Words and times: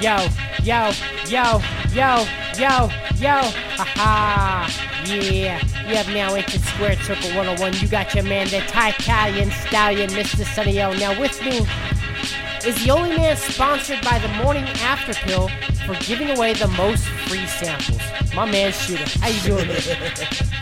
Yo, 0.00 0.28
yo, 0.62 0.92
yo, 1.26 1.62
yo, 1.94 2.26
yo, 2.58 2.90
yo. 3.16 3.40
Haha. 3.76 4.68
Yeah. 5.06 5.60
You 5.88 5.94
have 5.96 6.08
now 6.08 6.34
entered 6.34 6.60
Squared 6.60 6.98
Circle 6.98 7.30
101. 7.30 7.74
You 7.80 7.88
got 7.88 8.14
your 8.14 8.24
man, 8.24 8.48
the 8.48 8.58
Italian 8.58 9.50
Stallion, 9.50 10.10
Mr. 10.10 10.44
Sunny 10.54 10.82
O. 10.82 10.92
Now 10.94 11.18
with 11.18 11.42
me 11.42 11.60
is 12.66 12.84
the 12.84 12.90
only 12.90 13.16
man 13.16 13.36
sponsored 13.36 14.02
by 14.02 14.18
the 14.18 14.28
Morning 14.42 14.64
After 14.82 15.14
Pill 15.14 15.48
for 15.86 15.94
giving 16.04 16.30
away 16.36 16.52
the 16.52 16.68
most 16.68 17.04
free 17.28 17.46
samples. 17.46 18.00
My 18.34 18.44
man 18.44 18.72
Shooter. 18.72 19.08
How 19.20 19.28
you 19.28 19.40
doing, 19.40 19.68
man? 19.68 19.78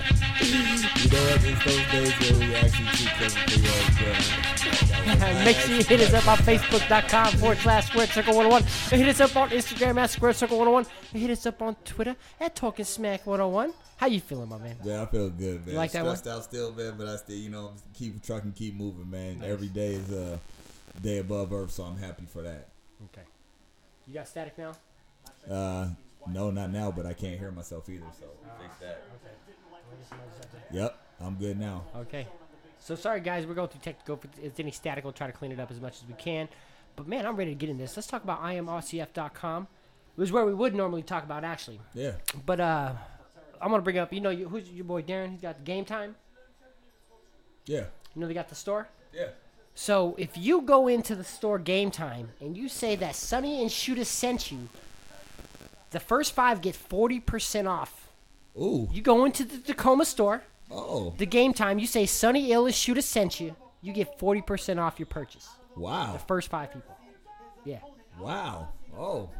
You 0.44 1.10
know 1.10 1.24
what? 1.24 1.44
It's 1.44 1.64
those 1.64 1.86
days 1.90 2.12
where 2.20 2.48
we 2.48 2.54
actually 2.54 2.88
keep 2.92 3.20
everything 3.20 3.64
all 3.70 3.88
good. 3.98 4.63
Make 5.44 5.56
sure 5.58 5.74
you 5.76 5.84
hit 5.84 6.00
us 6.00 6.14
up 6.14 6.26
on 6.26 6.38
Facebook.com 6.38 7.32
forward 7.34 7.58
slash 7.58 7.88
Squared 7.88 8.08
Circle 8.08 8.34
101. 8.36 8.62
And 8.92 9.02
hit 9.02 9.08
us 9.08 9.20
up 9.20 9.36
on 9.36 9.50
Instagram 9.50 9.98
at 9.98 10.08
Square 10.10 10.32
Circle 10.32 10.56
101. 10.56 10.86
And 11.12 11.22
hit 11.22 11.30
us 11.30 11.44
up 11.44 11.60
on 11.60 11.74
Twitter 11.84 12.16
at 12.40 12.56
Talking 12.56 12.84
Smack 12.86 13.26
101. 13.26 13.74
How 13.96 14.06
you 14.06 14.20
feeling, 14.20 14.48
my 14.48 14.58
man? 14.58 14.76
Man, 14.82 15.00
I 15.00 15.06
feel 15.06 15.28
good, 15.28 15.66
man. 15.66 15.72
You 15.72 15.74
like 15.74 15.92
that 15.92 16.04
one? 16.04 16.16
Stressed 16.16 16.36
out 16.36 16.44
still, 16.44 16.72
man, 16.72 16.94
but 16.96 17.06
I 17.06 17.16
still, 17.16 17.36
you 17.36 17.50
know, 17.50 17.72
keep 17.92 18.22
trucking, 18.22 18.52
keep 18.52 18.74
moving, 18.74 19.10
man. 19.10 19.42
Every 19.44 19.68
day 19.68 19.92
is 19.94 20.10
a 20.10 20.40
day 21.02 21.18
above 21.18 21.52
earth, 21.52 21.70
so 21.72 21.84
I'm 21.84 21.98
happy 21.98 22.24
for 22.26 22.42
that. 22.42 22.68
Okay. 23.12 23.26
You 24.06 24.14
got 24.14 24.26
static 24.26 24.56
now? 24.56 24.72
Uh, 25.50 25.88
no, 26.30 26.50
not 26.50 26.70
now, 26.70 26.90
but 26.90 27.04
I 27.04 27.12
can't 27.12 27.38
hear 27.38 27.50
myself 27.50 27.88
either, 27.88 28.06
so 28.18 28.26
fix 28.60 28.76
that. 28.78 29.02
Okay. 29.22 30.24
Yep, 30.72 30.98
I'm 31.20 31.34
good 31.34 31.58
now. 31.58 31.84
Okay. 31.96 32.26
So 32.84 32.94
sorry, 32.94 33.20
guys. 33.20 33.46
We're 33.46 33.54
going 33.54 33.68
through 33.68 33.80
technical. 33.80 34.20
If 34.22 34.44
it's 34.44 34.60
any 34.60 34.70
static, 34.70 35.04
we'll 35.04 35.14
try 35.14 35.26
to 35.26 35.32
clean 35.32 35.50
it 35.52 35.58
up 35.58 35.70
as 35.70 35.80
much 35.80 36.02
as 36.02 36.06
we 36.06 36.12
can. 36.14 36.50
But 36.96 37.08
man, 37.08 37.24
I'm 37.24 37.34
ready 37.34 37.52
to 37.52 37.54
get 37.54 37.70
in 37.70 37.78
this. 37.78 37.96
Let's 37.96 38.06
talk 38.06 38.22
about 38.22 38.42
imrcf.com. 38.42 39.68
Which 40.16 40.28
is 40.28 40.32
where 40.32 40.44
we 40.44 40.52
would 40.52 40.74
normally 40.74 41.02
talk 41.02 41.24
about 41.24 41.44
actually. 41.44 41.80
Yeah. 41.94 42.12
But 42.44 42.60
uh, 42.60 42.92
I'm 43.58 43.70
gonna 43.70 43.82
bring 43.82 43.96
up. 43.96 44.12
You 44.12 44.20
know, 44.20 44.28
you, 44.28 44.50
who's 44.50 44.68
your 44.68 44.84
boy 44.84 45.00
Darren? 45.00 45.32
He's 45.32 45.40
got 45.40 45.56
the 45.56 45.62
game 45.62 45.86
time. 45.86 46.14
Yeah. 47.64 47.86
You 48.14 48.20
know, 48.20 48.28
they 48.28 48.34
got 48.34 48.50
the 48.50 48.54
store. 48.54 48.88
Yeah. 49.14 49.28
So 49.74 50.14
if 50.18 50.36
you 50.36 50.60
go 50.60 50.86
into 50.86 51.16
the 51.16 51.24
store 51.24 51.58
game 51.58 51.90
time 51.90 52.32
and 52.38 52.54
you 52.54 52.68
say 52.68 52.96
that 52.96 53.16
Sonny 53.16 53.62
and 53.62 53.72
Shooter 53.72 54.04
sent 54.04 54.52
you, 54.52 54.68
the 55.90 56.00
first 56.00 56.34
five 56.34 56.60
get 56.60 56.76
40% 56.76 57.66
off. 57.66 58.10
Ooh. 58.60 58.90
You 58.92 59.00
go 59.00 59.24
into 59.24 59.42
the 59.42 59.56
Tacoma 59.56 60.04
store, 60.04 60.42
Oh. 60.74 61.14
the 61.16 61.26
game 61.26 61.52
time, 61.52 61.78
you 61.78 61.86
say 61.86 62.06
Sonny 62.06 62.52
Ill 62.52 62.66
and 62.66 62.74
Shooter 62.74 63.00
sent 63.02 63.40
you, 63.40 63.54
you 63.80 63.92
get 63.92 64.18
40% 64.18 64.78
off 64.78 64.98
your 64.98 65.06
purchase. 65.06 65.48
Wow. 65.76 66.12
The 66.14 66.18
first 66.20 66.48
five 66.48 66.72
people. 66.72 66.96
Yeah. 67.64 67.80
Wow. 68.18 68.68
Oh. 68.96 69.30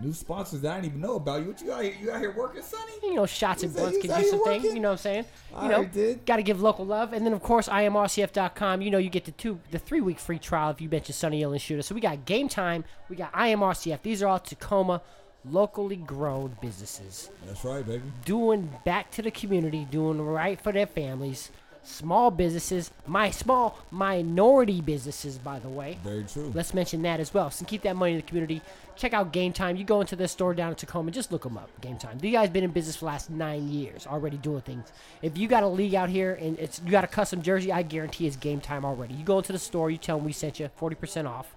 New 0.00 0.12
sponsors 0.12 0.60
that 0.60 0.70
I 0.72 0.74
didn't 0.76 0.86
even 0.92 1.00
know 1.00 1.16
about. 1.16 1.40
You 1.42 1.48
what 1.48 1.60
you 1.60 1.72
out 1.72 1.82
here? 1.82 1.94
You 2.00 2.12
out 2.12 2.20
here 2.20 2.30
working, 2.32 2.62
Sonny? 2.62 2.92
You 3.02 3.14
know, 3.14 3.26
shots 3.26 3.64
and 3.64 3.74
blunts 3.74 3.98
can 3.98 4.16
do 4.20 4.28
some 4.28 4.44
things. 4.44 4.62
You 4.62 4.78
know 4.78 4.90
what 4.90 4.92
I'm 4.92 4.98
saying? 4.98 5.24
You 5.50 5.56
I 5.58 5.68
know, 5.68 5.84
did. 5.86 6.24
got 6.24 6.36
to 6.36 6.44
give 6.44 6.62
local 6.62 6.86
love. 6.86 7.12
And 7.12 7.26
then, 7.26 7.32
of 7.32 7.42
course, 7.42 7.68
IMRCF.com. 7.68 8.80
You 8.80 8.92
know, 8.92 8.98
you 8.98 9.10
get 9.10 9.24
the 9.24 9.32
two, 9.32 9.58
the 9.72 9.78
three 9.80 10.00
week 10.00 10.20
free 10.20 10.38
trial 10.38 10.70
if 10.70 10.80
you 10.80 10.88
mention 10.88 11.14
Sonny 11.14 11.42
Ill 11.42 11.50
and 11.50 11.60
Shooter. 11.60 11.82
So 11.82 11.96
we 11.96 12.00
got 12.00 12.24
Game 12.26 12.48
Time. 12.48 12.84
We 13.08 13.16
got 13.16 13.32
IMRCF. 13.32 14.02
These 14.02 14.22
are 14.22 14.28
all 14.28 14.38
Tacoma, 14.38 15.02
locally 15.50 15.96
grown 15.96 16.56
businesses. 16.60 17.30
That's 17.46 17.64
right, 17.64 17.86
baby. 17.86 18.02
doing 18.24 18.70
back 18.84 19.10
to 19.12 19.22
the 19.22 19.30
community, 19.30 19.86
doing 19.90 20.20
right 20.20 20.60
for 20.60 20.72
their 20.72 20.86
families, 20.86 21.50
small 21.82 22.30
businesses, 22.30 22.90
my 23.06 23.30
small 23.30 23.78
minority 23.90 24.80
businesses, 24.80 25.38
by 25.38 25.58
the 25.58 25.68
way. 25.68 25.98
Very 26.04 26.24
true. 26.24 26.50
Let's 26.54 26.74
mention 26.74 27.02
that 27.02 27.20
as 27.20 27.32
well. 27.32 27.50
So 27.50 27.64
keep 27.64 27.82
that 27.82 27.96
money 27.96 28.12
in 28.12 28.18
the 28.18 28.22
community. 28.22 28.60
Check 28.96 29.12
out 29.14 29.32
Game 29.32 29.52
Time. 29.52 29.76
You 29.76 29.84
go 29.84 30.00
into 30.00 30.16
their 30.16 30.26
store 30.26 30.54
down 30.54 30.70
in 30.70 30.74
Tacoma, 30.74 31.12
just 31.12 31.30
look 31.30 31.44
them 31.44 31.56
up. 31.56 31.70
Game 31.80 31.96
Time. 31.98 32.18
You 32.20 32.32
guys 32.32 32.50
been 32.50 32.64
in 32.64 32.72
business 32.72 32.96
for 32.96 33.00
the 33.00 33.06
last 33.06 33.30
nine 33.30 33.68
years, 33.68 34.06
already 34.06 34.36
doing 34.38 34.60
things. 34.62 34.90
If 35.22 35.38
you 35.38 35.46
got 35.46 35.62
a 35.62 35.68
league 35.68 35.94
out 35.94 36.08
here 36.08 36.34
and 36.34 36.58
it's 36.58 36.80
you 36.84 36.90
got 36.90 37.04
a 37.04 37.08
custom 37.08 37.40
jersey, 37.40 37.70
I 37.72 37.82
guarantee 37.82 38.26
it's 38.26 38.36
Game 38.36 38.60
Time 38.60 38.84
already. 38.84 39.14
You 39.14 39.24
go 39.24 39.38
into 39.38 39.52
the 39.52 39.58
store, 39.58 39.88
you 39.90 39.98
tell 39.98 40.16
them 40.18 40.26
we 40.26 40.32
sent 40.32 40.58
you 40.58 40.68
forty 40.76 40.96
percent 40.96 41.28
off. 41.28 41.54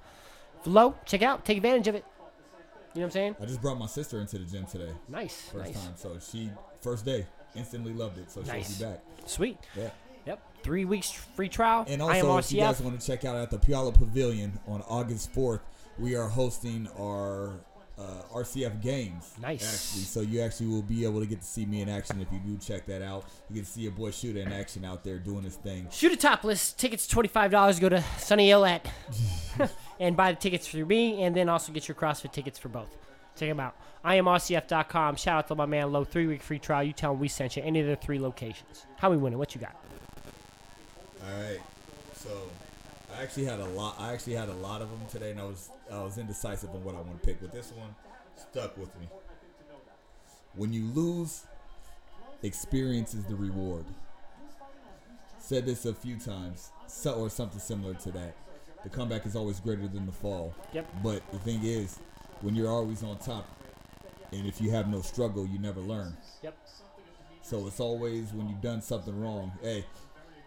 Low, 0.66 0.94
check 1.06 1.24
it 1.24 1.26
out, 1.26 1.44
take 1.44 1.58
advantage 1.58 1.88
of 1.88 1.96
it. 1.96 2.06
You 2.94 3.00
know 3.02 3.06
what 3.06 3.08
I'm 3.08 3.12
saying? 3.12 3.36
I 3.42 3.46
just 3.46 3.62
brought 3.62 3.78
my 3.80 3.86
sister 3.88 4.20
into 4.20 4.38
the 4.38 4.46
gym 4.46 4.66
today. 4.66 4.92
Nice, 5.08 5.50
First 5.52 5.74
nice, 5.74 5.84
time. 5.84 5.94
So 5.96 6.18
she 6.32 6.50
first 6.82 7.06
day 7.06 7.26
instantly 7.56 7.94
loved 7.94 8.18
it. 8.18 8.30
So 8.32 8.42
Nice. 8.42 8.78
she'll 8.78 8.88
be 8.88 8.94
back. 8.94 9.04
sweet. 9.26 9.58
Yeah. 9.78 9.90
Yep, 10.26 10.42
three 10.64 10.86
weeks 10.86 11.10
free 11.12 11.50
trial. 11.50 11.86
And 11.88 12.02
also, 12.02 12.38
if 12.38 12.52
you 12.52 12.60
guys 12.60 12.80
want 12.82 13.00
to 13.00 13.06
check 13.08 13.26
out 13.26 13.36
at 13.38 13.50
the 13.50 13.58
Puyallup 13.58 13.96
Pavilion 13.96 14.60
on 14.68 14.84
August 14.88 15.34
4th, 15.34 15.62
we 15.98 16.16
are 16.16 16.28
hosting 16.28 16.88
our 17.00 17.60
uh, 17.98 18.22
RCF 18.34 18.82
games. 18.82 19.34
Nice. 19.42 19.64
Actually, 19.64 20.04
so 20.04 20.22
you 20.22 20.42
actually 20.42 20.68
will 20.68 20.82
be 20.84 21.04
able 21.06 21.20
to 21.22 21.26
get 21.26 21.42
to 21.42 21.48
see 21.48 21.66
me 21.66 21.82
in 21.82 21.90
action 21.90 22.22
if 22.22 22.28
you 22.32 22.40
do 22.40 22.58
check 22.58 22.86
that 22.86 23.02
out. 23.02 23.26
You 23.50 23.56
can 23.56 23.66
see 23.66 23.82
your 23.82 23.92
boy 23.94 24.12
Shooter 24.12 24.40
in 24.42 24.52
action 24.52 24.86
out 24.86 25.04
there 25.04 25.18
doing 25.18 25.44
his 25.44 25.56
thing. 25.56 25.88
Shoot 25.92 26.12
a 26.12 26.18
topless. 26.18 26.72
Tickets 26.74 27.08
twenty 27.08 27.28
five 27.30 27.50
dollars. 27.52 27.80
Go 27.80 27.90
to 27.90 28.04
Sunny 28.20 28.48
Hill 28.48 28.66
at 28.66 28.88
and 30.02 30.18
buy 30.18 30.32
the 30.32 30.40
tickets 30.40 30.68
through 30.68 30.86
me, 30.86 31.22
and 31.22 31.36
then 31.36 31.48
also 31.48 31.72
get 31.72 31.88
your 31.88 31.96
CrossFit 31.96 32.34
tickets 32.34 32.58
for 32.58 32.70
both. 32.70 32.90
Check 33.38 33.50
them 33.50 33.60
out. 33.60 33.76
IamRCF.com. 34.04 35.16
Shout 35.16 35.38
out 35.38 35.48
to 35.48 35.56
my 35.56 35.68
man 35.68 35.92
Low. 35.92 36.04
Three 36.04 36.26
week 36.26 36.42
free 36.42 36.58
trial. 36.58 36.84
You 36.84 36.92
tell 36.92 37.14
him 37.14 37.20
we 37.20 37.28
sent 37.28 37.56
you. 37.56 37.64
Any 37.64 37.82
of 37.82 37.88
the 37.88 37.96
three 37.96 38.20
locations. 38.20 38.86
How 38.98 39.12
we 39.12 39.18
winning? 39.18 39.38
What 39.38 39.54
you 39.54 39.62
got? 39.62 39.76
All 41.24 41.42
right. 41.44 41.60
So 42.16 42.30
I 43.16 43.22
actually 43.22 43.46
had 43.46 43.60
a 43.60 43.66
lot. 43.66 43.96
I 44.00 44.12
actually 44.12 44.34
had 44.34 44.50
a 44.50 44.56
lot 44.56 44.82
of 44.82 44.90
them 44.90 45.00
today, 45.10 45.32
and 45.32 45.40
I 45.40 45.44
was 45.44 45.70
I 45.92 46.02
was 46.02 46.18
indecisive 46.18 46.72
on 46.72 46.84
what 46.84 46.96
I 46.96 47.02
want 47.02 47.22
to 47.22 47.28
pick. 47.28 47.40
But 47.40 47.52
this 47.52 47.72
one 47.72 47.94
stuck 48.36 48.76
with 48.78 48.90
me. 49.00 49.08
When 50.56 50.74
you 50.74 50.86
lose, 50.86 51.44
experience 52.42 53.14
is 53.14 53.24
the 53.26 53.36
reward. 53.36 53.86
Said 55.38 55.66
this 55.68 55.86
a 55.86 55.94
few 55.94 56.18
times, 56.18 56.72
so, 56.88 57.14
or 57.14 57.30
something 57.30 57.60
similar 57.60 57.94
to 57.96 58.12
that. 58.12 58.36
The 58.84 58.90
comeback 58.90 59.26
is 59.26 59.36
always 59.36 59.60
greater 59.60 59.88
than 59.88 60.06
the 60.06 60.12
fall. 60.12 60.54
Yep. 60.74 60.88
But 61.04 61.32
the 61.32 61.40
thing 61.40 61.64
is, 61.64 62.00
when 62.42 62.56
you're 62.56 62.70
always 62.72 63.04
on 63.04 63.18
top, 63.20 63.48
and 64.32 64.48
if 64.48 64.60
you 64.62 64.72
have 64.72 64.88
no 64.90 65.02
struggle, 65.02 65.46
you 65.46 65.60
never 65.60 65.82
learn. 65.82 66.16
Yep. 66.42 66.58
So 67.44 67.68
it's 67.68 67.80
always 67.80 68.32
when 68.34 68.48
you've 68.50 68.62
done 68.62 68.82
something 68.82 69.20
wrong. 69.20 69.52
Hey, 69.62 69.86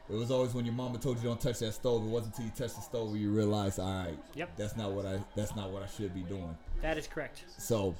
it 0.08 0.14
was 0.14 0.30
always 0.30 0.54
when 0.54 0.64
your 0.64 0.74
mama 0.74 0.98
told 0.98 1.18
you 1.18 1.24
don't 1.24 1.40
touch 1.40 1.58
that 1.60 1.72
stove. 1.74 2.02
It 2.04 2.08
wasn't 2.08 2.34
until 2.34 2.46
you 2.46 2.50
touched 2.56 2.76
the 2.76 2.82
stove 2.82 3.08
where 3.10 3.18
you 3.18 3.30
realized, 3.30 3.78
all 3.78 4.04
right, 4.04 4.18
Yep. 4.34 4.56
that's 4.56 4.76
not 4.76 4.92
what 4.92 5.06
I 5.06 5.18
that's 5.34 5.54
not 5.54 5.70
what 5.70 5.82
I 5.82 5.86
should 5.86 6.14
be 6.14 6.22
doing. 6.22 6.56
That 6.82 6.98
is 6.98 7.06
correct. 7.06 7.44
So 7.58 7.94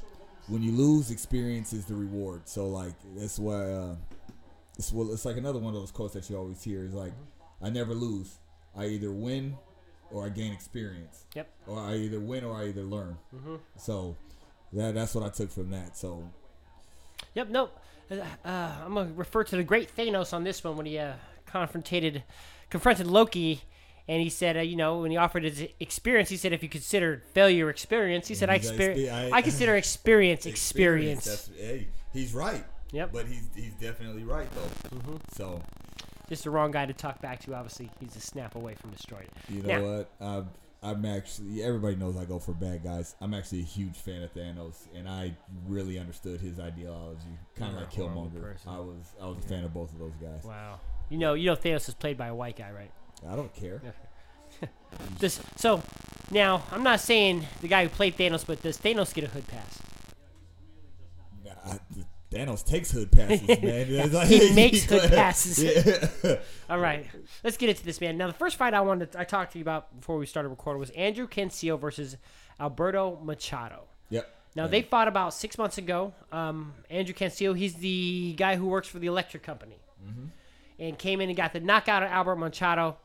when 0.48 0.62
you 0.62 0.72
lose, 0.72 1.10
experience 1.10 1.72
is 1.72 1.84
the 1.86 1.94
reward. 1.94 2.42
So 2.48 2.68
like 2.68 2.94
that's 3.16 3.38
why 3.38 3.54
uh, 3.72 3.96
it's 4.78 4.92
well, 4.92 5.12
it's 5.12 5.24
like 5.24 5.36
another 5.36 5.58
one 5.58 5.74
of 5.74 5.80
those 5.80 5.90
quotes 5.90 6.14
that 6.14 6.28
you 6.28 6.36
always 6.36 6.62
hear 6.62 6.84
is 6.84 6.94
like, 6.94 7.12
I 7.62 7.70
never 7.70 7.94
lose. 7.94 8.38
I 8.76 8.86
either 8.86 9.10
win 9.12 9.56
or 10.10 10.26
I 10.26 10.28
gain 10.28 10.53
experience. 10.53 11.25
Yep. 11.34 11.48
Or 11.66 11.78
I 11.81 11.97
either 11.97 12.20
win 12.20 12.44
or 12.44 12.56
I 12.56 12.69
either 12.69 12.82
learn. 12.82 13.16
So 13.76 14.16
that 14.72 14.94
that's 14.94 15.15
what 15.15 15.25
I 15.25 15.28
took 15.31 15.50
from 15.50 15.70
that. 15.70 15.97
So 15.97 16.31
Yep. 17.34 17.48
Nope. 17.50 17.78
Uh, 18.10 18.16
uh, 18.44 18.72
I'm 18.84 18.94
gonna 18.94 19.12
refer 19.14 19.44
to 19.44 19.56
the 19.56 19.62
great 19.64 19.94
Thanos 19.97 20.32
on 20.32 20.44
this 20.44 20.62
one 20.62 20.76
when 20.76 20.87
he 20.87 20.98
uh, 20.98 21.14
confronted, 21.47 22.22
confronted 22.70 23.06
Loki, 23.06 23.62
and 24.06 24.20
he 24.22 24.28
said, 24.28 24.56
uh, 24.56 24.60
you 24.60 24.76
know, 24.76 24.98
when 24.98 25.10
he 25.10 25.16
offered 25.16 25.44
his 25.44 25.66
experience, 25.81 26.28
he 26.28 26.37
said, 26.37 26.53
if 26.53 26.62
you 26.62 26.69
consider 26.69 27.22
failure 27.32 27.70
experience, 27.70 28.28
he 28.28 28.34
said, 28.34 28.50
I, 28.50 28.59
exper- 28.60 29.10
"I- 29.10 29.31
I 29.38 29.43
consider 29.43 29.75
experience 29.84 30.44
experience. 30.47 31.25
That's, 31.25 31.50
hey, 31.56 31.88
he's 32.12 32.34
right. 32.34 32.64
Yep. 32.93 33.10
But 33.12 33.26
he's 33.26 33.48
he's 33.56 33.72
definitely 33.75 34.22
right 34.25 34.47
though. 34.54 35.19
So 35.34 35.61
Just 36.29 36.44
the 36.44 36.50
wrong 36.50 36.71
guy 36.71 36.87
to 36.87 36.93
talk 36.93 37.21
back 37.21 37.41
to. 37.44 37.55
Obviously, 37.55 37.91
he's 38.00 38.17
a 38.17 38.21
snap 38.21 38.55
away 38.55 38.75
from 38.75 38.91
destroying 38.91 39.26
it. 39.26 39.53
you 39.53 39.62
know 39.62 39.69
Now- 39.81 39.97
what? 39.97 40.11
I'm, 40.21 40.49
I'm 40.82 41.05
actually 41.06 41.62
everybody 41.62 41.97
knows 41.97 42.15
I 42.17 42.25
go 42.26 42.38
for 42.38 42.53
bad 42.53 42.85
guys. 42.85 43.15
I'm 43.21 43.32
actually 43.32 43.61
a 43.61 43.65
huge 43.65 43.97
fan 43.97 44.23
of 44.23 44.35
Thanos, 44.35 44.87
and 44.94 45.09
I 45.09 45.35
really 45.67 45.99
understood 45.99 46.41
his 46.41 46.61
ideology, 46.61 47.21
kind 47.56 47.75
of 47.75 47.81
like 47.82 47.93
a 47.93 47.97
Killmonger. 48.00 48.41
person. 48.41 48.71
I 48.71 48.79
was 48.81 49.15
I 49.21 49.26
was 49.26 49.38
a 49.38 49.49
fan 49.49 49.65
of 49.65 49.73
both 49.73 49.93
of 49.94 49.99
those 49.99 50.12
guys. 50.21 50.44
Wow. 50.44 50.81
You 51.09 51.17
know, 51.19 51.32
you 51.35 51.47
know, 51.47 51.56
Thanos 51.56 51.88
is 51.88 51.94
played 51.94 52.19
by 52.19 52.26
a 52.26 52.35
white 52.35 52.56
guy, 52.56 52.71
right? 52.71 52.91
I 53.26 53.35
don't 53.35 53.55
care. 53.55 53.81
Just 55.21 55.41
so 55.59 55.82
now, 56.31 56.62
I'm 56.71 56.82
not 56.82 57.00
saying 57.00 57.47
the 57.62 57.69
guy 57.69 57.85
who 57.85 57.88
played 57.88 58.17
Thanos, 58.19 58.47
but 58.47 58.62
does 58.62 58.76
Thanos 58.79 59.15
get 59.15 59.25
a 59.25 59.29
hood 59.29 59.47
pass? 59.49 59.79
I, 61.67 61.79
Thanos 62.34 62.64
takes 62.64 62.90
hood 62.90 63.10
passes, 63.12 63.46
man. 63.62 64.12
Like- 64.12 64.28
he 64.28 64.52
makes 64.54 64.84
hood 64.84 65.02
Yeah. 65.04 65.08
passes. 65.10 66.36
All 66.70 66.78
right, 66.78 67.06
let's 67.42 67.56
get 67.56 67.69
into 67.69 67.84
this, 67.84 68.00
man. 68.00 68.16
Now, 68.19 68.26
the 68.26 68.32
first 68.32 68.56
fight 68.56 68.75
I 68.75 68.81
wanted, 68.81 69.12
to, 69.12 69.20
I 69.20 69.25
talked 69.25 69.52
to 69.52 69.58
you 69.58 69.62
about 69.62 69.94
before 70.00 70.16
we 70.19 70.26
started 70.26 70.48
recording 70.48 70.81
was 70.81 70.90
Andrew 70.90 71.26
Cancio 71.28 71.78
versus 71.78 72.16
Alberto 72.60 73.19
Machado. 73.22 73.84
Yep. 74.10 74.34
Now 74.56 74.66
they 74.69 74.82
fought 74.82 75.08
about 75.08 75.34
six 75.34 75.58
months 75.58 75.78
ago. 75.78 76.12
Um, 76.31 76.75
Andrew 76.88 77.14
Cancio, 77.14 77.56
he's 77.56 77.75
the 77.75 78.34
guy 78.37 78.56
who 78.56 78.66
works 78.66 78.87
for 78.88 78.98
the 79.00 79.06
electric 79.08 79.42
company, 79.42 79.78
and 80.78 80.98
came 80.98 81.20
in 81.20 81.28
and 81.28 81.37
got 81.37 81.52
the 81.52 81.60
knockout 81.60 82.02
of 82.02 82.10
Albert 82.10 82.37
Machado. 82.37 82.96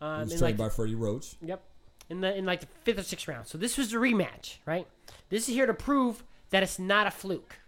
Um, 0.00 0.18
He 0.18 0.24
was 0.24 0.32
in 0.32 0.38
trained 0.38 0.58
like- 0.58 0.68
by 0.70 0.74
Freddie 0.74 0.94
Roach. 0.94 1.36
Yep. 1.42 1.62
in 2.10 2.20
the 2.20 2.34
in 2.36 2.44
like 2.46 2.60
the 2.60 2.66
fifth 2.84 2.98
or 2.98 3.02
sixth 3.02 3.26
round. 3.28 3.46
So 3.46 3.58
this 3.58 3.76
was 3.76 3.90
the 3.90 3.96
rematch, 3.98 4.56
right? 4.66 4.86
This 5.28 5.48
is 5.48 5.54
here 5.54 5.66
to 5.66 5.74
prove 5.74 6.22
that 6.50 6.62
it's 6.62 6.78
not 6.78 7.06
a 7.06 7.10
fluke. 7.10 7.58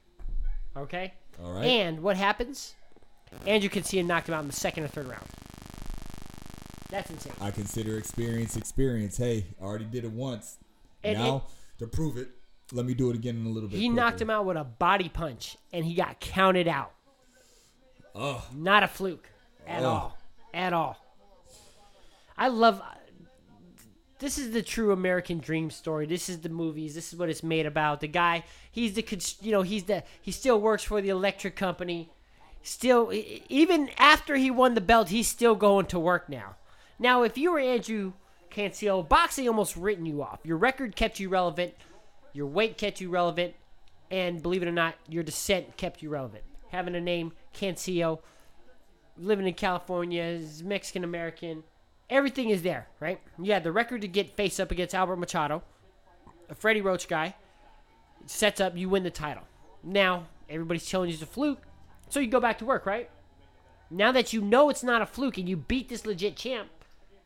Okay. 0.79 1.13
All 1.43 1.53
right. 1.53 1.65
And 1.65 2.03
what 2.03 2.17
happens? 2.17 2.75
Andrew 3.47 3.69
Cansilla 3.69 4.05
knocked 4.07 4.29
him 4.29 4.35
out 4.35 4.41
in 4.43 4.47
the 4.49 4.53
second 4.55 4.85
or 4.85 4.89
third 4.89 5.07
round. 5.09 5.25
That's 6.91 7.11
insane. 7.11 7.33
I 7.41 7.51
consider 7.51 7.99
experience 7.99 8.57
experience. 8.57 9.17
Hey, 9.19 9.45
I 9.61 9.65
already 9.65 9.85
did 9.85 10.05
it 10.05 10.11
once. 10.11 10.57
And- 11.05 11.19
now 11.19 11.45
to 11.79 11.87
prove 11.87 12.17
it, 12.17 12.29
let 12.73 12.87
me 12.87 12.95
do 12.95 13.11
it 13.11 13.17
again 13.17 13.37
in 13.37 13.47
a 13.47 13.51
little 13.51 13.69
bit. 13.69 13.79
He 13.79 13.89
knocked 13.89 14.21
him 14.21 14.31
out 14.31 14.47
with 14.47 14.57
a 14.57 14.65
body 14.65 15.09
punch, 15.09 15.57
and 15.73 15.85
he 15.85 15.95
got 15.95 16.21
counted 16.21 16.67
out. 16.69 16.93
Oh, 18.15 18.45
Not 18.55 18.83
a 18.83 18.89
fluke 18.89 19.29
at 19.67 19.83
Oh. 19.85 19.89
all. 19.89 20.19
At 20.55 20.73
all. 20.73 20.97
I 22.37 22.49
love. 22.49 22.81
This 24.19 24.37
is 24.37 24.51
the 24.51 24.63
true 24.63 24.91
American 24.91 25.39
dream 25.39 25.71
story. 25.71 26.07
This 26.07 26.29
is 26.29 26.41
the 26.41 26.49
movies. 26.49 26.95
This 26.95 27.13
is 27.13 27.19
what 27.19 27.29
it's 27.29 27.43
made 27.43 27.67
about. 27.67 28.01
The 28.01 28.09
guy, 28.09 28.45
he's 28.71 28.95
the, 28.95 29.07
you 29.41 29.53
know, 29.53 29.63
he's 29.63 29.85
the, 29.85 30.03
he 30.21 30.33
still 30.33 30.61
works 30.61 30.83
for 30.83 31.01
the 31.01 31.09
electric 31.09 31.55
company. 31.55 32.11
Still, 32.63 33.13
even 33.49 33.91
after 33.97 34.37
he 34.37 34.51
won 34.51 34.75
the 34.75 34.81
belt, 34.81 35.11
he's 35.11 35.29
still 35.29 35.55
going 35.55 35.87
to 35.87 35.99
work 35.99 36.29
now. 36.29 36.57
Now, 36.99 37.23
if 37.23 37.39
you 37.39 37.53
were 37.53 37.61
Andrew 37.61 38.13
Cancel, 38.51 39.05
boxing 39.05 39.47
almost 39.47 39.77
written 39.77 40.05
you 40.05 40.23
off. 40.23 40.41
Your 40.43 40.57
record 40.57 40.97
kept 40.97 41.21
you 41.21 41.29
relevant. 41.29 41.75
Your 42.33 42.47
weight 42.47 42.77
kept 42.77 43.01
you 43.01 43.11
relevant. 43.11 43.55
And 44.11 44.43
believe 44.43 44.63
it 44.63 44.69
or 44.69 44.73
not, 44.73 44.97
your 45.09 45.23
descent 45.23 45.77
kept 45.77 46.03
you 46.03 46.11
relevant. 46.11 46.43
Having 46.71 46.97
a 46.97 47.01
name, 47.01 47.33
Cancillo, 47.53 48.21
living 49.17 49.47
in 49.47 49.55
California, 49.55 50.23
is 50.23 50.63
Mexican 50.63 51.05
American, 51.05 51.63
everything 52.11 52.51
is 52.51 52.63
there, 52.63 52.89
right? 53.01 53.21
You 53.39 53.53
had 53.53 53.65
the 53.65 53.73
record 53.73 54.03
to 54.03 54.09
get 54.09 54.37
face 54.37 54.59
up 54.61 54.71
against 54.71 54.95
Albert 54.95 55.17
Machado, 55.17 55.63
a 56.49 56.55
Freddie 56.55 56.81
Roach 56.81 57.09
guy, 57.09 57.35
sets 58.27 58.61
up, 58.61 58.77
you 58.77 58.89
win 58.89 59.03
the 59.03 59.11
title. 59.11 59.45
Now, 59.83 60.27
everybody's 60.49 60.89
telling 60.89 61.09
you 61.09 61.15
it's 61.15 61.23
a 61.23 61.27
fluke, 61.27 61.63
so 62.09 62.21
you 62.21 62.29
go 62.29 62.41
back 62.41 62.59
to 62.59 62.65
work, 62.65 62.87
right? 62.87 63.11
Now 63.91 64.13
that 64.13 64.33
you 64.33 64.41
know 64.41 64.69
it's 64.69 64.83
not 64.83 65.03
a 65.03 65.07
fluke 65.07 65.39
and 65.39 65.49
you 65.49 65.57
beat 65.57 65.89
this 65.89 66.05
legit 66.05 66.37
champ, 66.37 66.69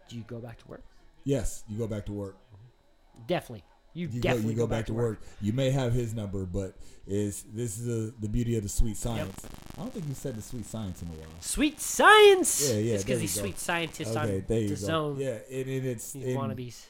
do 0.08 0.16
you 0.16 0.22
go 0.26 0.38
back 0.38 0.58
to 0.58 0.68
work? 0.68 0.82
yes, 1.24 1.64
you 1.68 1.78
go 1.78 1.86
back 1.86 2.04
to 2.06 2.12
work. 2.12 2.36
Definitely. 3.26 3.64
You, 3.94 4.08
You 4.08 4.20
go, 4.20 4.28
definitely 4.28 4.52
you 4.54 4.58
go, 4.58 4.66
back, 4.66 4.86
to 4.86 4.94
work. 4.94 5.20
You 5.40 5.52
may 5.52 5.70
have 5.70 5.92
his 5.92 6.14
number, 6.14 6.44
but 6.46 6.74
is 7.06 7.44
this 7.52 7.78
is 7.78 7.84
the, 7.84 8.14
the 8.20 8.28
beauty 8.28 8.56
of 8.56 8.62
the 8.62 8.68
sweet 8.68 8.96
science. 8.96 9.44
I 9.76 9.80
don't 9.82 9.92
think 9.92 10.06
you 10.08 10.14
said 10.14 10.34
the 10.36 10.42
sweet 10.42 10.64
science 10.64 11.02
in 11.02 11.08
a 11.08 11.10
while. 11.12 11.28
Sweet 11.40 11.78
science. 11.80 12.70
Yeah, 12.72 12.78
yeah, 12.78 12.94
It's 12.94 13.04
because 13.04 13.20
he's 13.20 13.34
go. 13.34 13.42
sweet 13.42 13.58
scientist 13.58 14.16
Okay, 14.16 14.36
on 14.38 14.44
there 14.48 14.60
you 14.60 14.68
the 14.68 14.74
go. 14.74 14.86
zone. 14.86 15.16
Yeah, 15.18 15.38
and, 15.50 15.68
and 15.68 15.86
it's 15.86 16.14
wannabes. 16.14 16.86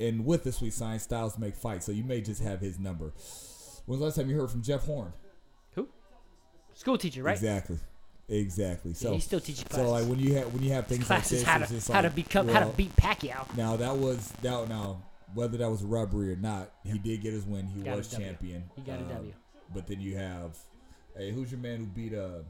and 0.00 0.24
with 0.24 0.44
the 0.44 0.52
sweet 0.52 0.72
science, 0.72 1.02
styles 1.02 1.38
make 1.38 1.56
fights. 1.56 1.84
So 1.86 1.92
you 1.92 2.04
may 2.04 2.20
just 2.22 2.42
have 2.42 2.60
his 2.60 2.78
number. 2.78 3.12
When's 3.84 4.00
the 4.00 4.04
last 4.06 4.16
time 4.16 4.30
you 4.30 4.36
heard 4.40 4.50
from 4.50 4.62
Jeff 4.62 4.86
Horn? 4.86 5.12
Who? 5.74 5.88
School 6.74 6.96
teacher, 6.96 7.22
right? 7.22 7.32
Exactly, 7.36 7.78
exactly. 8.28 8.94
So 8.94 9.08
Yeah, 9.08 9.14
he's 9.14 9.24
still 9.24 9.40
teaching 9.40 9.66
classes. 9.66 9.86
So 9.86 9.92
like 9.92 10.06
when 10.06 10.18
you 10.18 10.34
have 10.36 10.52
when 10.54 10.62
you 10.62 10.72
have 10.72 10.86
things 10.86 11.00
like 11.00 11.06
classes 11.06 11.40
this, 11.40 11.42
how 11.46 11.58
it's 11.60 11.86
to 11.86 11.92
how 11.92 12.00
to 12.00 12.08
like, 12.08 12.14
become 12.16 12.48
how 12.48 12.60
to 12.60 12.66
well, 12.66 12.74
beat 12.76 12.96
Pacquiao. 12.96 13.54
Now 13.56 13.76
that 13.76 13.96
was 13.96 14.32
that 14.42 14.68
now 14.68 15.02
whether 15.34 15.56
that 15.58 15.70
was 15.70 15.82
a 15.82 15.86
robbery 15.86 16.32
or 16.32 16.36
not, 16.36 16.70
he 16.84 16.98
did 16.98 17.20
get 17.22 17.32
his 17.32 17.44
win. 17.44 17.66
He 17.66 17.82
Got 17.82 17.96
was 17.96 18.08
champion. 18.08 18.64
He 18.76 18.82
got 18.82 19.00
a 19.00 19.02
Um, 19.02 19.08
W. 19.08 19.32
But 19.74 19.86
then 19.86 20.00
you 20.00 20.16
have, 20.16 20.56
hey, 21.16 21.32
who's 21.32 21.50
your 21.50 21.60
man 21.60 21.78
who 21.78 21.86
beat 21.86 22.14
uh 22.14 22.42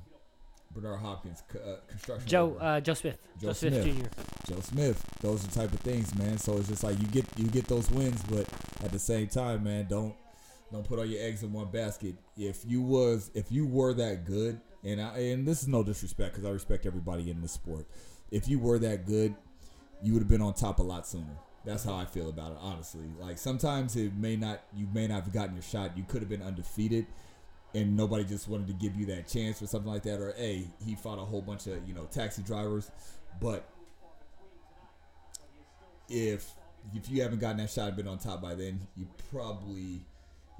Bernard 0.75 1.00
Hopkins 1.00 1.43
uh, 1.55 1.76
construction? 1.88 2.28
Joe 2.28 2.56
uh, 2.61 2.81
Joe 2.81 2.94
Smith. 2.94 3.19
Joe 3.40 3.52
Smith, 3.52 3.82
Smith. 3.82 4.12
Jr. 4.46 4.52
Joe 4.52 4.61
Smith. 4.61 5.05
Those 5.20 5.44
are 5.44 5.46
the 5.49 5.55
type 5.55 5.73
of 5.73 5.81
things, 5.81 6.14
man. 6.14 6.37
So 6.38 6.56
it's 6.58 6.69
just 6.69 6.84
like 6.84 7.00
you 7.00 7.06
get 7.08 7.25
you 7.37 7.46
get 7.46 7.67
those 7.67 7.90
wins, 7.90 8.23
but 8.28 8.46
at 8.84 8.93
the 8.93 8.99
same 8.99 9.28
time, 9.28 9.64
man, 9.64 9.87
don't 9.88 10.14
don't 10.73 10.87
put 10.87 10.99
all 10.99 11.06
your 11.06 11.23
eggs 11.23 11.43
in 11.43 11.52
one 11.52 11.70
basket. 11.70 12.14
If 12.37 12.64
you 12.67 12.82
was 12.82 13.31
if 13.34 13.50
you 13.50 13.67
were 13.67 13.94
that 13.94 14.25
good, 14.26 14.61
and 14.84 15.00
I, 15.00 15.19
and 15.19 15.46
this 15.49 15.62
is 15.62 15.69
no 15.69 15.82
disrespect 15.82 16.34
because 16.34 16.44
I 16.46 16.50
respect 16.52 16.84
everybody 16.84 17.31
in 17.31 17.40
the 17.40 17.49
sport. 17.49 17.87
If 18.31 18.49
you 18.49 18.58
were 18.58 18.78
that 18.81 19.06
good, 19.06 19.34
you 20.02 20.12
would 20.12 20.20
have 20.23 20.28
been 20.28 20.43
on 20.43 20.52
top 20.55 20.78
a 20.81 20.82
lot 20.82 21.06
sooner. 21.06 21.38
That's 21.66 21.84
how 21.84 21.96
I 21.96 22.04
feel 22.04 22.28
about 22.30 22.52
it, 22.52 22.58
honestly. 22.60 23.06
Like 23.20 23.38
sometimes 23.38 23.96
it 23.96 24.14
may 24.14 24.36
not 24.36 24.62
you 24.74 24.86
may 24.94 25.08
not 25.08 25.24
have 25.24 25.32
gotten 25.32 25.54
your 25.54 25.62
shot. 25.62 25.96
You 25.96 26.04
could 26.04 26.22
have 26.22 26.28
been 26.28 26.42
undefeated 26.42 27.06
and 27.74 27.96
nobody 27.96 28.24
just 28.24 28.48
wanted 28.48 28.68
to 28.68 28.72
give 28.72 28.96
you 28.96 29.04
that 29.06 29.28
chance 29.28 29.60
or 29.60 29.66
something 29.66 29.90
like 29.90 30.02
that. 30.04 30.20
Or 30.20 30.32
hey, 30.36 30.68
he 30.84 30.94
fought 30.94 31.18
a 31.18 31.24
whole 31.24 31.42
bunch 31.42 31.66
of 31.66 31.86
you 31.86 31.94
know 31.94 32.04
taxi 32.04 32.42
drivers, 32.42 32.90
but 33.40 33.68
if 36.08 36.52
if 36.94 37.10
you 37.10 37.22
haven't 37.22 37.40
gotten 37.40 37.58
that 37.58 37.70
shot 37.70 37.88
and 37.88 37.96
been 37.96 38.08
on 38.08 38.18
top 38.18 38.40
by 38.40 38.54
then, 38.54 38.80
you 38.96 39.06
probably 39.30 40.00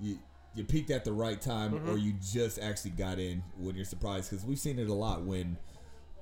you 0.01 0.19
you 0.55 0.65
peaked 0.65 0.91
at 0.91 1.05
the 1.05 1.13
right 1.13 1.41
time, 1.41 1.73
mm-hmm. 1.73 1.91
or 1.91 1.99
you 1.99 2.15
just 2.33 2.59
actually 2.59 2.91
got 2.91 3.19
in 3.19 3.43
when 3.59 3.77
you're 3.77 3.85
surprised. 3.85 4.31
Because 4.31 4.45
we've 4.45 4.59
seen 4.59 4.79
it 4.79 4.89
a 4.89 4.95
lot 4.95 5.23
when 5.23 5.57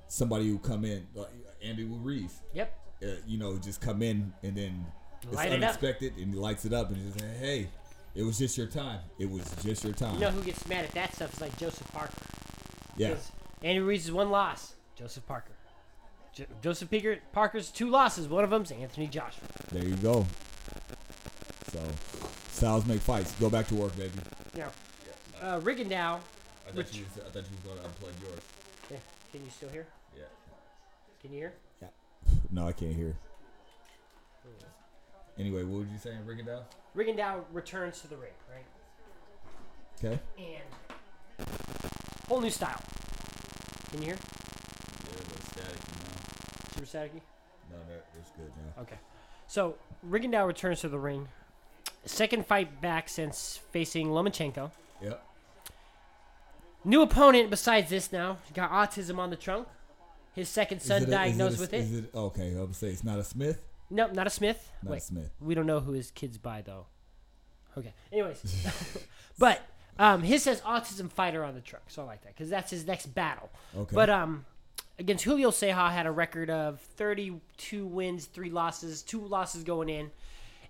somebody 0.07 0.47
who 0.47 0.59
come 0.59 0.85
in, 0.85 1.07
like 1.15 1.29
Andy 1.63 1.85
Ruiz, 1.85 2.41
Yep. 2.53 2.84
Uh, 3.05 3.15
you 3.27 3.37
know, 3.37 3.57
just 3.57 3.81
come 3.81 4.01
in 4.01 4.33
and 4.43 4.55
then 4.55 4.85
it's 5.23 5.33
Light 5.33 5.47
it 5.51 5.55
up. 5.55 5.69
unexpected 5.69 6.13
and 6.17 6.33
he 6.33 6.39
lights 6.39 6.65
it 6.65 6.73
up 6.73 6.89
and 6.91 7.13
just 7.13 7.23
hey, 7.39 7.67
it 8.15 8.23
was 8.23 8.37
just 8.37 8.57
your 8.57 8.67
time. 8.67 8.99
It 9.19 9.29
was 9.29 9.43
just 9.63 9.83
your 9.83 9.93
time. 9.93 10.15
You 10.15 10.21
know 10.21 10.31
who 10.31 10.41
gets 10.41 10.67
mad 10.67 10.85
at 10.85 10.91
that 10.91 11.13
stuff 11.15 11.33
is 11.33 11.41
like 11.41 11.57
Joseph 11.57 11.91
Parker. 11.91 12.13
yeah. 12.97 13.15
Andy 13.63 13.79
Ruiz 13.79 14.05
is 14.05 14.11
one 14.11 14.29
loss. 14.29 14.73
Joseph 14.95 15.25
Parker. 15.27 15.51
Jo- 16.33 16.45
Joseph 16.61 16.89
Parker, 16.91 17.17
Parker's 17.31 17.71
two 17.71 17.89
losses. 17.89 18.27
One 18.27 18.43
of 18.43 18.49
them's 18.49 18.71
Anthony 18.71 19.07
Joshua. 19.07 19.47
There 19.71 19.83
you 19.85 19.95
go. 19.95 20.25
So, 21.71 21.79
styles 22.51 22.85
make 22.85 22.99
fights. 23.01 23.31
Go 23.39 23.49
back 23.49 23.67
to 23.69 23.75
work, 23.75 23.95
baby. 23.97 24.11
Now, 24.55 24.67
uh, 25.41 25.59
Rigondeaux. 25.61 26.19
I 26.67 26.71
thought 26.71 26.95
you, 26.95 27.05
I 27.15 27.29
thought 27.29 27.35
you 27.35 27.41
was 27.51 27.59
going 27.65 27.77
to 27.77 27.83
unplug 27.83 28.21
yours. 28.21 28.39
Yeah, 28.91 28.97
can 29.31 29.43
you 29.43 29.49
still 29.49 29.69
hear? 29.69 29.85
Yeah. 30.15 30.23
Can 31.21 31.31
you 31.33 31.39
hear? 31.39 31.53
No, 32.51 32.67
I 32.67 32.71
can't 32.71 32.95
hear. 32.95 33.15
Anyway, 35.37 35.63
what 35.63 35.79
would 35.79 35.89
you 35.91 35.97
say 35.97 36.11
in 36.11 36.25
Rigondeaux? 36.25 36.63
Rigondeaux 36.95 37.43
returns 37.51 37.99
to 38.01 38.07
the 38.07 38.15
ring, 38.15 38.31
right? 38.49 38.65
Okay. 39.97 40.19
And 40.37 41.47
whole 42.27 42.39
new 42.39 42.49
style. 42.49 42.81
Can 43.89 43.99
you 43.99 44.07
hear? 44.07 44.15
Yeah, 44.15 45.23
but 45.29 45.43
static 45.43 45.77
now. 45.77 46.73
Super 46.73 46.85
staticky. 46.85 47.21
No, 47.69 47.77
that, 47.89 48.05
that's 48.15 48.31
good 48.31 48.51
now. 48.57 48.81
Okay. 48.83 48.97
So 49.47 49.75
Rigondeaux 50.07 50.47
returns 50.47 50.81
to 50.81 50.89
the 50.89 50.99
ring. 50.99 51.27
Second 52.05 52.45
fight 52.45 52.81
back 52.81 53.09
since 53.09 53.59
facing 53.71 54.07
Lomachenko. 54.07 54.71
Yep. 55.01 55.25
New 56.85 57.01
opponent 57.01 57.49
besides 57.49 57.89
this 57.89 58.11
now. 58.11 58.37
Got 58.53 58.71
autism 58.71 59.17
on 59.17 59.31
the 59.31 59.35
trunk. 59.35 59.67
His 60.35 60.49
second 60.49 60.81
son 60.81 60.97
it 61.03 61.05
a- 61.05 61.07
is 61.07 61.11
diagnosed 61.11 61.57
a- 61.57 61.61
with 61.61 61.73
it. 61.73 61.93
It 61.93 62.15
okay? 62.15 62.55
I 62.57 62.61
would 62.61 62.75
say 62.75 62.87
it's 62.87 63.03
not 63.03 63.19
a 63.19 63.23
Smith. 63.23 63.61
Nope, 63.89 64.13
not 64.13 64.27
a 64.27 64.29
Smith. 64.29 64.71
Not 64.83 64.91
Wait, 64.91 64.97
a 64.97 65.01
Smith. 65.01 65.31
we 65.39 65.55
don't 65.55 65.65
know 65.67 65.79
who 65.79 65.93
his 65.93 66.11
kids 66.11 66.37
by 66.37 66.61
though. 66.61 66.87
Okay. 67.77 67.93
Anyways, 68.11 68.41
but 69.39 69.61
um, 69.99 70.21
his 70.23 70.43
says 70.43 70.61
autism 70.61 71.09
fighter 71.11 71.43
on 71.43 71.53
the 71.55 71.61
truck, 71.61 71.83
so 71.87 72.03
I 72.03 72.05
like 72.05 72.23
that 72.23 72.35
because 72.35 72.49
that's 72.49 72.71
his 72.71 72.85
next 72.85 73.07
battle. 73.07 73.49
Okay. 73.77 73.95
But 73.95 74.09
um, 74.09 74.45
against 74.99 75.23
Julio 75.23 75.51
Ceja 75.51 75.91
had 75.91 76.05
a 76.05 76.11
record 76.11 76.49
of 76.49 76.79
32 76.81 77.85
wins, 77.85 78.25
three 78.25 78.49
losses, 78.49 79.01
two 79.01 79.21
losses 79.25 79.63
going 79.63 79.89
in. 79.89 80.11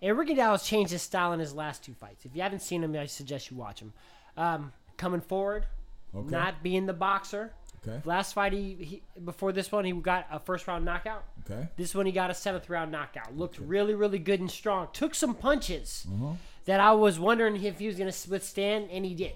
And 0.01 0.17
Rigondeaux 0.17 0.35
Dallas 0.35 0.67
changed 0.67 0.91
his 0.91 1.01
style 1.01 1.31
in 1.33 1.39
his 1.39 1.53
last 1.55 1.83
two 1.83 1.93
fights. 1.93 2.25
If 2.25 2.35
you 2.35 2.41
haven't 2.41 2.61
seen 2.61 2.83
him, 2.83 2.95
I 2.95 3.05
suggest 3.05 3.49
you 3.49 3.57
watch 3.57 3.79
him. 3.79 3.93
Um, 4.35 4.73
coming 4.97 5.21
forward, 5.21 5.65
Okay. 6.13 6.29
not 6.29 6.61
being 6.61 6.85
the 6.85 6.93
boxer. 6.93 7.53
Okay. 7.87 8.01
Last 8.05 8.33
fight, 8.33 8.51
he, 8.53 8.73
he 8.79 9.01
before 9.23 9.51
this 9.51 9.71
one, 9.71 9.85
he 9.85 9.91
got 9.91 10.25
a 10.31 10.39
first 10.39 10.67
round 10.67 10.85
knockout. 10.85 11.23
Okay. 11.49 11.67
This 11.77 11.93
one, 11.93 12.05
he 12.05 12.11
got 12.11 12.31
a 12.31 12.33
seventh 12.33 12.69
round 12.69 12.91
knockout. 12.91 13.37
Looked 13.37 13.59
really, 13.59 13.93
really 13.93 14.17
good 14.19 14.39
and 14.39 14.49
strong. 14.49 14.87
Took 14.93 15.13
some 15.13 15.35
punches 15.35 16.07
Uh-huh. 16.11 16.33
that 16.65 16.79
I 16.79 16.93
was 16.93 17.19
wondering 17.19 17.61
if 17.63 17.77
he 17.79 17.87
was 17.87 17.97
going 17.97 18.11
to 18.11 18.29
withstand, 18.29 18.89
and 18.91 19.05
he 19.05 19.13
did. 19.13 19.33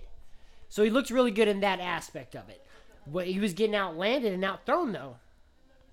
So 0.70 0.84
he 0.84 0.90
looked 0.90 1.10
really 1.10 1.32
good 1.32 1.48
in 1.48 1.60
that 1.62 1.80
aspect 1.80 2.36
of 2.36 2.50
it. 2.50 2.66
But 3.08 3.28
he 3.28 3.40
was 3.40 3.54
getting 3.54 3.76
outlanded 3.76 4.34
and 4.34 4.44
outthrown 4.46 4.92
though 4.92 5.16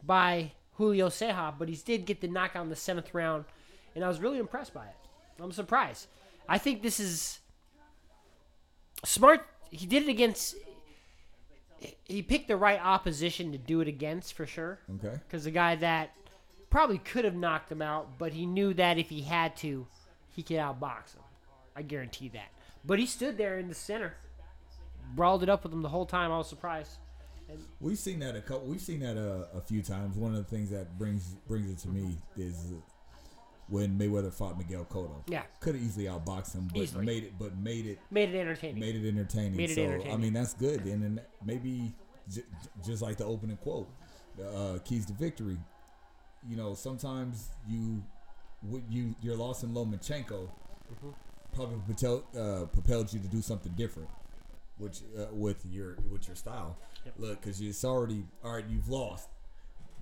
by 0.02 0.52
Julio 0.74 1.08
Ceja, 1.08 1.54
but 1.58 1.68
he 1.68 1.76
did 1.76 2.04
get 2.06 2.20
the 2.20 2.28
knockout 2.28 2.62
in 2.64 2.68
the 2.70 2.76
seventh 2.76 3.12
round, 3.14 3.44
and 3.94 4.04
I 4.04 4.08
was 4.08 4.20
really 4.20 4.38
impressed 4.38 4.74
by 4.74 4.84
it. 4.86 4.96
I'm 5.42 5.52
surprised. 5.52 6.06
I 6.48 6.58
think 6.58 6.82
this 6.82 7.00
is 7.00 7.40
smart. 9.04 9.46
He 9.70 9.86
did 9.86 10.04
it 10.04 10.08
against. 10.08 10.54
He 12.04 12.22
picked 12.22 12.48
the 12.48 12.56
right 12.56 12.80
opposition 12.82 13.52
to 13.52 13.58
do 13.58 13.80
it 13.80 13.88
against 13.88 14.34
for 14.34 14.46
sure 14.46 14.78
Okay. 14.96 15.18
because 15.26 15.44
the 15.44 15.50
guy 15.50 15.76
that 15.76 16.10
probably 16.70 16.98
could 16.98 17.24
have 17.24 17.34
knocked 17.34 17.70
him 17.70 17.82
out, 17.82 18.18
but 18.18 18.32
he 18.32 18.46
knew 18.46 18.72
that 18.74 18.98
if 18.98 19.08
he 19.08 19.22
had 19.22 19.56
to, 19.58 19.86
he 20.30 20.42
could 20.42 20.56
outbox 20.56 21.14
him. 21.14 21.22
I 21.74 21.82
guarantee 21.82 22.28
that. 22.30 22.48
But 22.84 22.98
he 22.98 23.06
stood 23.06 23.36
there 23.36 23.58
in 23.58 23.68
the 23.68 23.74
center, 23.74 24.14
brawled 25.14 25.42
it 25.42 25.48
up 25.48 25.62
with 25.64 25.72
him 25.72 25.82
the 25.82 25.88
whole 25.88 26.06
time. 26.06 26.32
I 26.32 26.38
was 26.38 26.48
surprised. 26.48 26.92
We've 27.80 27.98
seen 27.98 28.18
that 28.20 28.34
a 28.34 28.40
couple. 28.40 28.66
We've 28.66 28.80
seen 28.80 29.00
that 29.00 29.16
a, 29.16 29.46
a 29.56 29.60
few 29.60 29.82
times. 29.82 30.16
One 30.16 30.34
of 30.34 30.38
the 30.38 30.56
things 30.56 30.70
that 30.70 30.98
brings 30.98 31.34
brings 31.46 31.70
it 31.70 31.78
to 31.78 31.88
me 31.88 32.18
is 32.36 32.72
when 33.68 33.98
Mayweather 33.98 34.32
fought 34.32 34.56
Miguel 34.56 34.84
Cotto. 34.84 35.22
Yeah. 35.28 35.42
could 35.60 35.74
have 35.74 35.82
easily 35.84 36.04
outboxed 36.04 36.54
him, 36.54 36.68
but 36.72 36.82
Easily. 36.82 37.04
made 37.04 37.24
it, 37.24 37.32
but 37.38 37.56
made 37.58 37.86
it, 37.86 37.98
Made 38.10 38.32
it 38.34 38.38
entertaining. 38.38 38.78
made 38.80 38.94
it 38.96 39.08
entertaining. 39.08 39.56
Made 39.56 39.70
it 39.70 40.02
so 40.04 40.10
I 40.10 40.16
mean, 40.16 40.32
that's 40.32 40.54
good. 40.54 40.84
And 40.84 41.02
then 41.02 41.20
maybe 41.44 41.92
j- 42.32 42.44
just 42.84 43.02
like 43.02 43.16
the 43.16 43.24
opening 43.24 43.56
quote, 43.56 43.88
uh, 44.40 44.78
keys 44.84 45.04
to 45.06 45.12
victory. 45.14 45.56
You 46.48 46.56
know, 46.56 46.74
sometimes 46.74 47.48
you, 47.68 48.02
you 48.88 49.14
your 49.20 49.36
loss 49.36 49.62
in 49.62 49.70
Lomachenko 49.74 50.48
Mm-hmm. 50.86 51.08
probably 51.52 51.78
propelled, 51.84 52.22
uh, 52.38 52.66
propelled 52.66 53.12
you 53.12 53.18
to 53.18 53.26
do 53.26 53.42
something 53.42 53.72
different, 53.72 54.08
which 54.78 55.00
uh, 55.18 55.24
with 55.32 55.66
your 55.68 55.96
with 56.12 56.28
your 56.28 56.36
style. 56.36 56.78
Yep. 57.04 57.14
Look, 57.18 57.40
because 57.40 57.60
it's 57.60 57.84
already 57.84 58.22
all 58.44 58.52
right. 58.52 58.64
You've 58.70 58.88
lost. 58.88 59.28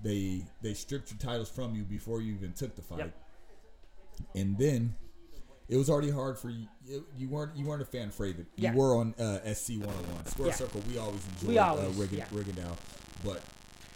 They 0.03 0.43
they 0.61 0.75
stripped 0.75 1.09
your 1.09 1.17
titles 1.17 1.49
from 1.49 1.73
you 1.75 1.81
before 1.83 2.21
you 2.21 2.35
even 2.35 2.53
took 2.53 2.75
the 2.75 2.83
fight, 2.83 2.99
Yep. 2.99 3.15
And 4.35 4.57
then 4.57 4.95
it 5.67 5.77
was 5.77 5.89
already 5.89 6.11
hard 6.11 6.37
for 6.37 6.49
you. 6.49 6.67
You 7.17 7.27
weren't 7.29 7.55
you 7.57 7.65
weren't 7.65 7.81
a 7.81 7.85
fan 7.85 8.11
favorite. 8.11 8.47
You 8.55 8.65
Yeah. 8.65 8.75
were 8.75 8.95
on 8.95 9.13
uh, 9.19 9.39
SC 9.53 9.71
one 9.79 9.89
hundred 9.95 10.13
one 10.13 10.25
Square 10.27 10.47
Yeah. 10.49 10.53
Circle. 10.55 10.81
We 10.89 10.97
always 10.97 11.21
enjoyed 11.27 11.49
We 11.49 11.57
uh, 11.57 11.65
always, 11.65 11.95
Riggin, 11.95 12.17
yeah. 12.19 12.25
Riggindale, 12.31 12.77
but 13.23 13.41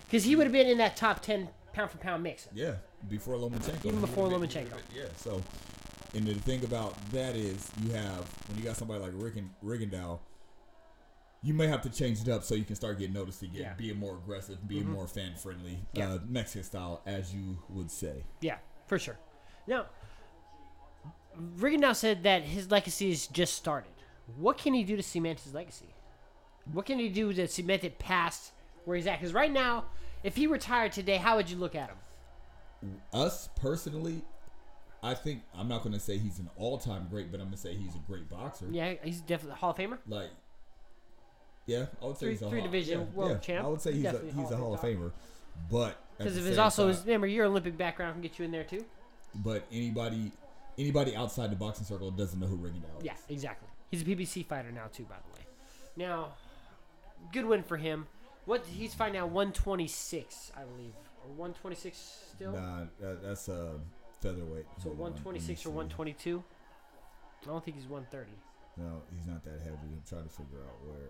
Because 0.07 0.23
he 0.23 0.35
would 0.35 0.45
have 0.45 0.53
been 0.53 0.67
in 0.67 0.77
that 0.79 0.95
top 0.97 1.21
10 1.21 1.49
pound 1.73 1.91
for 1.91 1.97
pound 1.99 2.23
mix. 2.23 2.47
yeah, 2.53 2.75
before 3.07 3.35
Lomachenko. 3.35 3.85
Even 3.85 4.01
before 4.01 4.29
been- 4.29 4.41
Lomachenko. 4.41 4.73
Yeah, 4.95 5.05
so 5.17 5.41
and 6.15 6.25
the 6.25 6.33
thing 6.33 6.63
about 6.63 6.95
that 7.11 7.35
is 7.35 7.69
you 7.83 7.91
have 7.91 8.27
when 8.47 8.57
you 8.57 8.63
got 8.63 8.75
somebody 8.77 8.99
like 8.99 9.11
Riggin, 9.13 9.49
Riggindale, 9.63 10.19
you 11.43 11.53
may 11.53 11.67
have 11.67 11.81
to 11.83 11.89
change 11.89 12.19
it 12.21 12.27
up 12.27 12.43
so 12.43 12.55
you 12.55 12.65
can 12.65 12.75
start 12.75 12.97
getting 12.99 13.13
noticed 13.13 13.43
again, 13.43 13.61
Yeah. 13.61 13.73
being 13.75 13.97
more 13.97 14.15
aggressive, 14.15 14.67
being 14.67 14.89
more 14.89 15.07
fan 15.07 15.35
friendly, 15.35 15.85
Yeah. 15.93 16.13
uh, 16.13 16.19
Mexican 16.27 16.63
style, 16.63 17.01
as 17.05 17.33
you 17.33 17.59
would 17.69 17.91
say. 17.91 18.25
Yeah, 18.41 18.57
for 18.87 18.97
sure. 18.99 19.17
Now, 19.67 19.85
Rigondeaux 21.57 21.95
said 21.95 22.23
that 22.23 22.43
his 22.43 22.69
legacy 22.71 23.09
has 23.09 23.27
just 23.27 23.53
started. 23.55 23.91
What 24.37 24.57
can 24.57 24.73
he 24.73 24.83
do 24.83 24.95
to 24.95 25.03
cement 25.03 25.39
his 25.39 25.53
legacy? 25.53 25.93
What 26.71 26.85
can 26.85 26.99
he 26.99 27.09
do 27.09 27.33
to 27.33 27.47
cement 27.47 27.83
it 27.83 27.97
past 27.99 28.51
where 28.85 28.95
he's 28.97 29.07
at? 29.07 29.19
Because 29.19 29.33
right 29.33 29.51
now, 29.51 29.85
if 30.23 30.35
he 30.35 30.47
retired 30.47 30.91
today, 30.91 31.15
how 31.17 31.37
would 31.37 31.49
you 31.49 31.57
look 31.57 31.75
at 31.75 31.89
him? 31.89 32.95
Us 33.13 33.49
personally, 33.59 34.21
I 35.01 35.13
think 35.13 35.41
I'm 35.57 35.67
not 35.67 35.81
going 35.83 35.93
to 35.93 35.99
say 35.99 36.17
he's 36.17 36.39
an 36.39 36.49
all 36.57 36.77
time 36.77 37.07
great, 37.09 37.31
but 37.31 37.39
I'm 37.39 37.47
going 37.47 37.55
to 37.55 37.61
say 37.61 37.73
he's 37.73 37.95
a 37.95 37.99
great 38.07 38.29
boxer. 38.29 38.67
Yeah, 38.69 38.93
he's 39.03 39.21
definitely 39.21 39.53
a 39.53 39.55
Hall 39.55 39.71
of 39.71 39.77
Famer. 39.77 39.97
Like, 40.07 40.29
yeah, 41.65 41.85
I 42.01 42.05
would 42.05 42.17
say 42.17 42.25
Three- 42.25 42.31
he's 42.33 42.41
a 42.41 42.49
three 42.49 42.59
Hall- 42.59 42.67
division 42.71 42.99
yeah, 42.99 43.05
world 43.15 43.31
yeah, 43.31 43.37
champ. 43.37 43.65
I 43.65 43.69
would 43.69 43.81
say 43.81 43.91
He's 43.93 44.03
he's 44.03 44.13
a, 44.13 44.19
he's 44.25 44.51
a 44.51 44.57
Hall 44.57 44.65
Hall 44.65 44.73
of 44.75 44.81
Famer, 44.81 45.11
but 45.71 45.97
Because 46.17 46.37
if 46.37 46.45
it's 46.45 46.57
also 46.57 46.83
time- 46.83 46.95
his 46.95 47.01
remember 47.05 47.27
your 47.27 47.45
Olympic 47.45 47.77
background 47.77 48.13
can 48.15 48.21
get 48.21 48.37
you 48.39 48.45
in 48.45 48.51
there 48.51 48.63
too. 48.63 48.85
But 49.35 49.65
anybody 49.71 50.31
anybody 50.79 51.15
outside 51.15 51.51
the 51.51 51.55
boxing 51.55 51.85
circle 51.85 52.09
doesn't 52.11 52.39
know 52.39 52.47
who 52.47 52.57
Rigondeaux 52.57 52.99
is. 52.99 53.03
Yeah, 53.03 53.13
exactly. 53.27 53.67
He's 53.91 54.01
a 54.01 54.05
PBC 54.05 54.45
fighter 54.45 54.71
now 54.71 54.85
too, 54.91 55.03
by 55.03 55.15
the 55.27 55.39
way. 55.39 55.45
Now, 55.97 56.29
good 57.33 57.45
win 57.45 57.63
for 57.63 57.77
him. 57.77 58.07
What 58.45 58.65
he's 58.65 58.93
fighting 58.93 59.15
now 59.15 59.25
126, 59.25 60.53
I 60.55 60.61
believe, 60.61 60.93
or 61.23 61.29
126 61.31 61.97
still. 62.35 62.53
Nah, 62.53 62.85
that, 62.99 63.23
that's 63.23 63.47
a 63.49 63.75
featherweight. 64.21 64.65
So 64.77 64.89
Hold 64.89 64.93
on, 64.95 64.99
126 65.23 65.65
or 65.65 65.69
122. 65.69 66.43
I 67.43 67.45
don't 67.47 67.63
think 67.63 67.77
he's 67.77 67.87
130. 67.87 68.31
No, 68.77 69.01
he's 69.15 69.27
not 69.27 69.43
that 69.43 69.59
heavy. 69.61 69.77
I'm 69.83 70.01
trying 70.07 70.23
to 70.23 70.29
figure 70.29 70.59
out 70.65 70.87
where. 70.87 71.09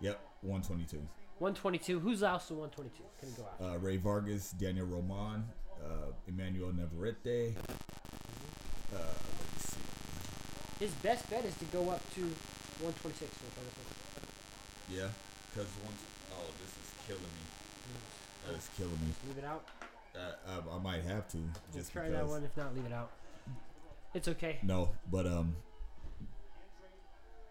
Yep, 0.00 0.20
122. 0.42 0.96
122. 1.38 2.00
Who's 2.00 2.22
also 2.22 2.54
122? 2.54 3.02
Can 3.20 3.28
he 3.28 3.34
go 3.34 3.48
out? 3.48 3.74
Uh, 3.74 3.78
Rey 3.78 3.96
Vargas, 3.96 4.50
Daniel 4.50 4.86
Roman, 4.86 5.44
uh, 5.84 6.12
Emmanuel 6.26 6.72
Navarrete. 6.72 7.54
Uh, 8.92 8.98
let 8.98 8.98
me 8.98 9.58
see. 9.58 9.80
His 10.84 10.90
best 11.02 11.28
bet 11.30 11.44
is 11.44 11.54
to 11.56 11.64
go 11.66 11.90
up 11.90 12.02
to 12.14 12.20
126. 12.82 13.30
for 13.32 13.60
the 13.60 13.70
title. 13.70 14.28
Yeah, 14.90 15.08
because 15.50 15.70
once. 15.84 16.00
Oh, 16.32 16.44
this 16.60 16.70
is 16.70 16.92
killing 17.06 17.22
me. 17.22 17.46
That 18.46 18.56
is 18.56 18.68
killing 18.76 18.92
me. 18.92 19.14
Leave 19.28 19.38
it 19.38 19.44
out. 19.44 19.64
Uh, 20.14 20.60
I, 20.70 20.76
I 20.76 20.78
might 20.78 21.04
have 21.04 21.28
to 21.28 21.38
Just 21.72 21.74
just 21.74 21.92
try 21.92 22.08
because. 22.08 22.26
that 22.26 22.28
one. 22.28 22.44
If 22.44 22.56
not, 22.56 22.74
leave 22.74 22.86
it 22.86 22.92
out. 22.92 23.10
It's 24.14 24.28
okay. 24.28 24.58
No, 24.62 24.90
but 25.10 25.26
um. 25.26 25.56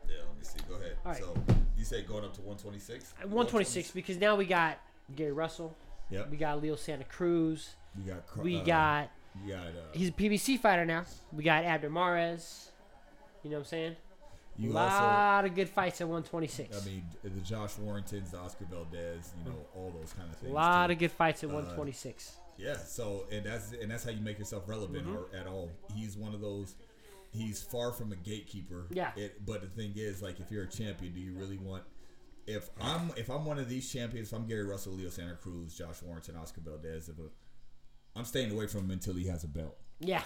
Yeah, 0.08 0.18
let 0.28 0.38
me 0.38 0.44
see. 0.44 0.60
Go 0.70 0.75
ahead. 0.75 0.98
All 1.06 1.12
right. 1.13 1.22
So 1.22 1.34
you 1.78 1.86
say 1.86 2.04
going 2.04 2.24
up 2.25 2.34
to 2.36 2.42
126? 2.42 3.13
126 3.24 3.92
because 3.92 4.18
now 4.18 4.36
we 4.36 4.46
got 4.46 4.78
Gary 5.16 5.32
Russell. 5.32 5.75
Yep. 6.12 6.30
We 6.30 6.38
got 6.38 6.62
Leo 6.62 6.75
Santa 6.75 7.06
Cruz. 7.06 7.70
You 7.98 8.12
got. 8.14 8.28
Cro- 8.28 8.44
We 8.44 8.58
uh, 8.60 8.64
got. 8.64 9.12
You 9.46 9.54
got. 9.54 9.66
Uh, 9.68 9.72
He's 9.94 10.10
a 10.10 10.12
PBC 10.14 10.60
fighter 10.60 10.86
now. 10.86 11.06
We 11.34 11.44
got 11.44 11.64
Abner 11.64 11.90
Mares. 11.90 12.72
You 13.44 13.50
know 13.50 13.58
what 13.58 13.62
I'm 13.62 13.66
saying? 13.68 13.96
A 14.60 14.62
you 14.62 14.78
also. 14.78 14.96
lot 15.04 15.46
of 15.46 15.56
good 15.56 15.70
fights 15.70 16.02
at 16.02 16.08
126. 16.08 16.82
I 16.82 16.86
mean, 16.86 17.04
the 17.24 17.30
Josh 17.42 17.76
Warringtons, 17.78 18.32
the 18.32 18.38
Oscar 18.38 18.66
Valdez, 18.66 19.32
you 19.40 19.50
know, 19.50 19.58
all 19.76 19.92
those 19.98 20.14
kind 20.14 20.30
of 20.30 20.36
things. 20.38 20.52
a 20.52 20.54
lot 20.56 20.88
too. 20.88 20.94
of 20.94 21.00
good 21.00 21.12
fights 21.12 21.44
at 21.44 21.50
Uh, 21.50 21.54
126. 21.54 22.36
Yeah. 22.58 22.76
So 22.78 23.26
and 23.32 23.46
that's 23.46 23.72
and 23.72 23.90
that's 23.90 24.04
how 24.04 24.12
you 24.12 24.22
make 24.22 24.38
yourself 24.38 24.68
relevant 24.68 25.06
Mm-hmm. 25.08 25.16
or 25.16 25.36
at 25.40 25.48
all. 25.48 25.70
He's 25.96 26.16
one 26.18 26.34
of 26.34 26.42
those. 26.42 26.76
He's 27.32 27.62
far 27.64 27.94
from 27.94 28.12
a 28.12 28.18
gatekeeper. 28.18 28.88
Yeah. 28.92 29.12
It, 29.16 29.46
but 29.46 29.62
the 29.62 29.68
thing 29.68 29.94
is, 29.96 30.22
like, 30.22 30.42
if 30.42 30.52
you're 30.52 30.66
a 30.66 30.70
champion, 30.70 31.14
do 31.14 31.20
you 31.22 31.34
really 31.34 31.58
want? 31.58 31.84
If 32.46 32.70
I'm 32.82 33.12
if 33.16 33.30
I'm 33.30 33.46
one 33.46 33.58
of 33.58 33.70
these 33.70 33.90
champions, 33.92 34.28
if 34.28 34.38
I'm 34.38 34.46
Gary 34.48 34.66
Russell, 34.66 34.94
Leo 34.94 35.10
Santa 35.10 35.36
Cruz, 35.36 35.74
Josh 35.78 36.02
Warrington, 36.04 36.36
Oscar 36.36 36.60
Valdez, 36.62 37.08
if 37.08 37.18
a, 37.20 37.30
I'm 38.15 38.25
staying 38.25 38.51
away 38.51 38.68
from 38.68 38.82
him 38.86 38.91
until 38.91 39.13
he 39.15 39.27
has 39.27 39.44
a 39.44 39.48
belt. 39.48 39.75
Yeah, 40.00 40.24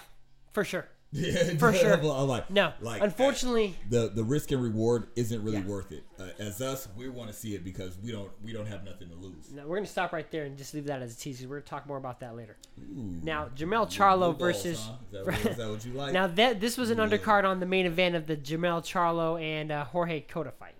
for 0.52 0.64
sure. 0.64 0.86
Yeah, 1.12 1.54
For 1.56 1.72
sure. 1.72 1.94
I'm 1.94 2.26
like, 2.26 2.50
No, 2.50 2.72
like 2.80 3.00
unfortunately, 3.00 3.76
the 3.88 4.08
the 4.08 4.24
risk 4.24 4.50
and 4.50 4.60
reward 4.60 5.06
isn't 5.14 5.40
really 5.42 5.58
Yeah. 5.58 5.64
worth 5.66 5.92
it. 5.92 6.02
Uh, 6.18 6.30
as 6.40 6.60
us, 6.60 6.88
we 6.96 7.08
want 7.08 7.30
to 7.30 7.34
see 7.34 7.54
it 7.54 7.62
because 7.64 7.96
we 8.02 8.10
don't 8.10 8.28
we 8.42 8.52
don't 8.52 8.66
have 8.66 8.84
nothing 8.84 9.08
to 9.10 9.14
lose. 9.14 9.52
no, 9.52 9.66
we're 9.68 9.76
gonna 9.76 9.86
stop 9.86 10.12
right 10.12 10.28
there 10.32 10.44
and 10.44 10.58
just 10.58 10.74
leave 10.74 10.86
that 10.86 11.02
as 11.02 11.14
a 11.14 11.16
tease. 11.16 11.40
We're 11.46 11.60
gonna 11.60 11.62
talk 11.62 11.86
more 11.86 11.96
about 11.96 12.18
that 12.20 12.34
later. 12.36 12.56
Ooh. 12.80 13.20
Now, 13.22 13.48
Jamel 13.56 13.86
Charlo 13.88 14.36
balls, 14.36 14.38
versus. 14.38 14.80
huh? 14.84 14.92
is, 14.92 15.12
that, 15.12 15.26
what- 15.26 15.46
is 15.52 15.56
that 15.56 15.70
what 15.70 15.84
you 15.86 15.92
like? 15.94 16.12
Now 16.12 16.26
that 16.26 16.60
this 16.60 16.76
was 16.76 16.90
an 16.90 16.98
Yeah. 16.98 17.06
undercard 17.06 17.44
on 17.44 17.60
the 17.60 17.66
main 17.66 17.86
event 17.86 18.16
of 18.16 18.26
the 18.26 18.36
Jamel 18.36 18.82
Charlo 18.82 19.40
and 19.40 19.70
uh, 19.70 19.84
Jorge 19.84 20.22
Cota 20.22 20.50
fight. 20.50 20.74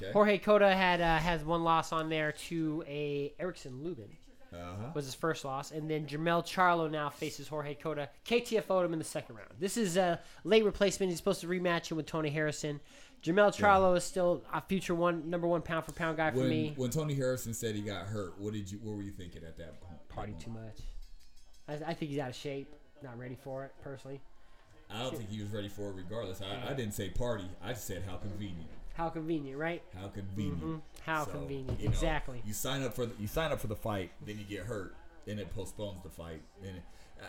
okay. 0.00 0.12
Jorge 0.12 0.38
Cota 0.38 0.72
had 0.72 1.00
uh, 1.00 1.18
has 1.18 1.42
one 1.44 1.64
loss 1.64 1.90
on 1.92 2.08
there 2.08 2.30
to 2.48 2.84
a 2.86 3.34
Erickson 3.40 3.82
Lubin 3.82 4.16
Uh-huh. 4.54 4.90
was 4.94 5.04
his 5.06 5.14
first 5.14 5.44
loss, 5.44 5.70
and 5.70 5.90
then 5.90 6.06
Jamel 6.06 6.44
Charlo 6.44 6.90
now 6.90 7.08
faces 7.10 7.48
Jorge 7.48 7.74
Cota. 7.74 8.08
KTFO'd 8.26 8.84
him 8.84 8.92
in 8.92 8.98
the 8.98 9.04
second 9.04 9.36
round. 9.36 9.50
This 9.58 9.76
is 9.76 9.96
a 9.96 10.20
late 10.44 10.64
replacement. 10.64 11.10
He's 11.10 11.18
supposed 11.18 11.40
to 11.40 11.46
rematch 11.46 11.90
him 11.90 11.96
with 11.96 12.06
Tony 12.06 12.30
Harrison. 12.30 12.80
Jamel 13.22 13.54
Charlo 13.56 13.96
is 13.96 14.04
still 14.04 14.42
a 14.52 14.60
future 14.60 14.94
one 14.94 15.30
number 15.30 15.46
one 15.46 15.62
pound 15.62 15.84
for 15.84 15.92
pound 15.92 16.16
guy 16.16 16.30
for 16.32 16.38
When 16.38 16.48
me. 16.48 16.72
when 16.76 16.90
Tony 16.90 17.14
Harrison 17.14 17.54
said 17.54 17.74
he 17.74 17.80
got 17.82 18.06
hurt, 18.06 18.34
what 18.38 18.52
did 18.52 18.70
you 18.70 18.78
what 18.82 18.96
were 18.96 19.02
you 19.02 19.12
thinking 19.12 19.44
at 19.44 19.56
that 19.58 19.80
point? 19.80 20.08
Party 20.08 20.34
too 20.40 20.50
much. 20.50 20.78
I, 21.68 21.74
I 21.90 21.94
think 21.94 22.10
he's 22.10 22.18
out 22.18 22.30
of 22.30 22.34
shape. 22.36 22.74
Not 23.02 23.18
ready 23.18 23.36
for 23.42 23.64
it 23.64 23.72
personally. 23.82 24.20
I 24.90 25.02
don't 25.02 25.16
think 25.16 25.30
he 25.30 25.40
was 25.40 25.50
ready 25.50 25.68
for 25.68 25.88
it 25.90 25.94
regardless. 25.96 26.42
I, 26.42 26.70
I 26.70 26.74
didn't 26.74 26.94
say 26.94 27.08
party. 27.10 27.44
I 27.62 27.72
just 27.72 27.86
said 27.86 28.02
how 28.06 28.16
convenient. 28.16 28.68
How 28.94 29.08
convenient, 29.08 29.58
right? 29.58 29.82
How 29.98 30.08
convenient. 30.08 30.62
Mhm. 30.62 30.80
How 31.04 31.24
So, 31.24 31.32
convenient. 31.32 31.80
you 31.80 31.86
know, 31.86 31.92
exactly. 31.92 32.42
you 32.44 32.52
sign 32.52 32.82
up 32.82 32.94
for 32.94 33.06
the, 33.06 33.14
you 33.20 33.26
sign 33.26 33.50
up 33.52 33.60
for 33.60 33.66
the 33.68 33.76
fight, 33.76 34.12
then 34.24 34.38
you 34.38 34.44
get 34.44 34.60
hurt, 34.66 34.94
then 35.24 35.38
it 35.38 35.54
postpones 35.54 36.02
the 36.02 36.10
fight. 36.10 36.42
Then 36.62 36.76
it, 36.76 36.82
uh, 37.20 37.24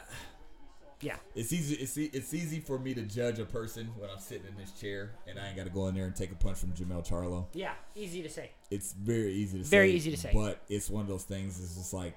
Yeah. 1.01 1.17
it's 1.35 1.51
easy. 1.53 1.75
It's 1.75 1.97
e- 1.97 2.09
it's 2.13 2.33
easy 2.33 2.59
for 2.59 2.77
me 2.79 2.93
to 2.93 3.01
judge 3.03 3.39
a 3.39 3.45
person 3.45 3.87
when 3.97 4.09
I'm 4.09 4.19
sitting 4.19 4.47
in 4.47 4.55
this 4.55 4.71
chair 4.71 5.15
and 5.27 5.39
I 5.39 5.47
ain't 5.47 5.57
got 5.57 5.63
to 5.65 5.69
go 5.69 5.87
in 5.87 5.95
there 5.95 6.05
and 6.05 6.15
take 6.15 6.31
a 6.31 6.35
punch 6.35 6.57
from 6.59 6.71
Jamel 6.73 7.05
Charlo. 7.07 7.47
Yeah. 7.53 7.73
Easy 7.95 8.21
to 8.23 8.29
say. 8.29 8.51
It's 8.69 8.93
very 8.93 9.33
easy 9.33 9.59
to 9.59 9.63
say. 9.65 9.69
Very 9.69 9.91
easy 9.91 10.11
to 10.11 10.17
say. 10.17 10.31
But 10.33 10.61
it's 10.69 10.89
one 10.89 11.01
of 11.01 11.07
those 11.07 11.23
things. 11.25 11.59
It's 11.61 11.75
just 11.75 11.93
like 11.93 12.15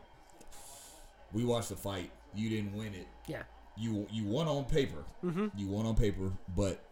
we 1.33 1.45
watched 1.45 1.69
the 1.71 1.77
fight. 1.77 2.11
You 2.35 2.49
didn't 2.49 2.75
win 2.75 2.95
it. 2.95 3.07
Yeah. 3.27 3.43
You 3.77 4.07
you 4.11 4.25
won 4.25 4.49
on 4.49 4.65
paper. 4.65 5.05
Mm-hmm. 5.25 5.49
You 5.59 5.67
won 5.69 5.85
on 5.87 5.95
paper, 5.97 6.33
but 6.57 6.83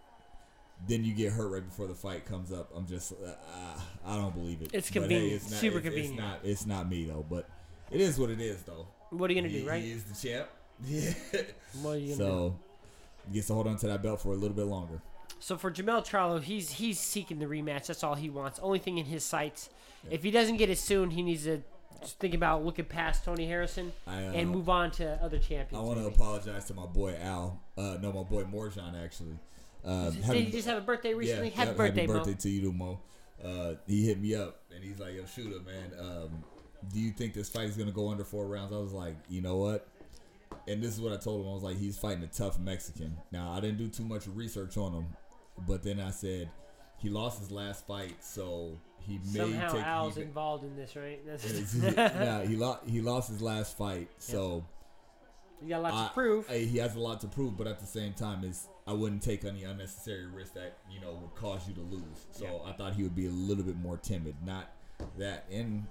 then 0.86 1.04
you 1.04 1.14
get 1.14 1.32
hurt 1.32 1.48
right 1.48 1.64
before 1.64 1.86
the 1.86 1.94
fight 1.94 2.26
comes 2.26 2.52
up. 2.52 2.70
I'm 2.74 2.86
just 2.86 3.12
uh, 3.12 3.78
I 4.06 4.16
don't 4.16 4.34
believe 4.34 4.62
it. 4.62 4.70
It's 4.72 4.90
But, 4.90 4.94
hey, 4.94 5.00
convenient. 5.00 5.32
it's 5.34 5.50
not, 5.50 5.60
Super 5.60 5.78
it's, 5.78 5.84
convenient. 5.84 6.14
It's 6.14 6.20
not. 6.20 6.38
It's 6.44 6.66
not 6.66 6.88
me 6.88 7.04
though. 7.04 7.24
But 7.28 7.48
it 7.90 8.00
is 8.00 8.18
what 8.18 8.30
it 8.30 8.40
is 8.40 8.62
though. 8.62 8.86
What 9.10 9.30
are 9.30 9.34
you 9.34 9.40
gonna 9.40 9.52
he, 9.52 9.60
do, 9.62 9.68
right? 9.68 9.82
He 9.82 9.92
is 9.92 10.04
the 10.04 10.28
champ. 10.28 10.48
Yeah. 10.84 11.12
What 11.82 11.92
are 11.92 11.98
you 11.98 12.16
gonna 12.16 12.16
do? 12.16 12.16
so 12.16 12.58
he 13.28 13.34
gets 13.34 13.46
to 13.48 13.54
hold 13.54 13.66
on 13.66 13.76
to 13.78 13.86
that 13.88 14.02
belt 14.02 14.20
for 14.20 14.28
a 14.28 14.36
little 14.36 14.56
bit 14.56 14.66
longer. 14.66 15.00
So 15.40 15.56
for 15.56 15.70
Jamel 15.70 16.06
Charlo, 16.06 16.42
he's 16.42 16.70
he's 16.70 16.98
seeking 16.98 17.38
the 17.38 17.46
rematch. 17.46 17.86
That's 17.86 18.02
all 18.02 18.14
he 18.14 18.30
wants. 18.30 18.58
Only 18.60 18.78
thing 18.78 18.98
in 18.98 19.06
his 19.06 19.24
sights. 19.24 19.70
If 20.10 20.22
he 20.22 20.30
doesn't 20.30 20.56
get 20.56 20.68
it 20.70 20.78
soon, 20.78 21.10
he 21.10 21.22
needs 21.22 21.44
to 21.44 21.62
just 22.00 22.18
think 22.18 22.34
about 22.34 22.64
looking 22.64 22.84
past 22.84 23.24
Tony 23.24 23.46
Harrison 23.46 23.92
I, 24.06 24.24
uh, 24.24 24.32
and 24.32 24.50
move 24.50 24.68
on 24.68 24.90
to 24.92 25.18
other 25.22 25.38
champions. 25.38 25.82
I 25.82 25.86
want 25.86 25.98
to 25.98 26.06
apologize 26.06 26.66
to 26.66 26.74
my 26.74 26.86
boy 26.86 27.16
Al. 27.20 27.60
Uh, 27.76 27.96
no, 28.00 28.12
my 28.12 28.22
boy 28.22 28.44
Morjan 28.44 29.02
actually. 29.02 29.38
Uh, 29.84 30.10
Did 30.10 30.24
happy- 30.24 30.38
you 30.40 30.50
just 30.52 30.66
have 30.68 30.78
a 30.78 30.80
birthday 30.80 31.14
recently? 31.14 31.48
Yeah, 31.50 31.54
happy 31.56 31.70
yeah, 31.70 31.76
birthday, 31.76 32.00
happy 32.02 32.12
Mo. 32.12 32.18
birthday 32.18 32.34
to 32.34 32.48
you, 32.48 32.72
Mo. 32.72 33.00
Uh, 33.44 33.74
he 33.86 34.06
hit 34.06 34.20
me 34.20 34.34
up 34.34 34.62
and 34.74 34.82
he's 34.82 34.98
like, 34.98 35.14
"Yo, 35.14 35.24
shooter, 35.26 35.60
man. 35.60 35.92
Um, 35.98 36.44
do 36.92 37.00
you 37.00 37.10
think 37.12 37.34
this 37.34 37.48
fight 37.50 37.64
is 37.68 37.76
gonna 37.76 37.92
go 37.92 38.08
under 38.10 38.24
four 38.24 38.46
rounds?" 38.46 38.72
I 38.72 38.78
was 38.78 38.92
like, 38.92 39.16
"You 39.28 39.40
know 39.42 39.56
what? 39.56 39.88
and 40.68 40.82
this 40.82 40.94
is 40.94 41.00
what 41.00 41.12
I 41.12 41.16
told 41.16 41.42
him. 41.44 41.50
I 41.50 41.54
was 41.54 41.62
like, 41.64 41.76
he's 41.76 41.98
fighting 41.98 42.22
a 42.22 42.26
tough 42.28 42.58
Mexican. 42.58 43.16
Now 43.32 43.50
I 43.52 43.60
didn't 43.60 43.76
do 43.76 43.88
too 43.88 44.04
much 44.04 44.26
research 44.28 44.78
on 44.78 44.92
him, 44.94 45.06
but 45.66 45.82
then 45.82 45.98
I 46.00 46.10
said 46.10 46.48
he 46.98 47.10
lost 47.10 47.40
his 47.40 47.50
last 47.50 47.86
fight, 47.86 48.14
so 48.24 48.78
he 49.00 49.18
may 49.32 49.40
Somehow 49.40 49.72
take. 49.72 49.82
Al's 49.82 50.16
he, 50.16 50.22
involved 50.22 50.64
in 50.64 50.74
this, 50.76 50.94
right? 50.96 51.20
That's, 51.26 51.74
yeah, 51.74 52.44
he 52.44 52.56
lost. 52.56 52.86
He 52.86 53.00
lost 53.02 53.28
his 53.30 53.42
last 53.42 53.76
fight, 53.76 54.08
so 54.18 54.64
you 55.60 55.68
got 55.70 55.80
a 55.80 55.82
lot 55.82 55.92
I- 55.92 56.06
to 56.08 56.14
prove. 56.14 56.48
I- 56.50 56.58
he 56.58 56.78
has 56.78 56.94
a 56.94 57.00
lot 57.00 57.20
to 57.22 57.26
prove. 57.28 57.56
But 57.58 57.66
at 57.66 57.80
the 57.80 57.86
same 57.86 58.12
time, 58.14 58.44
is 58.44 58.68
I 58.86 58.92
wouldn't 58.92 59.22
take 59.22 59.44
any 59.44 59.64
unnecessary 59.64 60.26
risk 60.26 60.54
that 60.54 60.76
you 60.90 61.00
know 61.00 61.14
would 61.14 61.34
cause 61.34 61.66
you 61.66 61.74
to 61.74 61.80
lose. 61.80 62.26
So 62.32 62.62
I 62.66 62.72
thought 62.72 62.94
he 62.94 63.02
would 63.02 63.16
be 63.16 63.26
a 63.26 63.30
little 63.30 63.64
bit 63.64 63.76
more 63.76 63.96
timid. 63.96 64.34
Not 64.44 64.70
that, 65.18 65.46
and 65.50 65.86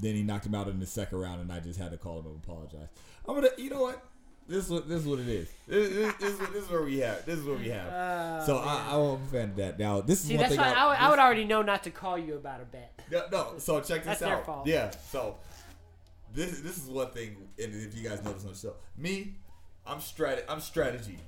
then 0.00 0.14
he 0.14 0.22
knocked 0.22 0.46
him 0.46 0.54
out 0.54 0.68
in 0.68 0.78
the 0.80 0.86
second 0.86 1.18
round, 1.18 1.40
and 1.40 1.52
I 1.52 1.60
just 1.60 1.78
had 1.78 1.90
to 1.90 1.96
call 1.96 2.20
him 2.20 2.26
and 2.26 2.40
apologize. 2.44 2.88
I'm 3.28 3.34
gonna, 3.34 3.48
you 3.58 3.70
know 3.70 3.82
what? 3.82 4.02
This 4.46 4.66
is 4.66 4.70
what 4.70 4.88
this 4.88 5.00
is 5.00 5.06
what 5.06 5.18
it 5.20 5.28
is. 5.28 5.48
This, 5.66 5.88
this, 5.90 6.14
this, 6.16 6.32
is 6.34 6.38
what- 6.40 6.52
this 6.52 6.64
is 6.64 6.70
where 6.70 6.82
we 6.82 6.98
have. 6.98 7.24
This 7.24 7.38
is 7.38 7.44
what 7.46 7.58
we 7.58 7.68
have. 7.70 7.88
Uh, 7.88 8.44
so 8.46 8.58
I, 8.58 8.90
I'm 8.92 9.00
a 9.00 9.18
fan 9.32 9.48
of 9.50 9.56
that. 9.56 9.78
Now 9.78 10.00
this 10.02 10.20
is 10.20 10.26
See, 10.28 10.34
one 10.36 10.42
that's 10.42 10.54
thing. 10.54 10.60
why 10.64 10.72
I, 10.72 10.86
would, 10.88 10.96
I 10.98 11.10
would 11.10 11.18
already 11.18 11.44
know 11.44 11.62
not 11.62 11.82
to 11.84 11.90
call 11.90 12.18
you 12.18 12.34
about 12.34 12.60
a 12.60 12.64
bet. 12.64 12.92
No, 13.10 13.24
no. 13.32 13.54
So 13.58 13.80
check 13.80 13.98
this 14.04 14.06
That's 14.06 14.20
their 14.20 14.36
out. 14.36 14.46
fault. 14.46 14.66
Yeah. 14.66 14.90
So 15.10 15.36
this 16.34 16.60
this 16.60 16.76
is 16.76 16.84
one 16.88 17.08
thing, 17.10 17.36
and 17.58 17.74
if 17.74 17.96
you 17.96 18.06
guys 18.08 18.22
notice 18.22 18.44
on 18.44 18.52
the 18.52 18.58
show, 18.58 18.74
me, 18.98 19.34
I'm 19.86 19.98
strat. 19.98 20.42
I'm 20.48 20.60
strategy. 20.60 21.18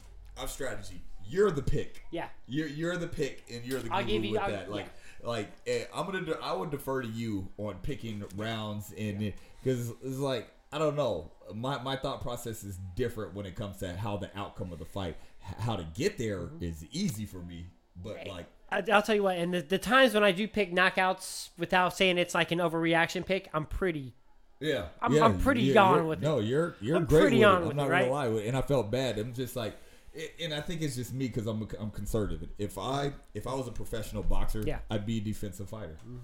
I'm 0.40 0.49
strategy. 0.49 1.00
You're 1.28 1.50
the 1.50 1.62
pick. 1.62 2.02
Yeah. 2.11 2.28
You're 2.47 2.69
you're 2.69 2.97
the 2.97 3.09
pick, 3.09 3.45
and 3.52 3.64
you're 3.64 3.81
the 3.81 3.93
I'll 3.93 4.05
guru 4.05 4.19
you- 4.21 4.33
with 4.33 4.40
I'll- 4.43 4.50
that. 4.50 4.71
Like 4.71 4.87
like 5.23 5.49
eh, 5.66 5.85
I'm 5.95 6.07
gonna. 6.07 6.23
De- 6.23 6.38
I 6.43 6.52
would 6.52 6.71
defer 6.71 7.02
to 7.02 7.09
you 7.09 7.49
on 7.59 7.76
picking 7.83 8.23
rounds, 8.37 8.93
and 8.97 9.33
because 9.62 9.90
it's 10.05 10.19
like 10.19 10.49
I 10.73 10.78
don't 10.78 10.95
know. 10.97 11.33
My 11.55 11.83
my 11.83 11.97
thought 11.97 12.23
process 12.23 12.62
is 12.64 12.78
different 12.95 13.35
when 13.35 13.47
it 13.47 13.57
comes 13.57 13.78
to 13.78 13.97
how 13.97 14.16
the 14.16 14.31
outcome 14.38 14.73
of 14.73 14.78
the 14.78 14.85
fight. 14.85 15.16
How 15.61 15.76
to 15.76 15.87
get 15.95 16.19
there 16.19 16.40
Mm-hmm. 16.40 16.64
is 16.64 16.85
easy 16.93 17.25
for 17.25 17.38
me, 17.38 17.66
but 18.02 18.26
like 18.26 18.47
I, 18.71 18.83
I'll 18.93 19.02
tell 19.02 19.14
you 19.14 19.23
what, 19.23 19.37
and 19.37 19.55
the, 19.55 19.62
the 19.62 19.78
times 19.78 20.12
when 20.14 20.25
I 20.25 20.33
do 20.33 20.49
pick 20.49 20.73
knockouts 20.73 21.50
without 21.57 21.97
saying 21.97 22.19
it's 22.19 22.35
like 22.35 22.50
an 22.50 22.59
overreaction 22.59 23.25
pick, 23.25 23.49
I'm 23.55 23.64
pretty. 23.66 24.14
Yeah, 24.59 24.87
I'm- 25.00 25.12
yeah, 25.12 25.25
I'm 25.25 25.38
pretty 25.38 25.62
you're- 25.62 25.78
on 25.78 25.95
you're- 25.97 26.07
with 26.09 26.19
it. 26.21 26.23
No, 26.23 26.38
you're 26.40 26.75
you're 26.81 26.97
I'm 26.97 27.05
great 27.05 27.21
pretty 27.21 27.38
with 27.38 27.47
on 27.47 27.62
it. 27.62 27.66
with 27.66 27.71
I'm 27.73 27.76
not 27.76 27.83
it, 27.85 27.88
gonna 27.90 28.02
right? 28.02 28.11
lie 28.11 28.28
with 28.28 28.43
it. 28.45 28.49
And 28.49 28.57
I 28.57 28.62
felt 28.62 28.90
bad. 28.90 29.19
I'm 29.19 29.33
just 29.35 29.55
like, 29.55 29.76
and 30.42 30.54
I 30.54 30.61
think 30.61 30.82
it's 30.82 30.96
just 30.96 31.12
me 31.12 31.26
because 31.28 31.46
I'm 31.46 31.66
I'm 31.78 31.90
conservative. 31.90 32.49
If 32.58 32.78
I 32.78 33.12
if 33.35 33.46
I 33.46 33.54
was 33.54 33.68
a 33.68 33.73
professional 33.73 34.23
boxer, 34.23 34.62
Yeah. 34.66 34.78
I'd 34.90 35.06
be 35.06 35.18
a 35.18 35.20
defensive 35.20 35.68
fighter. 35.68 35.96
you 36.06 36.20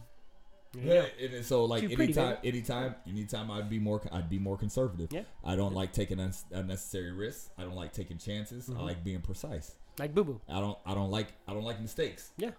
Yeah, 0.83 1.03
go. 1.03 1.07
and 1.21 1.35
and 1.35 1.45
so 1.45 1.65
like 1.67 1.83
Too 1.83 1.89
pretty, 1.95 2.13
anytime, 2.15 2.37
baby. 2.43 2.49
anytime, 2.59 2.95
anytime, 3.07 3.51
I'd 3.51 3.69
be 3.69 3.79
more, 3.79 4.01
I'd 4.11 4.31
be 4.31 4.39
more 4.39 4.57
conservative. 4.57 5.09
Yeah. 5.13 5.23
I 5.45 5.55
don't 5.57 5.75
like 5.75 5.93
taking 5.93 6.19
un- 6.21 6.33
unnecessary 6.53 7.13
risks. 7.13 7.51
I 7.59 7.63
don't 7.63 7.77
like 7.77 7.93
taking 7.93 8.19
chances. 8.19 8.69
Mm-hmm. 8.69 8.81
I 8.81 8.83
like 8.83 9.05
being 9.05 9.21
precise. 9.21 9.73
Like 9.99 10.15
boo 10.15 10.25
boo. 10.25 10.41
I 10.49 10.59
don't, 10.61 10.79
I 10.87 10.95
don't 10.95 11.11
like, 11.11 11.29
I 11.47 11.53
don't 11.53 11.65
like 11.65 11.81
mistakes. 11.81 12.31
Yeah. 12.39 12.53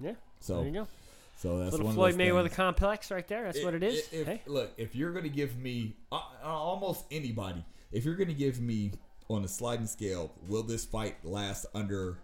Yeah. 0.00 0.14
So, 0.40 0.56
there 0.58 0.66
you 0.66 0.72
go. 0.72 0.88
so 1.36 1.58
that's 1.60 1.72
Little 1.72 1.86
one 1.86 1.94
Floyd 1.94 2.14
Mayweather 2.16 2.42
things. 2.44 2.54
complex 2.56 3.10
right 3.12 3.26
there. 3.28 3.44
That's 3.44 3.62
what 3.62 3.74
it 3.74 3.82
is. 3.84 4.08
If, 4.12 4.26
hey. 4.26 4.42
Look, 4.46 4.72
if 4.76 4.96
you're 4.96 5.12
gonna 5.12 5.28
give 5.28 5.56
me 5.56 5.94
uh, 6.10 6.16
uh, 6.42 6.46
almost 6.46 7.04
anybody, 7.12 7.64
if 7.92 8.04
you're 8.04 8.16
gonna 8.16 8.32
give 8.34 8.60
me 8.60 8.90
on 9.28 9.44
a 9.44 9.48
sliding 9.48 9.86
scale, 9.86 10.32
will 10.46 10.62
this 10.62 10.84
fight 10.84 11.16
last 11.24 11.66
under 11.74 12.18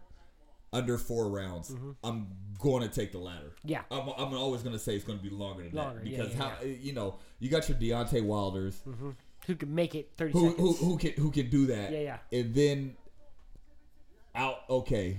under 0.72 0.98
four 0.98 1.28
rounds? 1.28 1.74
I'm 2.02 2.28
going 2.58 2.82
to 2.82 2.88
take 2.88 3.12
the 3.12 3.18
latter. 3.18 3.52
Mm-hmm. 3.58 3.68
Yeah. 3.68 3.82
I'm, 3.90 4.08
I'm 4.18 4.34
always 4.34 4.62
going 4.62 4.72
to 4.72 4.78
say 4.78 4.96
it's 4.96 5.04
going 5.04 5.18
to 5.18 5.24
be 5.24 5.30
longer 5.30 5.62
than 5.62 5.72
Longer, 5.72 6.00
that 6.00 6.04
because 6.04 6.32
yeah, 6.32 6.38
how 6.38 6.52
yeah. 6.62 6.74
you 6.80 6.92
know 6.92 7.16
you 7.38 7.48
got 7.48 7.68
your 7.68 7.78
Deontay 7.78 8.22
Wilders 8.24 8.80
Who 9.46 9.54
can 9.54 9.74
make 9.74 9.94
it 9.94 10.12
30 10.16 10.32
who, 10.32 10.48
seconds? 10.50 10.78
who 10.78 10.86
who 10.86 10.98
can 10.98 11.12
who 11.12 11.30
can 11.30 11.50
do 11.50 11.66
that. 11.66 11.92
Yeah, 11.92 12.00
yeah. 12.00 12.18
And 12.32 12.54
then 12.54 12.96
out 14.34 14.60
okay, 14.68 15.18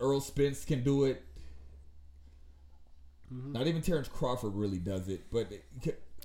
Errol 0.00 0.20
Spence 0.20 0.64
can 0.64 0.82
do 0.82 1.04
it. 1.04 1.22
Mm-hmm. 3.32 3.52
Not 3.52 3.66
even 3.66 3.82
Terrence 3.82 4.08
Crawford 4.08 4.54
really 4.54 4.78
does 4.78 5.08
it, 5.08 5.24
but 5.32 5.48
it, 5.50 5.64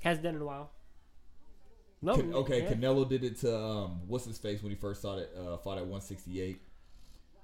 Hasn't 0.02 0.24
done 0.24 0.34
it 0.34 0.38
in 0.38 0.42
a 0.44 0.46
while. 0.46 0.72
No. 2.02 2.16
Can, 2.16 2.34
okay, 2.34 2.64
yeah. 2.64 2.72
Canelo 2.74 3.08
did 3.08 3.24
it 3.24 3.38
to 3.42 3.58
um, 3.58 4.02
what's 4.08 4.26
his 4.26 4.38
face 4.38 4.62
when 4.64 4.70
he 4.72 4.76
first 4.78 5.02
started 5.02 5.28
uh, 5.38 5.58
fought 5.58 5.78
at 5.78 5.84
168, 5.86 6.62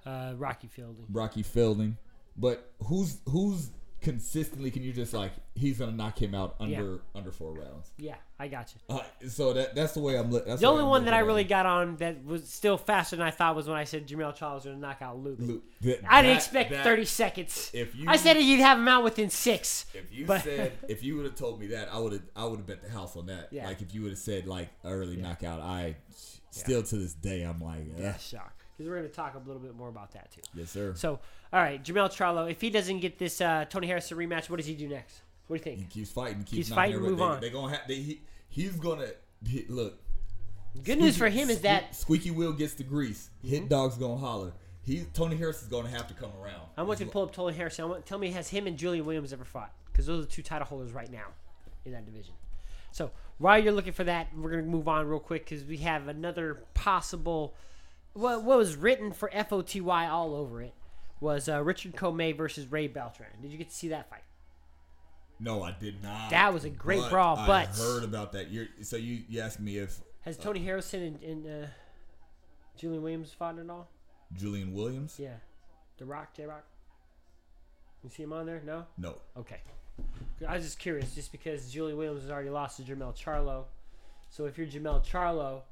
Uh, 0.06 0.32
Rocky 0.36 0.66
Fielding. 0.68 1.04
Rocky 1.10 1.42
Fielding. 1.42 1.96
But 2.36 2.70
who's 2.84 3.18
who's 3.28 3.70
consistently 4.06 4.70
can 4.70 4.84
you 4.84 4.92
just 4.92 5.12
like 5.12 5.32
he's 5.56 5.78
gonna 5.80 5.90
knock 5.90 6.20
him 6.22 6.32
out 6.32 6.54
under 6.60 6.92
Yeah. 6.92 6.98
under 7.16 7.32
four 7.32 7.52
rounds? 7.52 7.90
Yeah, 7.98 8.14
I 8.38 8.46
got 8.46 8.72
you. 8.72 8.94
Uh, 8.96 9.02
so 9.28 9.52
that 9.52 9.74
that's 9.74 9.94
the 9.94 10.00
way 10.00 10.16
I'm. 10.16 10.30
Li- 10.30 10.42
that's 10.46 10.60
The 10.60 10.66
the 10.68 10.72
only 10.72 10.84
one 10.84 11.04
that 11.06 11.12
I 11.14 11.18
really 11.20 11.42
got 11.42 11.66
on 11.66 11.96
that 11.96 12.24
was 12.24 12.48
still 12.48 12.78
faster 12.78 13.16
than 13.16 13.26
I 13.26 13.32
thought 13.32 13.56
was 13.56 13.66
when 13.66 13.76
I 13.76 13.82
said 13.82 14.06
Jamel 14.06 14.32
Charles 14.32 14.64
was 14.64 14.74
to 14.74 14.78
knock 14.80 15.02
out 15.02 15.18
Luke. 15.18 15.38
Luke, 15.40 15.64
that- 15.80 16.00
I 16.08 16.22
didn't 16.22 16.34
that- 16.34 16.36
expect 16.36 16.70
that- 16.70 16.84
30 16.84 17.04
seconds. 17.04 17.70
If 17.74 17.96
you, 17.96 18.04
I 18.08 18.16
said 18.16 18.36
you'd 18.40 18.60
have 18.60 18.78
him 18.78 18.86
out 18.86 19.02
within 19.02 19.28
six. 19.28 19.86
If 19.92 20.12
you 20.12 20.24
but- 20.24 20.42
said 20.44 20.72
if 20.88 21.02
you 21.02 21.16
would 21.16 21.24
have 21.24 21.34
told 21.34 21.58
me 21.58 21.66
that, 21.68 21.88
I 21.92 21.98
would 21.98 22.12
have 22.12 22.22
I 22.36 22.44
would 22.44 22.58
have 22.60 22.66
bet 22.66 22.82
the 22.82 22.90
house 22.90 23.16
on 23.16 23.26
that. 23.26 23.48
Yeah. 23.50 23.66
Like 23.66 23.82
if 23.82 23.92
you 23.92 24.02
would 24.02 24.12
have 24.12 24.18
said 24.20 24.46
like 24.46 24.68
early 24.84 25.16
knockout, 25.16 25.60
I 25.60 25.96
still 26.50 26.82
to 26.84 26.96
this 26.96 27.12
day 27.14 27.42
I'm 27.42 27.60
like, 27.60 27.80
eh, 27.98 28.02
Yeah, 28.02 28.16
shock. 28.18 28.52
Because 28.76 28.90
we're 28.90 28.98
going 28.98 29.08
to 29.08 29.14
talk 29.14 29.34
a 29.34 29.38
little 29.38 29.62
bit 29.62 29.74
more 29.74 29.88
about 29.88 30.12
that 30.12 30.30
too. 30.30 30.42
yes 30.54 30.70
sir. 30.70 30.92
So, 30.94 31.18
all 31.52 31.60
right, 31.60 31.82
Jamel 31.82 32.10
Charlo, 32.10 32.50
if 32.50 32.60
he 32.60 32.68
doesn't 32.68 33.00
get 33.00 33.18
this 33.18 33.40
uh, 33.40 33.64
Tony 33.70 33.86
Harrison 33.86 34.18
rematch, 34.18 34.50
what 34.50 34.56
does 34.56 34.66
he 34.66 34.74
do 34.74 34.88
next? 34.88 35.22
What 35.46 35.62
do 35.62 35.70
you 35.70 35.76
think? 35.76 35.92
He 35.92 36.00
keeps 36.00 36.10
fighting. 36.10 36.38
Keeps, 36.40 36.50
Keeps 36.50 36.68
fighting, 36.70 37.00
move 37.00 37.18
they, 37.18 37.24
on. 37.24 37.40
They're 37.40 37.50
gonna 37.50 37.72
have. 37.72 37.88
They, 37.88 37.94
he, 37.94 38.20
he's 38.48 38.72
gonna 38.72 39.08
he, 39.46 39.64
look. 39.68 39.98
Good 40.84 40.98
news 40.98 41.16
for 41.16 41.28
him 41.28 41.48
is 41.48 41.60
that 41.60 41.94
squeaky 41.94 42.30
wheel 42.30 42.52
gets 42.52 42.74
the 42.74 42.82
grease. 42.82 43.30
Hit 43.42 43.68
dog's 43.68 43.96
gonna 43.96 44.16
holler. 44.16 44.52
He 44.82 45.04
Tony 45.14 45.36
Harris 45.36 45.62
is 45.62 45.68
gonna 45.68 45.88
have 45.88 46.06
to 46.08 46.14
come 46.14 46.30
around. 46.42 46.62
I 46.76 46.82
want 46.82 47.00
you 47.00 47.06
to 47.06 47.12
pull 47.12 47.22
up 47.22 47.32
Tony 47.32 47.54
Harrison. 47.56 47.84
I 47.84 47.88
want 47.88 48.06
tell 48.06 48.18
me 48.18 48.30
has 48.32 48.48
him 48.48 48.66
and 48.66 48.76
Julian 48.76 49.04
Williams 49.04 49.32
ever 49.32 49.44
fought? 49.44 49.72
Because 49.86 50.06
those 50.06 50.18
are 50.18 50.22
the 50.22 50.32
two 50.32 50.42
title 50.42 50.66
holders 50.66 50.92
right 50.92 51.10
now 51.10 51.26
in 51.84 51.92
that 51.92 52.04
division. 52.04 52.34
So 52.92 53.10
while 53.38 53.58
you're 53.58 53.72
looking 53.72 53.92
for 53.92 54.04
that, 54.04 54.28
we're 54.36 54.50
gonna 54.50 54.62
move 54.62 54.88
on 54.88 55.06
real 55.06 55.20
quick 55.20 55.44
because 55.44 55.64
we 55.64 55.78
have 55.78 56.08
another 56.08 56.62
possible. 56.74 57.54
What, 58.16 58.44
what 58.44 58.56
was 58.56 58.76
written 58.76 59.12
for 59.12 59.30
FOTY 59.30 59.80
all 60.08 60.34
over 60.34 60.62
it 60.62 60.72
was 61.20 61.48
uh, 61.48 61.62
Richard 61.62 61.94
Commey 61.94 62.34
versus 62.34 62.70
Ray 62.72 62.88
Beltran. 62.88 63.28
Did 63.42 63.52
you 63.52 63.58
get 63.58 63.68
to 63.68 63.74
see 63.74 63.88
that 63.88 64.08
fight? 64.08 64.22
No, 65.38 65.62
I 65.62 65.72
did 65.78 66.02
not. 66.02 66.30
That 66.30 66.54
was 66.54 66.64
a 66.64 66.70
great 66.70 67.08
brawl, 67.10 67.36
but 67.36 67.50
I 67.50 67.66
but- 67.66 67.76
heard 67.76 68.04
about 68.04 68.32
that. 68.32 68.50
You're 68.50 68.68
so 68.80 68.96
you 68.96 69.22
you 69.28 69.40
asked 69.40 69.60
me 69.60 69.76
if 69.76 70.00
Has 70.22 70.38
Tony 70.38 70.60
Harrison 70.64 71.02
and, 71.02 71.22
and 71.22 71.46
uh, 71.64 71.66
Julian 72.78 73.02
Williams 73.02 73.34
fought 73.38 73.58
at 73.58 73.68
all? 73.68 73.88
Julian 74.34 74.72
Williams. 74.72 75.16
Yeah, 75.18 75.34
The 75.98 76.06
Rock, 76.06 76.34
J 76.34 76.46
Rock. 76.46 76.64
You 78.02 78.08
see 78.08 78.22
him 78.22 78.32
on 78.32 78.46
there? 78.46 78.62
No. 78.64 78.86
No. 78.96 79.16
Okay. 79.36 79.60
I 80.46 80.54
was 80.54 80.64
just 80.64 80.78
curious, 80.78 81.14
just 81.14 81.32
because 81.32 81.70
Julie 81.70 81.94
Williams 81.94 82.22
has 82.22 82.30
already 82.30 82.50
lost 82.50 82.78
to 82.78 82.82
Jamel 82.82 83.14
Charlo. 83.14 83.64
So 84.30 84.46
if 84.46 84.56
you're 84.56 84.66
Jamel 84.66 85.04
Charlo, 85.04 85.62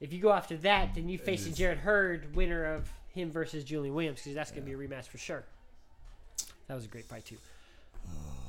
if 0.00 0.12
you 0.12 0.20
go 0.20 0.32
after 0.32 0.56
that, 0.58 0.94
then 0.94 1.08
you 1.08 1.18
facing 1.18 1.54
Jarrett 1.54 1.78
Hurd, 1.78 2.34
winner 2.36 2.64
of 2.74 2.90
him 3.08 3.30
versus 3.30 3.64
Julian 3.64 3.94
Williams, 3.94 4.20
because 4.20 4.34
that's 4.34 4.50
going 4.50 4.64
to 4.64 4.66
be 4.66 4.72
a 4.72 4.88
rematch 4.88 5.06
for 5.06 5.18
sure. 5.18 5.44
That 6.68 6.74
was 6.74 6.84
a 6.84 6.88
great 6.88 7.04
fight 7.06 7.24
too. 7.24 7.36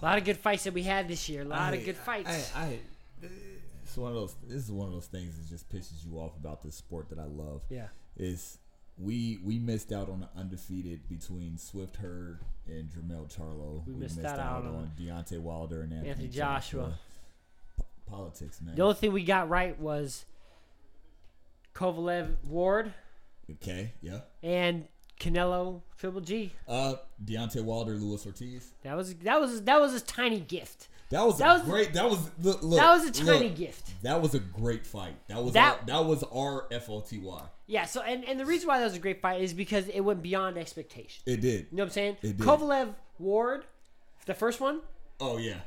A 0.01 0.05
lot 0.05 0.17
of 0.17 0.23
good 0.25 0.37
fights 0.37 0.65
that 0.65 0.73
we 0.73 0.83
had 0.83 1.07
this 1.07 1.27
year. 1.29 1.41
A 1.41 1.45
lot 1.45 1.73
of 1.73 1.83
good 1.83 1.95
fights. 1.97 2.51
I, 2.55 2.59
I, 2.61 2.79
it's 3.83 3.97
one 3.97 4.09
of 4.09 4.15
those. 4.15 4.35
This 4.47 4.63
is 4.63 4.71
one 4.71 4.87
of 4.87 4.93
those 4.93 5.07
things 5.07 5.37
that 5.37 5.47
just 5.49 5.69
pisses 5.69 6.05
you 6.05 6.17
off 6.19 6.35
about 6.37 6.61
this 6.61 6.75
sport 6.75 7.09
that 7.09 7.19
I 7.19 7.25
love. 7.25 7.61
yeah. 7.69 7.87
Is 8.17 8.57
we 8.99 9.39
we 9.45 9.59
missed 9.59 9.91
out 9.91 10.09
on 10.09 10.19
the 10.21 10.29
undefeated 10.39 11.07
between 11.07 11.57
Swift 11.57 11.97
Hurd 11.97 12.39
and 12.67 12.89
Jamel 12.89 13.31
Charlo. 13.35 13.85
We 13.87 13.93
missed 13.93 14.21
that 14.21 14.39
out 14.39 14.65
on 14.65 14.91
Deontay 14.99 15.39
Wilder 15.39 15.81
and 15.83 15.93
Anthony, 15.93 16.09
Anthony 16.09 16.27
Joshua. 16.29 16.81
Joshua. 16.81 16.99
P- 17.77 17.83
politics, 18.09 18.59
man. 18.61 18.75
The 18.75 18.81
only 18.81 18.95
thing 18.95 19.13
we 19.13 19.23
got 19.23 19.49
right 19.49 19.79
was 19.79 20.25
Kovalev 21.77 22.35
Ward 22.47 22.91
okay, 23.51 23.93
yeah. 24.01 24.21
and 24.41 24.87
Canelo 25.19 25.81
Triple 25.97 26.21
G. 26.21 26.51
Uh, 26.67 26.95
Deontay 27.23 27.63
Wilder, 27.63 27.93
Luis 27.93 28.25
Ortiz. 28.25 28.71
That 28.83 28.97
was 28.97 29.13
that 29.15 29.39
was 29.39 29.61
that 29.63 29.79
was 29.79 29.93
a 29.93 30.01
tiny 30.01 30.39
gift. 30.39 30.87
That 31.09 31.25
was 31.25 31.37
That 31.37 31.49
a 31.49 31.53
was- 31.59 31.61
great. 31.63 31.93
That 31.93 32.09
was 32.09 32.29
look, 32.41 32.61
look, 32.63 32.79
That 32.79 32.89
was 32.91 33.05
a 33.05 33.11
tiny 33.25 33.47
look, 33.49 33.57
gift. 33.57 33.93
That 34.01 34.21
was 34.21 34.33
a 34.35 34.39
great 34.39 34.85
fight. 34.85 35.15
That 35.27 35.41
was 35.43 35.53
That- 35.53 35.79
our, 35.81 35.85
that 35.85 36.05
was 36.05 36.23
our 36.23 36.67
FOTY. 36.71 37.21
Yeah, 37.67 37.85
so 37.85 38.01
and, 38.01 38.25
and 38.25 38.39
the 38.39 38.45
reason 38.45 38.67
why 38.67 38.79
that 38.79 38.85
was 38.85 38.95
a 38.95 38.99
great 38.99 39.21
fight 39.21 39.41
is 39.41 39.53
because 39.53 39.87
it 39.87 40.01
went 40.01 40.21
beyond 40.21 40.57
expectation. 40.57 41.21
It 41.25 41.41
did. 41.41 41.67
You 41.71 41.77
know 41.77 41.83
what 41.83 41.89
I'm 41.89 41.89
saying? 41.91 42.17
It 42.23 42.37
did. 42.37 42.39
Kovalev 42.39 42.95
Ward, 43.19 43.65
the 44.25 44.33
first 44.33 44.59
one, 44.59 44.81
Oh 45.19 45.37
yeah, 45.37 45.59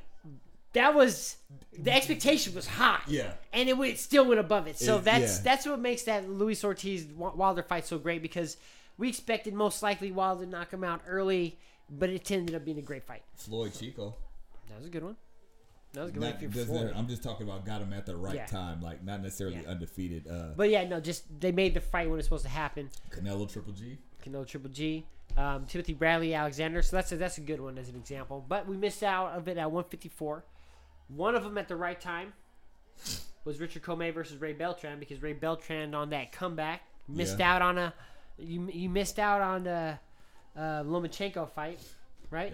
that 0.72 0.94
was 0.94 1.36
the 1.78 1.92
expectation 1.92 2.54
was 2.54 2.66
high. 2.66 3.00
yeah. 3.08 3.32
And 3.52 3.68
it, 3.68 3.78
it 3.80 3.98
still 3.98 4.24
went 4.26 4.40
above 4.40 4.66
it. 4.66 4.78
So 4.78 4.98
It- 4.98 5.04
that's 5.04 5.36
yeah. 5.38 5.42
that's 5.44 5.66
what 5.66 5.80
makes 5.80 6.02
that 6.02 6.28
Luis 6.28 6.62
Ortiz 6.64 7.06
Wilder 7.06 7.62
fight 7.62 7.86
so 7.86 7.98
great 7.98 8.22
because 8.22 8.56
we 8.98 9.08
expected 9.08 9.54
most 9.54 9.82
likely 9.82 10.12
Wilder 10.12 10.44
to 10.44 10.50
knock 10.50 10.72
him 10.72 10.84
out 10.84 11.00
early, 11.08 11.58
but 11.90 12.10
it 12.10 12.30
ended 12.30 12.54
up 12.54 12.64
being 12.64 12.78
a 12.78 12.82
great 12.82 13.04
fight. 13.04 13.22
Floyd 13.34 13.72
Chico. 13.74 14.14
That 14.68 14.78
was 14.78 14.86
a 14.86 14.90
good 14.90 15.02
one. 15.04 15.16
That 15.92 16.02
was 16.02 16.10
a 16.10 16.12
good 16.12 16.22
Not- 16.22 16.40
win 16.40 16.50
for 16.50 16.56
doesn't- 16.58 16.76
Floyd. 16.76 16.92
I'm 16.94 17.08
just 17.08 17.22
talking 17.22 17.48
about 17.48 17.64
got 17.66 17.80
him 17.82 17.92
at 17.92 18.06
the 18.06 18.16
right 18.16 18.34
Yeah. 18.36 18.46
time, 18.46 18.80
like 18.80 19.02
not 19.02 19.22
necessarily 19.22 19.56
Yeah. 19.62 19.70
undefeated. 19.70 20.28
Uh, 20.28 20.52
But 20.56 20.70
yeah, 20.70 20.84
no, 20.86 21.00
just 21.00 21.24
they 21.40 21.50
made 21.50 21.74
the 21.74 21.80
fight 21.80 22.08
when 22.08 22.18
it's 22.20 22.26
supposed 22.28 22.44
to 22.44 22.50
happen. 22.50 22.90
Canelo 23.10 23.50
Triple 23.50 23.72
G. 23.72 23.98
Canelo 24.24 24.46
Triple 24.46 24.70
G, 24.70 25.04
um, 25.36 25.66
Timothy 25.66 25.94
Bradley, 25.94 26.34
Alexander. 26.34 26.82
So 26.82 26.94
that's 26.94 27.10
a, 27.10 27.16
that's 27.16 27.38
a 27.38 27.40
good 27.40 27.60
one 27.60 27.76
as 27.78 27.88
an 27.88 27.96
example. 27.96 28.44
But 28.46 28.68
we 28.68 28.76
missed 28.76 29.02
out 29.02 29.32
of 29.36 29.48
it 29.48 29.56
at 29.58 29.72
154. 29.72 30.44
One 31.14 31.34
of 31.34 31.42
them 31.42 31.58
at 31.58 31.68
the 31.68 31.76
right 31.76 32.00
time 32.00 32.32
was 33.44 33.58
Richard 33.58 33.82
Commey 33.82 34.12
versus 34.12 34.40
Ray 34.40 34.52
Beltran 34.52 34.98
because 34.98 35.22
Ray 35.22 35.32
Beltran 35.32 35.94
on 35.94 36.10
that 36.10 36.32
comeback 36.32 36.82
missed 37.08 37.38
Yeah. 37.38 37.54
out 37.56 37.62
on 37.62 37.78
a 37.78 37.94
you 38.38 38.68
you 38.72 38.88
missed 38.88 39.18
out 39.18 39.42
on 39.42 39.64
the 39.64 39.98
uh, 40.56 40.82
Lomachenko 40.82 41.50
fight, 41.50 41.78
right? 42.30 42.52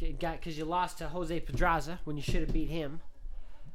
Yeah. 0.00 0.10
Got 0.20 0.40
because 0.40 0.58
you 0.58 0.64
lost 0.64 0.98
to 0.98 1.08
Jose 1.08 1.38
Pedraza 1.40 2.00
when 2.04 2.16
you 2.16 2.22
should 2.22 2.40
have 2.42 2.52
beat 2.52 2.68
him. 2.68 3.00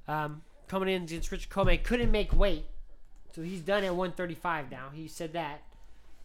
Um, 0.08 0.42
coming 0.68 0.90
in 0.90 1.04
against 1.04 1.32
Richard 1.32 1.50
Commey 1.50 1.78
couldn't 1.84 2.12
make 2.12 2.34
weight, 2.36 2.66
so 3.34 3.42
he's 3.42 3.62
done 3.62 3.84
at 3.84 3.96
135 3.96 4.70
now. 4.72 4.90
He 4.94 5.08
said 5.08 5.34
that, 5.34 5.62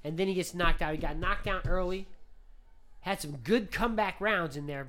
and 0.02 0.16
then 0.18 0.26
he 0.26 0.34
gets 0.34 0.52
knocked 0.54 0.82
out. 0.82 0.92
He 0.92 0.98
got 0.98 1.16
knocked 1.16 1.46
out 1.46 1.62
early. 1.68 2.08
Had 3.00 3.20
some 3.20 3.36
good 3.36 3.70
comeback 3.70 4.20
rounds 4.20 4.56
in 4.56 4.66
there. 4.66 4.88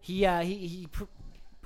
He 0.00 0.24
uh, 0.24 0.42
he 0.42 0.54
he 0.68 0.88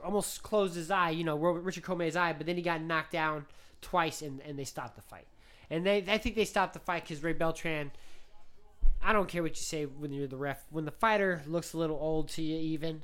almost 0.05 0.43
closed 0.43 0.75
his 0.75 0.91
eye, 0.91 1.11
you 1.11 1.25
know, 1.25 1.37
Richard 1.37 1.85
Commey's 1.85 2.17
eye, 2.17 2.33
but 2.33 2.47
then 2.47 2.57
he 2.57 2.63
got 2.63 2.81
knocked 2.83 3.13
down 3.13 3.47
twice, 3.81 4.23
and, 4.23 4.41
and 4.43 4.59
they 4.59 4.65
stopped 4.65 4.97
the 4.97 5.03
fight. 5.03 5.27
And 5.71 5.87
they 5.87 6.05
I 6.09 6.19
think 6.19 6.35
they 6.35 6.45
stopped 6.45 6.73
the 6.75 6.81
fight 6.81 7.05
because 7.05 7.23
Ray 7.23 7.33
Beltran. 7.33 7.93
I 9.03 9.13
don't 9.15 9.29
care 9.29 9.43
what 9.43 9.53
you 9.53 9.63
say 9.63 9.87
when 9.87 10.13
you're 10.13 10.27
the 10.27 10.37
ref. 10.37 10.63
When 10.71 10.85
the 10.85 10.91
fighter 10.91 11.43
looks 11.47 11.73
a 11.73 11.79
little 11.79 11.97
old 11.97 12.29
to 12.31 12.43
you, 12.43 12.59
even 12.59 13.03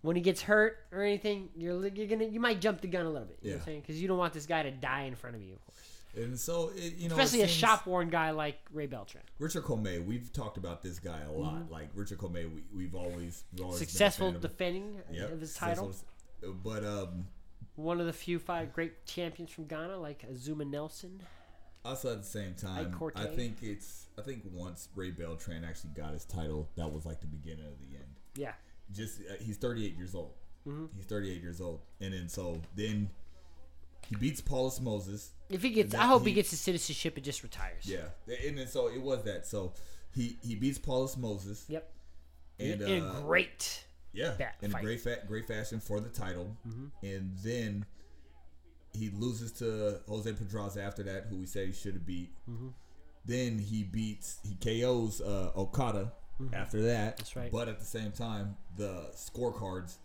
when 0.00 0.16
he 0.16 0.22
gets 0.22 0.42
hurt 0.42 0.78
or 0.92 1.02
anything, 1.02 1.50
you're 1.56 1.86
you're 1.88 2.06
gonna 2.06 2.24
you 2.24 2.40
might 2.40 2.60
jump 2.60 2.80
the 2.80 2.86
gun 2.88 3.04
a 3.04 3.10
little 3.10 3.26
bit. 3.26 3.38
You 3.42 3.50
know 3.50 3.56
what 3.58 3.66
I'm 3.66 3.74
Yeah. 3.74 3.80
Because 3.80 4.00
you 4.00 4.08
don't 4.08 4.18
want 4.18 4.32
this 4.32 4.46
guy 4.46 4.62
to 4.62 4.70
die 4.70 5.02
in 5.02 5.14
front 5.16 5.36
of 5.36 5.42
you, 5.42 5.54
of 5.54 5.66
course. 5.66 5.76
And 6.16 6.38
so, 6.38 6.72
it, 6.74 6.94
you 6.96 7.08
know, 7.08 7.16
Especially 7.16 7.42
a 7.42 7.48
shop 7.48 7.86
worn 7.86 8.08
guy 8.08 8.30
like 8.30 8.58
Ray 8.72 8.86
Beltran. 8.86 9.22
Richard 9.38 9.62
Commey, 9.64 10.04
we've 10.04 10.32
talked 10.32 10.56
about 10.56 10.82
this 10.82 10.98
guy 10.98 11.20
a 11.28 11.30
lot. 11.30 11.70
Like 11.70 11.90
Richard 11.94 12.18
Commey, 12.18 12.50
we, 12.50 12.62
we've 12.74 12.94
always, 12.94 13.44
always 13.60 13.74
Mm-hmm. 13.74 13.74
Successful 13.74 14.28
fan 14.28 14.36
of 14.36 14.40
defending 14.40 14.96
Yep, 15.12 15.32
of 15.32 15.40
his 15.40 15.54
title. 15.54 15.94
But 16.42 16.84
um, 16.84 17.26
One 17.76 18.00
of 18.00 18.06
the 18.06 18.12
few 18.12 18.38
five 18.38 18.72
great 18.72 19.04
champions 19.06 19.50
from 19.50 19.64
Ghana, 19.66 19.98
like 19.98 20.24
Azuma 20.30 20.64
Nelson. 20.64 21.20
also 21.84 22.12
at 22.12 22.18
the 22.18 22.28
same 22.28 22.54
time, 22.54 22.94
I 23.14 23.26
think 23.26 23.58
it's, 23.62 24.06
I 24.18 24.22
think 24.22 24.42
once 24.52 24.88
Ray 24.94 25.10
Beltran 25.10 25.64
actually 25.64 25.90
got 25.96 26.12
his 26.12 26.24
title, 26.24 26.68
that 26.76 26.92
was 26.92 27.06
like 27.06 27.20
the 27.20 27.26
beginning 27.26 27.66
of 27.66 27.78
the 27.80 27.96
end. 27.96 28.14
Yeah. 28.34 28.52
Just 28.92 29.20
uh, 29.20 29.34
he's 29.40 29.56
38 29.56 29.96
years 29.96 30.14
old. 30.14 30.32
Mm-hmm. 30.66 30.86
He's 30.96 31.06
38 31.06 31.42
years 31.42 31.60
old, 31.60 31.80
and 32.00 32.12
then 32.12 32.28
so 32.28 32.60
then 32.74 33.08
he 34.06 34.16
beats 34.16 34.40
Paulus 34.40 34.80
Moses. 34.80 35.30
If 35.50 35.62
he 35.62 35.70
gets, 35.70 35.94
I 35.94 36.04
hope 36.06 36.22
he, 36.22 36.30
he- 36.30 36.34
gets 36.34 36.50
his 36.50 36.60
citizenship 36.60 37.16
and 37.16 37.24
just 37.24 37.42
retires. 37.42 37.84
Yeah, 37.86 38.08
and 38.46 38.58
then 38.58 38.66
so 38.66 38.88
it 38.88 39.00
was 39.00 39.22
that. 39.24 39.46
So 39.46 39.72
he 40.14 40.36
he 40.42 40.54
beats 40.54 40.78
Paulus 40.78 41.16
Moses. 41.16 41.64
Yep. 41.68 41.90
And 42.60 42.82
in 42.82 43.02
uh, 43.02 43.14
a 43.18 43.22
great. 43.22 43.84
Yeah, 44.12 44.32
Bat 44.38 44.54
in 44.62 44.70
fight. 44.70 44.78
Mm-hmm. 44.78 44.86
a 44.86 44.88
great 44.88 45.00
fa- 45.00 45.22
great 45.26 45.46
fashion 45.48 45.80
for 45.80 46.00
the 46.00 46.08
title, 46.08 46.56
and 47.02 47.32
then 47.44 47.84
he 48.94 49.10
loses 49.10 49.52
to 49.52 50.00
Jose 50.08 50.32
Pedraza 50.32 50.82
after 50.82 51.02
that, 51.04 51.26
who 51.30 51.36
we 51.36 51.46
said 51.46 51.66
he 51.66 51.72
should 51.72 51.94
have 51.94 52.06
beat. 52.06 52.30
Mm-hmm. 52.50 52.68
Then 53.26 53.58
he 53.58 53.82
beats 53.84 54.38
he 54.42 54.54
KOs 54.80 55.20
uh, 55.20 55.50
Okada 55.56 56.12
after 56.54 56.80
that. 56.82 57.12
Mm-hmm. 57.16 57.18
That's 57.18 57.36
right. 57.36 57.52
But 57.52 57.68
at 57.68 57.78
the 57.78 57.84
same 57.84 58.12
time, 58.12 58.56
the 58.76 59.10
scorecards, 59.14 59.96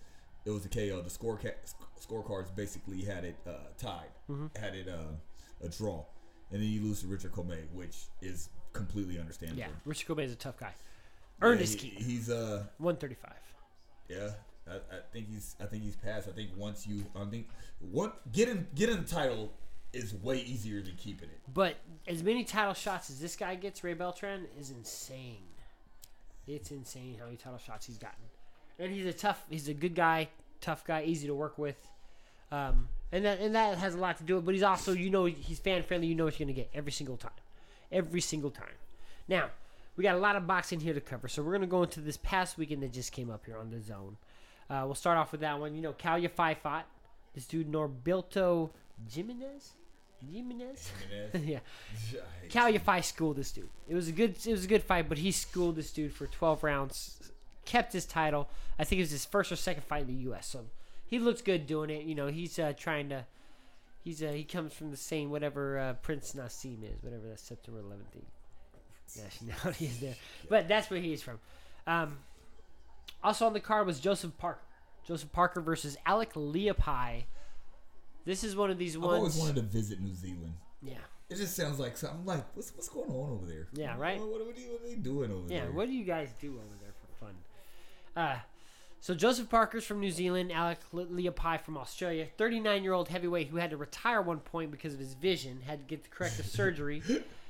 it 0.46 0.52
was 0.52 0.66
a 0.66 0.70
KO. 0.70 1.02
The 1.02 1.10
score 1.10 1.38
ca- 1.38 1.52
scorecards 2.00 2.54
basically 2.54 3.02
had 3.04 3.24
it 3.24 3.38
uh, 3.48 3.52
tied, 3.78 4.10
Mm-hmm. 4.30 4.48
had 4.62 4.76
it 4.76 4.90
uh, 4.90 5.66
a 5.66 5.70
draw, 5.70 6.04
and 6.52 6.62
then 6.62 6.70
you 6.70 6.82
lose 6.82 7.02
to 7.02 7.08
Richard 7.08 7.32
Commey, 7.32 7.64
which 7.74 7.96
is 8.22 8.50
completely 8.74 9.18
understandable. 9.18 9.62
Yeah. 9.62 9.68
Richard 9.86 10.08
Commey 10.08 10.26
is 10.26 10.34
a 10.34 10.36
tough 10.36 10.58
guy. 10.58 10.74
Earned 11.42 11.62
Yeah, 11.62 11.68
he- 11.68 11.76
key. 11.78 12.04
He's 12.04 12.30
uh 12.30 12.64
135. 12.80 13.32
Yeah, 14.16 14.30
I, 14.68 14.76
I 14.76 15.00
think 15.12 15.30
he's. 15.30 15.56
I 15.60 15.66
think 15.66 15.84
he's 15.84 15.96
passed. 15.96 16.28
I 16.28 16.32
think 16.32 16.50
once 16.56 16.88
you, 16.88 17.06
I 17.16 17.26
think, 17.26 17.48
what 17.80 18.32
getting 18.32 18.68
getting 18.76 18.98
the 18.98 19.08
title 19.08 19.52
is 19.94 20.14
way 20.16 20.40
easier 20.40 20.82
than 20.82 20.96
keeping 20.96 21.30
it. 21.30 21.40
But 21.54 21.76
as 22.08 22.24
many 22.24 22.44
title 22.44 22.74
shots 22.74 23.10
as 23.10 23.20
this 23.20 23.36
guy 23.36 23.56
gets, 23.56 23.84
Ray 23.84 23.94
Beltran, 23.94 24.48
is 24.60 24.72
insane. 24.72 25.44
It's 26.48 26.72
insane 26.72 27.16
how 27.20 27.26
many 27.26 27.38
title 27.38 27.60
shots 27.60 27.86
he's 27.86 27.98
gotten. 27.98 28.24
And 28.80 28.92
he's 28.92 29.06
a 29.06 29.14
tough, 29.14 29.46
he's 29.50 29.70
a 29.70 29.74
good 29.74 29.96
guy, 29.96 30.30
tough 30.62 30.84
guy, 30.86 31.04
easy 31.04 31.28
to 31.28 31.36
work 31.36 31.58
with. 31.58 31.88
Um, 32.52 32.90
and 33.12 33.24
that 33.26 33.40
and 33.40 33.56
that 33.56 33.78
has 33.78 33.94
a 33.96 34.00
lot 34.00 34.18
to 34.18 34.24
do 34.24 34.36
with. 34.36 34.46
But 34.46 34.56
he's 34.56 34.64
also, 34.64 34.94
you 34.94 35.10
know, 35.10 35.26
he's 35.26 35.60
fan 35.60 35.84
friendly. 35.84 36.08
You 36.08 36.16
know 36.16 36.26
what 36.26 36.40
you're 36.40 36.46
gonna 36.46 36.56
get 36.56 36.70
every 36.74 36.92
single 36.92 37.18
time, 37.18 37.32
every 37.92 38.22
single 38.22 38.50
time. 38.50 38.76
Now 39.28 39.52
we 39.96 40.04
got 40.04 40.16
a 40.16 40.20
lot 40.20 40.36
of 40.36 40.48
boxing 40.48 40.80
here 40.80 40.94
to 40.94 41.02
cover, 41.02 41.28
so 41.28 41.44
we're 41.44 41.54
gonna 41.54 41.68
go 41.68 41.84
into 41.84 42.02
this 42.02 42.18
past 42.18 42.58
weekend 42.58 42.82
that 42.84 42.92
just 42.92 43.12
came 43.12 43.30
up 43.30 43.46
here 43.46 43.58
on 43.58 43.70
the 43.70 43.80
zone. 43.80 44.18
Uh, 44.70 44.84
we'll 44.86 44.96
start 44.96 45.18
off 45.18 45.32
with 45.32 45.42
that 45.42 45.60
one. 45.60 45.76
You 45.76 45.82
know, 45.82 45.94
Kal 45.94 46.20
Yafai 46.20 46.58
fought 46.58 46.86
this 47.36 47.46
dude 47.46 47.72
Norberto 47.72 48.70
Jimenez. 49.12 49.72
Jimenez. 50.32 50.92
yeah. 51.44 51.60
Kal 52.50 52.72
Yafai 52.72 53.04
schooled 53.04 53.38
this 53.38 53.52
dude. 53.52 53.70
It 53.88 53.96
was 53.96 54.08
a 54.08 54.12
good 54.12 54.36
it 54.46 54.52
was 54.52 54.66
a 54.66 54.68
good 54.68 54.84
fight, 54.84 55.10
but 55.10 55.18
he 55.18 55.32
schooled 55.32 55.76
this 55.76 55.92
dude 55.92 56.14
for 56.14 56.28
12 56.28 56.64
rounds, 56.64 57.32
kept 57.66 57.94
his 57.94 58.06
title. 58.06 58.50
I 58.80 58.84
think 58.84 59.00
it 59.00 59.04
was 59.04 59.12
his 59.12 59.26
first 59.26 59.52
or 59.52 59.56
second 59.56 59.84
fight 59.84 60.02
in 60.02 60.08
the 60.08 60.24
U.S. 60.24 60.48
So 60.48 60.66
he 61.06 61.20
looks 61.20 61.42
good 61.42 61.68
doing 61.68 61.90
it. 61.90 62.04
You 62.06 62.16
know, 62.16 62.28
he's 62.28 62.58
uh, 62.58 62.74
trying 62.78 63.10
to. 63.10 63.26
He's 64.04 64.22
uh, 64.22 64.32
he 64.32 64.44
comes 64.44 64.74
from 64.74 64.92
the 64.92 64.98
same 64.98 65.30
whatever 65.30 65.80
uh, 65.80 65.94
Prince 65.94 66.34
Naseem 66.34 66.84
is, 66.84 67.02
whatever 67.02 67.30
that 67.30 67.40
September 67.40 67.82
11th 67.82 68.22
nationality 69.22 69.86
is 69.86 70.00
there. 70.00 70.16
But 70.50 70.68
that's 70.68 70.90
where 70.90 71.00
he's 71.00 71.22
from. 71.22 71.40
Um, 71.88 72.18
also 73.24 73.46
on 73.46 73.54
the 73.54 73.60
card 73.60 73.86
was 73.88 74.00
Joseph 74.00 74.38
Parker. 74.38 74.60
Joseph 75.06 75.32
Parker 75.32 75.60
versus 75.62 75.98
Alec 76.06 76.34
Leapai. 76.34 77.24
This 78.26 78.44
is 78.44 78.56
one 78.56 78.72
of 78.72 78.78
these 78.78 78.98
ones. 78.98 79.12
I've 79.12 79.18
always 79.18 79.38
wanted 79.38 79.56
to 79.56 79.62
visit 79.64 80.00
New 80.02 80.14
Zealand. 80.14 80.54
yeah. 80.82 80.98
It 81.30 81.38
just 81.38 81.56
sounds 81.56 81.80
like 81.80 81.98
something 81.98 82.20
I'm 82.20 82.26
like 82.28 82.44
what's 82.54 82.76
what's 82.76 82.90
going 82.90 83.10
on 83.10 83.32
over 83.32 83.46
there? 83.48 83.68
Yeah, 83.74 83.96
right? 83.98 84.20
What, 84.20 84.30
what, 84.30 84.46
what, 84.46 84.58
are, 84.58 84.62
what 84.72 84.82
are 84.84 84.88
they 84.88 84.96
doing 84.96 85.32
over 85.32 85.42
Yeah, 85.52 85.62
there? 85.62 85.70
Yeah, 85.70 85.76
what 85.76 85.88
do 85.88 85.94
you 85.94 86.04
guys 86.04 86.30
do 86.40 86.50
over 86.50 86.76
there 86.80 86.92
for 87.02 87.26
fun? 87.26 87.34
Uh, 88.16 88.36
so 89.00 89.16
Joseph 89.16 89.50
Parker's 89.50 89.84
from 89.84 90.00
New 90.00 90.12
Zealand, 90.12 90.52
Alec 90.52 90.80
Le- 90.92 91.06
Leapai 91.08 91.60
from 91.60 91.78
Australia, 91.78 92.28
39 92.38 92.84
year 92.84 92.94
old 92.94 93.08
heavyweight 93.08 93.48
who 93.48 93.58
had 93.58 93.72
to 93.72 93.78
retire 93.78 94.22
one 94.22 94.40
point 94.42 94.70
because 94.70 94.94
of 94.94 95.00
his 95.00 95.16
vision, 95.16 95.62
had 95.66 95.80
to 95.80 95.86
get 95.86 96.04
the 96.04 96.10
corrective 96.10 96.46
surgery. 96.46 97.02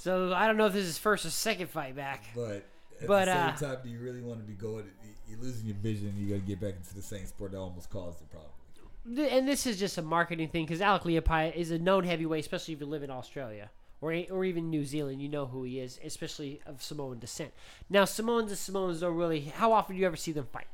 So 0.00 0.32
I 0.32 0.46
don't 0.46 0.56
know 0.56 0.64
if 0.64 0.72
this 0.72 0.82
is 0.82 0.88
his 0.88 0.98
first 0.98 1.26
or 1.26 1.30
second 1.30 1.68
fight 1.68 1.94
back. 1.94 2.24
But 2.34 2.64
at 3.02 3.06
But, 3.06 3.26
the 3.26 3.32
same 3.32 3.68
uh, 3.68 3.74
time, 3.74 3.84
do 3.84 3.90
you 3.90 3.98
really 3.98 4.22
want 4.22 4.40
to 4.40 4.46
be 4.46 4.54
going? 4.54 4.86
You're 5.28 5.38
losing 5.38 5.66
your 5.66 5.76
vision. 5.76 6.14
You 6.16 6.30
got 6.34 6.40
to 6.40 6.48
get 6.48 6.58
back 6.58 6.76
into 6.76 6.94
the 6.94 7.02
same 7.02 7.26
sport 7.26 7.52
that 7.52 7.58
almost 7.58 7.90
caused 7.90 8.18
the 8.18 8.24
problem. 8.24 9.30
And 9.30 9.46
this 9.46 9.66
is 9.66 9.78
just 9.78 9.98
a 9.98 10.02
marketing 10.02 10.48
thing 10.48 10.64
because 10.64 10.80
Alec 10.80 11.02
Leapai 11.02 11.54
is 11.54 11.70
a 11.70 11.78
known 11.78 12.04
heavyweight, 12.04 12.40
especially 12.40 12.74
if 12.74 12.80
you 12.80 12.86
live 12.86 13.02
in 13.02 13.10
Australia 13.10 13.70
or 14.00 14.14
or 14.30 14.44
even 14.46 14.70
New 14.70 14.86
Zealand. 14.86 15.20
You 15.20 15.28
know 15.28 15.44
who 15.44 15.64
he 15.64 15.80
is, 15.80 16.00
especially 16.02 16.62
of 16.64 16.82
Samoan 16.82 17.18
descent. 17.18 17.52
Now 17.90 18.06
Samoans 18.06 18.50
and 18.50 18.58
Samoans 18.58 19.00
don't 19.00 19.16
really. 19.16 19.40
How 19.40 19.72
often 19.72 19.96
do 19.96 20.00
you 20.00 20.06
ever 20.06 20.16
see 20.16 20.32
them 20.32 20.46
fight? 20.50 20.66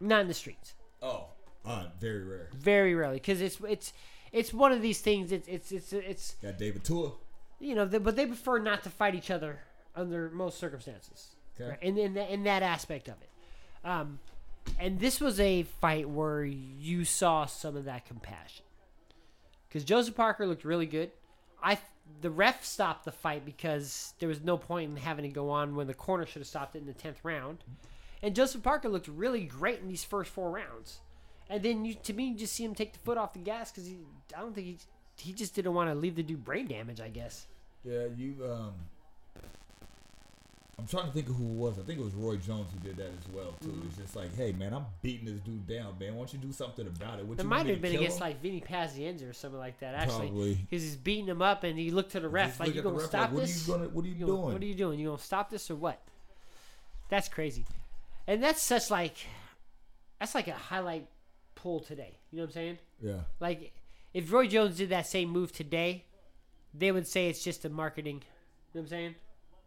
Not 0.00 0.22
in 0.22 0.28
the 0.28 0.34
streets. 0.34 0.74
Oh, 1.00 1.26
uh, 1.64 1.86
very 2.00 2.24
rare. 2.24 2.50
Very 2.52 2.96
rarely, 2.96 3.16
because 3.16 3.40
it's 3.40 3.58
it's 3.68 3.92
it's 4.32 4.52
one 4.52 4.72
of 4.72 4.82
these 4.82 5.00
things. 5.00 5.30
It's 5.30 5.46
it's 5.46 5.70
it's 5.70 5.92
it's 5.92 6.34
Got 6.42 6.58
David 6.58 6.82
Tua. 6.84 7.12
You 7.60 7.74
know, 7.74 7.84
they, 7.84 7.98
but 7.98 8.16
they 8.16 8.26
prefer 8.26 8.58
not 8.58 8.82
to 8.84 8.90
fight 8.90 9.14
each 9.14 9.30
other 9.30 9.60
under 9.96 10.30
most 10.30 10.58
circumstances. 10.58 11.28
Okay. 11.60 11.70
Right? 11.70 11.82
In 11.82 11.96
in, 11.98 12.14
that- 12.14 12.30
in 12.30 12.44
that 12.44 12.62
aspect 12.62 13.08
of 13.08 13.14
it, 13.22 13.88
um, 13.88 14.18
and 14.78 14.98
this 14.98 15.20
was 15.20 15.38
a 15.40 15.62
fight 15.80 16.08
where 16.08 16.44
you 16.44 17.04
saw 17.04 17.46
some 17.46 17.76
of 17.76 17.84
that 17.84 18.06
compassion, 18.06 18.64
because 19.68 19.84
Joseph 19.84 20.14
Parker 20.16 20.46
looked 20.46 20.64
really 20.64 20.86
good. 20.86 21.10
I 21.62 21.78
the 22.20 22.30
ref 22.30 22.64
stopped 22.64 23.04
the 23.04 23.12
fight 23.12 23.44
because 23.46 24.12
there 24.18 24.28
was 24.28 24.42
no 24.42 24.58
point 24.58 24.90
in 24.90 24.96
having 24.96 25.24
it 25.24 25.32
go 25.32 25.48
on 25.50 25.74
when 25.74 25.86
the 25.86 25.94
corner 25.94 26.26
should 26.26 26.40
have 26.40 26.46
stopped 26.46 26.74
it 26.76 26.80
in 26.80 26.86
the 26.86 26.92
tenth 26.92 27.18
round, 27.22 27.58
and 28.22 28.34
Joseph 28.34 28.62
Parker 28.62 28.88
looked 28.88 29.08
really 29.08 29.44
great 29.44 29.80
in 29.80 29.88
these 29.88 30.04
first 30.04 30.30
four 30.30 30.50
rounds, 30.50 30.98
and 31.48 31.62
then 31.62 31.84
you 31.84 31.94
to 31.94 32.12
me 32.12 32.28
you 32.28 32.36
just 32.36 32.54
see 32.54 32.64
him 32.64 32.74
take 32.74 32.92
the 32.94 32.98
foot 32.98 33.16
off 33.16 33.32
the 33.32 33.38
gas 33.38 33.70
because 33.70 33.86
he 33.86 33.96
I 34.36 34.40
don't 34.40 34.54
think 34.54 34.66
he 34.66 34.78
he 35.18 35.32
just 35.32 35.54
didn't 35.54 35.74
want 35.74 35.90
to 35.90 35.94
leave 35.94 36.16
the 36.16 36.22
dude 36.22 36.44
brain 36.44 36.66
damage 36.66 37.00
I 37.00 37.08
guess. 37.08 37.46
Yeah, 37.84 38.04
you. 38.16 38.36
Um, 38.44 38.72
I'm 40.76 40.88
trying 40.88 41.06
to 41.06 41.12
think 41.12 41.28
of 41.28 41.36
who 41.36 41.44
it 41.44 41.54
was. 41.54 41.78
I 41.78 41.82
think 41.82 42.00
it 42.00 42.04
was 42.04 42.14
Roy 42.14 42.36
Jones 42.36 42.68
who 42.72 42.80
did 42.80 42.96
that 42.96 43.06
as 43.06 43.32
well 43.32 43.54
too. 43.62 43.68
Mm-hmm. 43.68 43.86
It's 43.88 43.96
just 43.96 44.16
like, 44.16 44.34
hey 44.36 44.50
man, 44.52 44.74
I'm 44.74 44.86
beating 45.02 45.26
this 45.26 45.38
dude 45.40 45.68
down, 45.68 45.94
man. 46.00 46.14
Why 46.14 46.24
don't 46.24 46.32
you 46.32 46.38
do 46.40 46.52
something 46.52 46.86
about 46.86 47.20
it? 47.20 47.26
What 47.26 47.38
It 47.38 47.44
might 47.46 47.66
have 47.66 47.80
been 47.80 47.94
against 47.94 48.16
him? 48.18 48.22
like 48.24 48.42
Vinny 48.42 48.60
Pazienza 48.60 49.30
or 49.30 49.32
something 49.32 49.60
like 49.60 49.78
that. 49.80 49.94
Actually, 49.94 50.54
because 50.54 50.82
he's 50.82 50.96
beating 50.96 51.26
him 51.26 51.42
up, 51.42 51.62
and 51.62 51.78
he 51.78 51.90
looked 51.92 52.12
to 52.12 52.20
the 52.20 52.28
ref 52.28 52.58
like, 52.58 52.74
"You 52.74 52.82
gonna 52.82 52.96
ref 52.96 53.06
stop 53.06 53.20
like, 53.22 53.32
what 53.32 53.40
this? 53.42 53.68
Are 53.68 53.72
you 53.72 53.78
gonna, 53.78 53.88
what 53.90 54.04
are 54.04 54.08
you, 54.08 54.14
You 54.14 54.20
gonna- 54.26 54.32
doing? 54.38 54.52
What 54.52 54.62
are 54.62 54.66
you 54.66 54.74
doing? 54.74 54.98
You 54.98 55.06
gonna 55.08 55.18
stop 55.18 55.48
this 55.50 55.70
or 55.70 55.76
what?" 55.76 56.00
That's 57.08 57.28
crazy, 57.28 57.64
and 58.26 58.42
that's 58.42 58.60
such 58.62 58.90
like, 58.90 59.16
that's 60.18 60.34
like 60.34 60.48
a 60.48 60.54
highlight 60.54 61.06
pull 61.54 61.78
today. 61.80 62.18
You 62.32 62.38
know 62.38 62.42
what 62.44 62.48
I'm 62.48 62.52
saying? 62.54 62.78
Yeah. 63.00 63.20
Like, 63.38 63.72
if 64.14 64.32
Roy 64.32 64.46
Jones 64.46 64.76
did 64.76 64.88
that 64.90 65.06
same 65.06 65.28
move 65.28 65.52
today, 65.52 66.04
they 66.72 66.92
would 66.92 67.06
say 67.06 67.28
it's 67.28 67.42
just 67.42 67.64
a 67.64 67.68
marketing. 67.68 68.16
You 68.16 68.20
know 68.20 68.24
what 68.72 68.80
I'm 68.82 68.88
saying? 68.88 69.14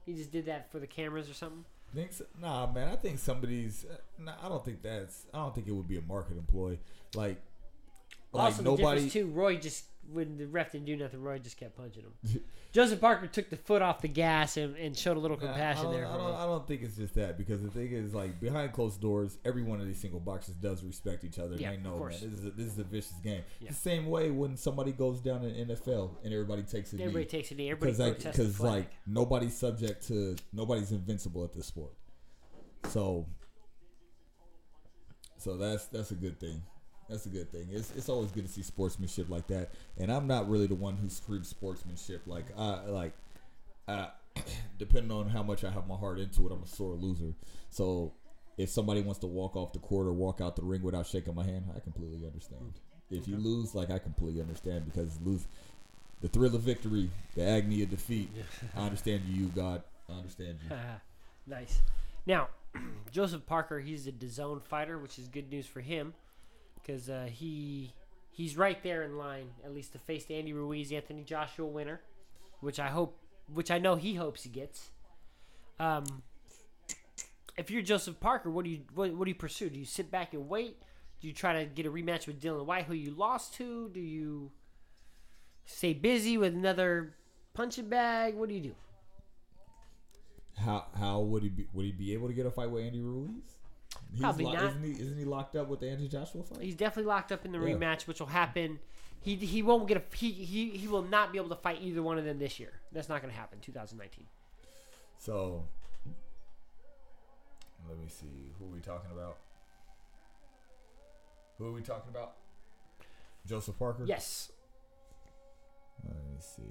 He 0.05 0.13
just 0.13 0.31
did 0.31 0.45
that 0.45 0.71
for 0.71 0.79
the 0.79 0.87
cameras 0.87 1.29
or 1.29 1.33
something. 1.33 1.65
Think 1.93 2.13
so? 2.13 2.25
Nah, 2.39 2.71
man. 2.71 2.89
I 2.89 2.95
think 2.95 3.19
somebody's. 3.19 3.85
Uh, 3.89 3.95
nah, 4.17 4.33
I 4.41 4.49
don't 4.49 4.63
think 4.63 4.81
that's. 4.81 5.25
I 5.33 5.39
don't 5.39 5.53
think 5.53 5.67
it 5.67 5.73
would 5.73 5.87
be 5.87 5.97
a 5.97 6.01
market 6.01 6.37
employee. 6.37 6.79
Like, 7.13 7.41
like 8.31 8.43
also, 8.51 8.63
nobody. 8.63 9.09
too, 9.09 9.27
Roy 9.27 9.57
just 9.57 9.85
when 10.11 10.37
the 10.37 10.47
ref 10.47 10.71
didn't 10.71 10.85
do 10.85 10.95
nothing, 10.95 11.21
Roy 11.21 11.39
just 11.39 11.57
kept 11.57 11.75
punching 11.77 12.03
him. 12.03 12.41
Joseph 12.71 13.01
Parker 13.01 13.27
took 13.27 13.49
the 13.49 13.57
foot 13.57 13.81
off 13.81 14.01
the 14.01 14.07
gas 14.07 14.57
and, 14.57 14.75
and 14.75 14.95
showed 14.97 15.17
a 15.17 15.19
little 15.19 15.37
compassion 15.37 15.87
I 15.87 15.91
there. 15.91 16.07
I 16.07 16.17
don't. 16.17 16.35
I 16.35 16.45
don't 16.45 16.67
think 16.67 16.81
it's 16.83 16.95
just 16.95 17.15
that 17.15 17.37
because 17.37 17.61
the 17.61 17.69
thing 17.69 17.91
is 17.91 18.13
like 18.13 18.39
behind 18.39 18.73
closed 18.73 19.01
doors, 19.01 19.37
every 19.45 19.63
one 19.63 19.81
of 19.81 19.87
these 19.87 19.99
single 19.99 20.19
boxers 20.19 20.55
does 20.55 20.83
respect 20.83 21.23
each 21.23 21.39
other. 21.39 21.55
Yeah, 21.55 21.71
they 21.71 21.75
of 21.77 21.83
know, 21.83 21.89
man, 21.91 21.99
course. 21.99 22.19
this 22.19 22.33
is 22.33 22.45
a, 22.45 22.51
this 22.51 22.67
is 22.67 22.79
a 22.79 22.83
vicious 22.83 23.19
game. 23.23 23.43
Yeah. 23.59 23.69
The 23.69 23.75
same 23.75 24.07
way 24.07 24.31
when 24.31 24.57
somebody 24.57 24.91
goes 24.91 25.19
down 25.19 25.43
in 25.43 25.67
NFL 25.67 26.11
and 26.23 26.33
everybody 26.33 26.63
takes 26.63 26.93
a 26.93 26.97
Everybody 26.97 27.25
knee. 27.25 27.29
takes 27.29 27.51
a 27.51 27.55
knee. 27.55 27.71
Everybody 27.71 28.13
because 28.13 28.59
like, 28.59 28.73
like 28.73 28.91
nobody's 29.05 29.57
subject 29.57 30.07
to 30.07 30.35
nobody's 30.53 30.91
invincible 30.91 31.43
at 31.43 31.53
this 31.53 31.65
sport. 31.65 31.93
So 32.89 33.27
so 35.37 35.57
that's 35.57 35.85
that's 35.85 36.11
a 36.11 36.15
good 36.15 36.39
thing. 36.39 36.61
That's 37.09 37.25
a 37.25 37.29
good 37.29 37.51
thing. 37.51 37.67
It's 37.71 37.91
it's 37.95 38.09
always 38.09 38.31
good 38.31 38.45
to 38.45 38.51
see 38.51 38.61
sportsmanship 38.61 39.29
like 39.29 39.47
that. 39.47 39.71
And 39.97 40.11
I'm 40.11 40.27
not 40.27 40.49
really 40.49 40.67
the 40.67 40.75
one 40.75 40.97
who 40.97 41.09
screams 41.09 41.47
sportsmanship. 41.47 42.23
Like 42.25 42.45
I 42.57 42.85
like 42.85 43.13
uh, 43.87 44.07
depending 44.77 45.11
on 45.11 45.29
how 45.29 45.43
much 45.43 45.63
I 45.63 45.71
have 45.71 45.87
my 45.87 45.95
heart 45.95 46.19
into 46.19 46.47
it, 46.47 46.51
I'm 46.51 46.63
a 46.63 46.67
sore 46.67 46.95
loser. 46.95 47.33
So 47.69 48.13
if 48.57 48.69
somebody 48.69 49.01
wants 49.01 49.19
to 49.19 49.27
walk 49.27 49.55
off 49.55 49.71
the 49.71 49.79
court 49.79 50.07
or 50.07 50.13
walk 50.13 50.41
out 50.41 50.55
the 50.55 50.63
ring 50.63 50.81
without 50.81 51.07
shaking 51.07 51.35
my 51.35 51.45
hand, 51.45 51.65
I 51.75 51.79
completely 51.79 52.25
understand. 52.25 52.73
If 53.09 53.27
you 53.27 53.37
lose, 53.37 53.73
like 53.73 53.89
I 53.89 53.99
completely 53.99 54.41
understand 54.41 54.85
because 54.85 55.17
lose 55.23 55.47
the 56.21 56.27
thrill 56.27 56.55
of 56.55 56.61
victory, 56.61 57.09
the 57.35 57.43
agony 57.43 57.83
of 57.83 57.89
defeat. 57.89 58.29
I 58.75 58.81
understand 58.81 59.23
you, 59.27 59.45
God. 59.47 59.83
I 60.09 60.13
understand 60.13 60.57
you. 60.63 60.75
nice. 61.47 61.81
Now, 62.25 62.49
Joseph 63.11 63.45
Parker, 63.45 63.79
he's 63.79 64.07
a 64.07 64.11
DAZN 64.11 64.61
fighter, 64.63 64.97
which 64.97 65.17
is 65.17 65.29
good 65.29 65.49
news 65.49 65.65
for 65.65 65.79
him 65.79 66.13
because 66.81 67.09
uh, 67.09 67.27
he 67.31 67.93
he's 68.29 68.55
right 68.55 68.81
there 68.83 69.03
in 69.03 69.17
line, 69.17 69.49
at 69.65 69.73
least 69.73 69.93
to 69.93 69.99
face 69.99 70.25
Andy 70.29 70.53
Ruiz, 70.53 70.91
Anthony 70.91 71.23
Joshua 71.23 71.65
winner, 71.65 72.01
which 72.61 72.79
I 72.79 72.87
hope, 72.87 73.19
which 73.53 73.71
I 73.71 73.79
know 73.79 73.95
he 73.95 74.15
hopes 74.15 74.43
he 74.43 74.49
gets. 74.49 74.91
Um, 75.79 76.23
if 77.57 77.71
you're 77.71 77.81
Joseph 77.81 78.19
Parker, 78.19 78.49
what 78.49 78.63
do 78.65 78.71
you 78.71 78.81
what, 78.93 79.13
what 79.13 79.25
do 79.25 79.31
you 79.31 79.35
pursue? 79.35 79.69
Do 79.69 79.79
you 79.79 79.85
sit 79.85 80.11
back 80.11 80.33
and 80.33 80.47
wait? 80.47 80.77
Do 81.19 81.27
you 81.27 81.33
try 81.33 81.59
to 81.59 81.65
get 81.65 81.85
a 81.87 81.91
rematch 81.91 82.27
with 82.27 82.39
Dillian 82.39 82.65
Whyte, 82.65 82.85
who 82.85 82.93
you 82.93 83.11
lost 83.11 83.55
to? 83.55 83.89
Do 83.89 83.99
you 83.99 84.51
stay 85.65 85.93
busy 85.93 86.37
with 86.37 86.53
another 86.53 87.15
punching 87.55 87.89
bag? 87.89 88.35
What 88.35 88.49
do 88.49 88.55
you 88.55 88.61
do? 88.61 88.75
How 90.57 90.85
how 90.97 91.19
would 91.21 91.43
he 91.43 91.49
be? 91.49 91.67
Would 91.73 91.85
he 91.85 91.91
be 91.91 92.13
able 92.13 92.27
to 92.27 92.33
get 92.33 92.45
a 92.45 92.51
fight 92.51 92.69
with 92.69 92.83
Andy 92.83 93.01
Ruiz? 93.01 93.56
He's 94.11 94.21
Probably 94.21 94.45
lo- 94.45 94.53
not. 94.53 94.63
Isn't 94.65 94.83
he? 94.83 94.91
Isn't 94.91 95.17
he 95.17 95.25
locked 95.25 95.55
up 95.55 95.67
with 95.67 95.79
the 95.79 95.89
Andrew 95.89 96.07
Joshua 96.07 96.43
fight? 96.43 96.61
He's 96.61 96.75
definitely 96.75 97.07
locked 97.09 97.31
up 97.31 97.45
in 97.45 97.51
the 97.51 97.59
Yeah. 97.59 97.75
rematch, 97.75 98.07
which 98.07 98.19
will 98.19 98.27
happen. 98.27 98.79
He 99.21 99.35
he 99.35 99.61
won't 99.63 99.87
get 99.87 99.97
a 99.97 100.15
he, 100.15 100.31
he 100.31 100.69
he 100.71 100.87
will 100.87 101.01
not 101.03 101.31
be 101.31 101.37
able 101.39 101.49
to 101.49 101.55
fight 101.55 101.79
either 101.81 102.01
one 102.01 102.17
of 102.17 102.25
them 102.25 102.39
this 102.39 102.59
year. 102.59 102.73
That's 102.91 103.09
not 103.09 103.21
going 103.21 103.33
to 103.33 103.39
happen. 103.39 103.59
2019. 103.61 104.25
So 105.17 105.65
let 107.89 107.97
me 107.97 108.07
see. 108.07 108.53
Who 108.59 108.65
are 108.65 108.75
we 108.75 108.79
talking 108.79 109.11
about? 109.11 109.37
Who 111.57 111.67
are 111.67 111.71
we 111.71 111.81
talking 111.81 112.09
about? 112.11 112.33
Joseph 113.45 113.77
Parker. 113.79 114.03
Yes. 114.05 114.51
Let 116.03 116.15
me 116.15 116.37
see. 116.39 116.61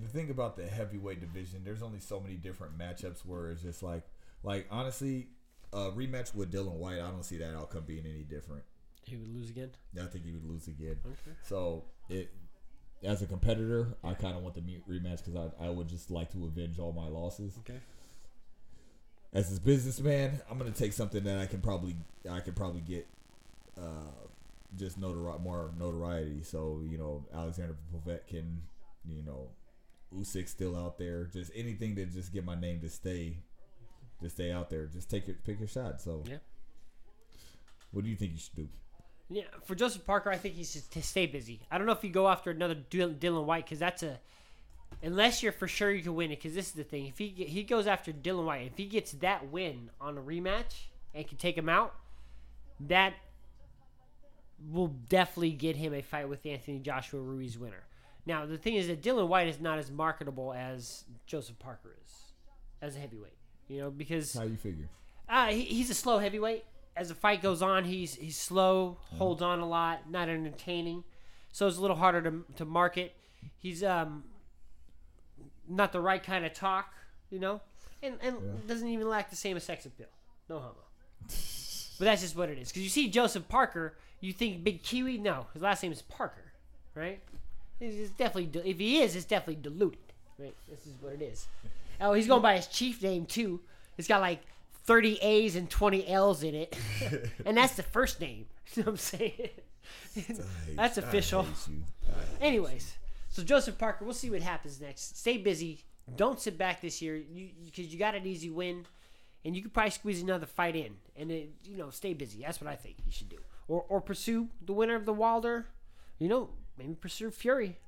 The 0.00 0.08
thing 0.08 0.30
about 0.30 0.56
the 0.56 0.66
heavyweight 0.66 1.20
division, 1.20 1.62
there's 1.64 1.82
only 1.82 2.00
so 2.00 2.18
many 2.18 2.36
different 2.36 2.78
matchups 2.78 3.26
where 3.26 3.50
it's 3.50 3.62
just 3.62 3.82
like, 3.82 4.04
like 4.42 4.66
honestly, 4.70 5.28
a 5.72 5.90
rematch 5.90 6.34
with 6.34 6.52
Dillian 6.52 6.76
Whyte, 6.76 7.00
I 7.00 7.10
don't 7.10 7.24
see 7.24 7.38
that 7.38 7.54
outcome 7.54 7.84
being 7.86 8.04
any 8.06 8.22
different. 8.22 8.62
He 9.04 9.16
would 9.16 9.34
lose 9.34 9.50
again. 9.50 9.70
I 10.00 10.06
think 10.06 10.24
he 10.24 10.32
would 10.32 10.48
lose 10.48 10.68
again. 10.68 10.96
Okay. 11.04 11.36
So 11.42 11.84
it, 12.08 12.32
as 13.02 13.22
a 13.22 13.26
competitor, 13.26 13.88
I 14.04 14.14
kind 14.14 14.36
of 14.36 14.42
want 14.42 14.54
the 14.54 14.60
rematch 14.60 15.24
because 15.24 15.36
I, 15.60 15.66
I 15.66 15.70
would 15.70 15.88
just 15.88 16.10
like 16.10 16.30
to 16.32 16.44
avenge 16.44 16.78
all 16.78 16.92
my 16.92 17.08
losses. 17.08 17.58
Okay. 17.60 17.80
As 19.32 19.56
a 19.56 19.60
businessman, 19.60 20.40
I'm 20.50 20.58
gonna 20.58 20.70
take 20.70 20.92
something 20.92 21.24
that 21.24 21.38
I 21.38 21.46
can 21.46 21.60
probably 21.60 21.96
I 22.30 22.40
can 22.40 22.52
probably 22.52 22.82
get 22.82 23.06
uh, 23.78 24.26
just 24.76 25.00
notori- 25.00 25.40
more 25.42 25.72
notoriety. 25.78 26.42
So 26.42 26.82
you 26.88 26.98
know, 26.98 27.24
Alexander 27.34 27.76
Povetkin, 27.92 28.58
you 29.08 29.22
know, 29.22 29.48
Usyk 30.16 30.48
still 30.48 30.76
out 30.76 30.98
there. 30.98 31.24
Just 31.24 31.50
anything 31.54 31.96
to 31.96 32.04
just 32.06 32.32
get 32.32 32.44
my 32.44 32.54
name 32.58 32.80
to 32.80 32.88
stay, 32.88 33.38
to 34.20 34.28
stay 34.28 34.52
out 34.52 34.70
there. 34.70 34.86
Just 34.86 35.10
take 35.10 35.26
your 35.26 35.36
pick 35.44 35.58
your 35.58 35.68
shot. 35.68 36.00
So 36.00 36.22
Yeah. 36.26 36.38
what 37.90 38.04
do 38.04 38.10
you 38.10 38.16
think 38.16 38.32
you 38.32 38.38
should 38.38 38.56
do? 38.56 38.68
Yeah, 39.30 39.44
for 39.64 39.74
Joseph 39.74 40.04
Parker, 40.04 40.30
I 40.30 40.36
think 40.36 40.54
he 40.56 40.64
should 40.64 40.82
stay 41.04 41.26
busy. 41.26 41.60
I 41.70 41.78
don't 41.78 41.86
know 41.86 41.92
if 41.92 42.04
you 42.04 42.10
go 42.10 42.28
after 42.28 42.50
another 42.50 42.74
Dillian 42.74 43.18
Dillian 43.18 43.44
Whyte 43.46 43.64
because 43.64 43.78
that's 43.78 44.02
a 44.02 44.20
unless 45.02 45.42
you're 45.42 45.52
for 45.52 45.66
sure 45.66 45.90
you 45.90 46.02
can 46.02 46.14
win 46.14 46.30
it. 46.30 46.36
Because 46.36 46.54
this 46.54 46.66
is 46.66 46.72
the 46.72 46.84
thing: 46.84 47.06
if 47.06 47.16
he 47.18 47.28
he 47.28 47.62
goes 47.62 47.86
after 47.86 48.12
Dillian 48.12 48.44
Whyte, 48.44 48.66
if 48.66 48.76
he 48.76 48.86
gets 48.86 49.12
that 49.12 49.48
win 49.50 49.90
on 50.00 50.18
a 50.18 50.20
rematch 50.20 50.84
and 51.14 51.26
can 51.26 51.38
take 51.38 51.56
him 51.56 51.68
out, 51.68 51.94
that 52.80 53.14
will 54.70 54.88
definitely 55.08 55.52
get 55.52 55.76
him 55.76 55.94
a 55.94 56.02
fight 56.02 56.28
with 56.28 56.44
Anthony 56.46 56.78
Joshua 56.78 57.20
Ruiz 57.20 57.58
winner. 57.58 57.84
Now 58.26 58.46
the 58.46 58.58
thing 58.58 58.74
is 58.76 58.86
that 58.86 59.02
Dillian 59.02 59.28
Whyte 59.28 59.48
is 59.48 59.60
not 59.60 59.78
as 59.78 59.90
marketable 59.90 60.52
as 60.52 61.04
Joseph 61.26 61.58
Parker 61.58 61.96
is 62.04 62.12
as 62.80 62.96
a 62.96 62.98
heavyweight. 63.00 63.36
You 63.68 63.80
know 63.80 63.90
because 63.90 64.34
How 64.34 64.44
you 64.44 64.56
figure? 64.56 64.88
uh, 65.28 65.48
he, 65.48 65.62
he's 65.62 65.90
a 65.90 65.94
slow 65.94 66.18
heavyweight. 66.18 66.64
As 66.94 67.08
the 67.08 67.14
fight 67.14 67.40
goes 67.42 67.62
on, 67.62 67.84
he's 67.84 68.14
he's 68.16 68.36
slow, 68.36 68.98
holds 69.16 69.40
on 69.40 69.60
a 69.60 69.66
lot, 69.68 70.10
not 70.10 70.28
entertaining, 70.28 71.04
so 71.50 71.66
it's 71.66 71.78
a 71.78 71.80
little 71.80 71.96
harder 71.96 72.20
to 72.22 72.44
to 72.56 72.64
market. 72.66 73.14
He's 73.58 73.82
um 73.82 74.24
not 75.68 75.92
the 75.92 76.00
right 76.00 76.22
kind 76.22 76.44
of 76.44 76.52
talk, 76.52 76.92
you 77.30 77.38
know, 77.38 77.60
and 78.02 78.18
and 78.22 78.36
Yeah. 78.36 78.52
doesn't 78.66 78.88
even 78.88 79.08
lack 79.08 79.30
the 79.30 79.36
same 79.36 79.58
sex 79.60 79.86
appeal. 79.86 80.08
No 80.50 80.58
homo. 80.58 80.74
but 81.98 82.04
that's 82.04 82.20
just 82.22 82.36
what 82.36 82.50
it 82.50 82.58
is. 82.58 82.68
Because 82.68 82.82
you 82.82 82.88
see 82.90 83.08
Joseph 83.08 83.48
Parker, 83.48 83.96
you 84.20 84.32
think 84.34 84.62
Big 84.62 84.82
Kiwi. 84.82 85.16
No, 85.18 85.46
his 85.54 85.62
last 85.62 85.82
name 85.82 85.92
is 85.92 86.02
Parker, 86.02 86.52
right? 86.94 87.22
It's 87.82 87.96
it's 87.96 88.10
definitely 88.10 88.70
if 88.70 88.78
he 88.78 89.00
is, 89.00 89.16
it's 89.16 89.24
definitely 89.24 89.60
diluted, 89.60 90.12
right? 90.38 90.54
This 90.70 90.86
is 90.86 90.94
what 91.00 91.14
it 91.14 91.22
is. 91.22 91.48
Oh, 92.00 92.12
he's 92.12 92.28
going 92.28 92.42
by 92.42 92.56
his 92.56 92.68
chief 92.68 93.02
name 93.02 93.26
too. 93.26 93.60
It's 93.98 94.06
got 94.06 94.20
like 94.20 94.40
30 94.84 95.18
A's 95.20 95.56
and 95.56 95.68
20 95.68 96.08
L's 96.08 96.44
in 96.44 96.54
it, 96.54 96.76
and 97.46 97.56
that's 97.56 97.74
the 97.74 97.82
first 97.82 98.20
name. 98.20 98.46
You 98.74 98.84
know 98.84 98.92
what 98.92 98.92
I'm 98.92 98.96
saying? 98.96 99.50
That's 100.76 100.96
official. 100.96 101.44
Anyways, 102.40 102.94
so 103.28 103.42
Joseph 103.42 103.76
Parker, 103.76 104.06
we'll 104.06 104.14
see 104.14 104.30
what 104.30 104.40
happens 104.40 104.80
next. 104.80 105.18
Stay 105.18 105.36
busy. 105.36 105.84
Don't 106.16 106.40
sit 106.40 106.56
back 106.56 106.80
this 106.80 107.02
year, 107.02 107.16
you 107.16 107.50
because 107.66 107.92
you 107.92 107.98
got 107.98 108.14
an 108.14 108.24
easy 108.24 108.48
win, 108.48 108.86
and 109.44 109.54
you 109.54 109.60
could 109.60 109.74
probably 109.74 109.90
squeeze 109.90 110.22
another 110.22 110.46
fight 110.46 110.74
in, 110.74 110.94
and 111.16 111.30
it, 111.30 111.50
you 111.64 111.76
know 111.76 111.90
stay 111.90 112.14
busy. 112.14 112.40
That's 112.40 112.62
what 112.62 112.70
I 112.70 112.76
think 112.76 112.96
you 113.04 113.12
should 113.12 113.28
do, 113.28 113.38
or 113.68 113.84
or 113.90 114.00
pursue 114.00 114.48
the 114.64 114.72
winner 114.72 114.94
of 114.94 115.04
the 115.04 115.12
Wilder. 115.12 115.66
You 116.18 116.28
know, 116.28 116.50
maybe 116.82 116.94
pursue 116.94 117.30
Fury. 117.30 117.78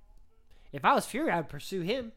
If 0.73 0.85
I 0.85 0.95
was 0.95 1.07
Fury, 1.07 1.31
I'd 1.31 1.49
pursue 1.49 1.81
him, 1.83 2.13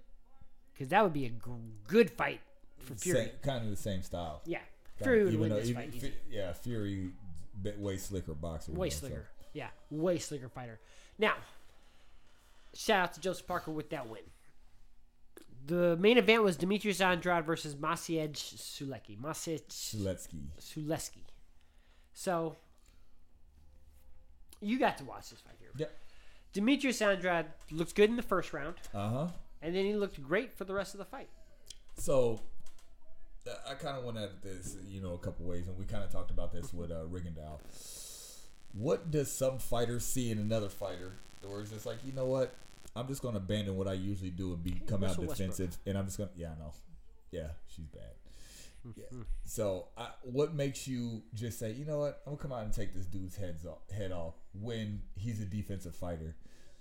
because 0.74 0.90
that 0.90 1.04
would 1.04 1.14
be 1.14 1.26
a 1.26 1.30
g- 1.30 1.40
good 1.88 2.10
fight 2.12 2.42
for 2.80 2.96
Fury. 2.96 3.26
Same, 3.26 3.30
kind 3.42 3.64
of 3.64 3.70
the 3.70 3.76
same 3.78 4.02
style. 4.04 4.42
Yeah, 4.46 4.60
Fury 5.02 5.26
would 5.26 5.36
win 5.40 5.50
though- 5.50 5.56
this 5.60 5.70
even- 5.70 5.84
fight. 5.84 5.94
Easy. 5.96 6.14
yeah, 6.30 6.54
Fury, 6.54 7.12
bit 7.62 7.78
way 7.80 7.98
slicker 7.98 8.34
boxer. 8.34 8.72
Way 8.74 8.88
know, 8.88 8.90
so- 8.92 9.00
slicker. 9.08 9.28
Yeah, 9.54 9.70
way 9.90 10.20
slicker 10.20 10.50
fighter. 10.50 10.80
Now, 11.18 11.36
shout 12.74 13.00
out 13.00 13.14
to 13.14 13.20
Joseph 13.22 13.48
Parker 13.48 13.72
with 13.72 13.90
that 13.90 14.08
win. 14.08 14.22
The 15.66 15.98
main 15.98 16.18
event 16.18 16.44
was 16.44 16.56
Demetrius 16.56 17.02
Andrade 17.02 17.46
versus 17.46 17.76
Maciej 17.76 18.32
Sulecki. 18.34 19.18
Maciej 19.20 19.62
Sulecki. 19.68 20.48
Suleski. 20.60 21.24
So, 22.14 22.56
you 24.62 24.80
got 24.80 24.98
to 25.00 25.04
watch 25.06 25.30
this 25.30 25.40
fight 25.42 25.56
here. 25.60 25.72
Yep. 25.76 25.92
Demetrius 26.58 27.00
Andrade 27.04 27.46
looked 27.70 27.94
good 27.94 28.10
in 28.10 28.16
the 28.16 28.24
first 28.24 28.52
round, 28.52 28.76
Uh 28.92 29.10
huh. 29.10 29.28
and 29.62 29.76
then 29.76 29.86
he 29.86 29.94
looked 29.96 30.22
great 30.24 30.58
for 30.58 30.64
the 30.66 30.74
rest 30.74 30.96
of 30.96 30.98
the 30.98 31.06
fight. 31.06 31.30
So 32.00 32.42
uh, 33.48 33.52
I 33.70 33.76
kind 33.76 33.96
of 33.96 34.04
went 34.04 34.18
at 34.18 34.42
this, 34.42 34.76
you 34.90 35.00
know, 35.00 35.14
a 35.14 35.20
couple 35.20 35.46
ways, 35.46 35.68
and 35.68 35.78
we 35.78 35.86
kind 35.86 36.04
of 36.04 36.12
talked 36.12 36.32
about 36.32 36.52
this 36.52 36.74
with 36.74 36.90
uh, 36.92 37.04
Rigondeaux. 37.12 37.60
What 38.74 39.12
does 39.12 39.32
some 39.32 39.60
fighter 39.60 40.00
see 40.00 40.32
in 40.32 40.40
another 40.40 40.70
fighter, 40.70 41.14
where 41.44 41.62
it's 41.62 41.70
just 41.70 41.86
like, 41.86 41.98
you 42.04 42.12
know 42.12 42.26
what, 42.26 42.56
I'm 42.96 43.08
just 43.08 43.22
going 43.22 43.36
to 43.36 43.40
abandon 43.40 43.78
what 43.78 43.88
I 43.88 43.94
usually 43.94 44.32
do 44.32 44.54
and 44.54 44.64
be 44.64 44.72
come 44.88 45.04
out 45.04 45.10
Russell 45.10 45.26
Westbrook. 45.26 45.50
defensive, 45.52 45.78
and 45.86 45.96
I'm 45.96 46.06
just 46.06 46.18
going, 46.18 46.30
to, 46.32 46.40
yeah, 46.40 46.54
I 46.56 46.60
know, 46.60 46.74
yeah, 47.32 47.48
she's 47.68 47.86
bad, 47.88 48.96
Yeah. 48.96 49.04
So, 49.46 49.88
I, 49.98 50.08
what 50.24 50.54
makes 50.56 50.88
you 50.88 51.22
just 51.36 51.60
say, 51.60 51.72
you 51.72 51.86
know 51.86 52.00
what, 52.00 52.22
I'm 52.26 52.34
gonna 52.34 52.42
come 52.42 52.52
out 52.52 52.64
and 52.64 52.74
take 52.74 52.94
this 52.96 53.06
dude's 53.06 53.36
heads 53.38 53.66
off, 53.66 53.78
head 53.96 54.12
off 54.12 54.34
when 54.60 55.02
he's 55.16 55.40
a 55.42 55.46
defensive 55.46 55.96
fighter? 55.96 56.36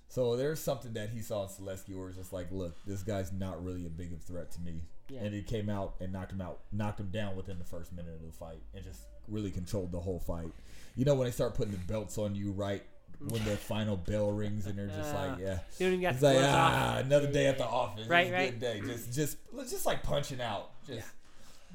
So 0.09 0.37
there's 0.37 0.61
something 0.61 0.93
that 0.95 1.11
he 1.11 1.21
saw 1.21 1.43
in 1.43 1.49
Sulecki 1.49 1.97
where 1.97 2.09
it's 2.09 2.17
just 2.17 2.33
like, 2.33 2.47
look, 2.51 2.75
this 2.87 3.03
guy's 3.03 3.33
not 3.33 3.63
really 3.65 3.85
a 3.87 3.91
big 3.91 4.13
of 4.13 4.23
threat 4.23 4.51
to 4.53 4.61
me. 4.61 4.83
Yeah. 5.09 5.21
And 5.21 5.35
he 5.35 5.43
came 5.43 5.69
out 5.69 5.95
and 6.01 6.13
knocked 6.13 6.33
him 6.33 6.41
out, 6.41 6.61
knocked 6.73 7.01
him 7.01 7.11
down 7.11 7.37
within 7.37 7.59
the 7.59 7.65
first 7.65 7.93
minute 7.93 8.15
of 8.15 8.27
the 8.27 8.33
fight, 8.33 8.61
and 8.75 8.83
just 8.85 9.01
really 9.29 9.51
controlled 9.51 9.93
the 9.93 10.01
whole 10.01 10.19
fight. 10.21 10.53
You 10.97 11.05
know 11.05 11.15
when 11.15 11.27
they 11.27 11.33
start 11.33 11.55
putting 11.55 11.73
the 11.73 11.79
belts 11.79 12.19
on 12.19 12.35
you 12.35 12.53
right 12.53 12.83
when 13.19 13.43
the 13.45 13.57
final 13.57 13.97
bell 13.97 14.31
rings 14.31 14.67
and 14.67 14.79
they're 14.79 14.89
just 14.89 15.15
Uh, 15.15 15.29
like, 15.31 15.39
yeah. 15.41 15.59
You 15.79 15.87
don't 15.87 15.95
even 16.01 16.15
It's 16.15 16.23
like 16.23 16.37
off. 16.37 16.45
ah, 16.45 16.97
another 16.99 17.31
day 17.31 17.47
at 17.47 17.59
the 17.59 17.65
office. 17.67 18.07
Right, 18.07 18.27
It 18.27 18.31
was 18.31 18.33
a 18.33 18.37
right. 18.37 18.51
Good 18.51 18.61
day. 18.61 18.81
Just, 18.81 19.13
just, 19.13 19.37
just 19.71 19.87
like 19.87 20.03
punching 20.03 20.41
out. 20.41 20.71
Just, 20.87 21.09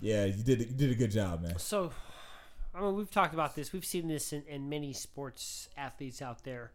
yeah. 0.01 0.25
you 0.25 0.43
did, 0.43 0.59
you 0.59 0.65
did 0.67 0.91
a 0.91 0.95
good 0.95 1.11
job, 1.11 1.41
man. 1.41 1.57
So, 1.57 1.91
I 2.75 2.81
mean, 2.81 2.95
we've 2.95 3.09
talked 3.11 3.33
about 3.33 3.55
this. 3.55 3.73
We've 3.73 3.85
seen 3.85 4.07
this 4.07 4.33
in, 4.33 4.43
in 4.47 4.69
many 4.69 4.93
sports 4.93 5.69
athletes 5.77 6.21
out 6.21 6.43
there. 6.43 6.71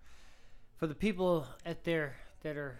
For 0.77 0.87
the 0.87 0.95
people 0.95 1.47
at 1.65 1.85
there 1.85 2.17
that 2.43 2.57
are 2.57 2.79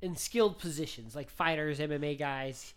in 0.00 0.16
skilled 0.16 0.58
positions, 0.58 1.14
like 1.14 1.30
fighters, 1.30 1.78
MMA 1.78 2.18
guys, 2.18 2.74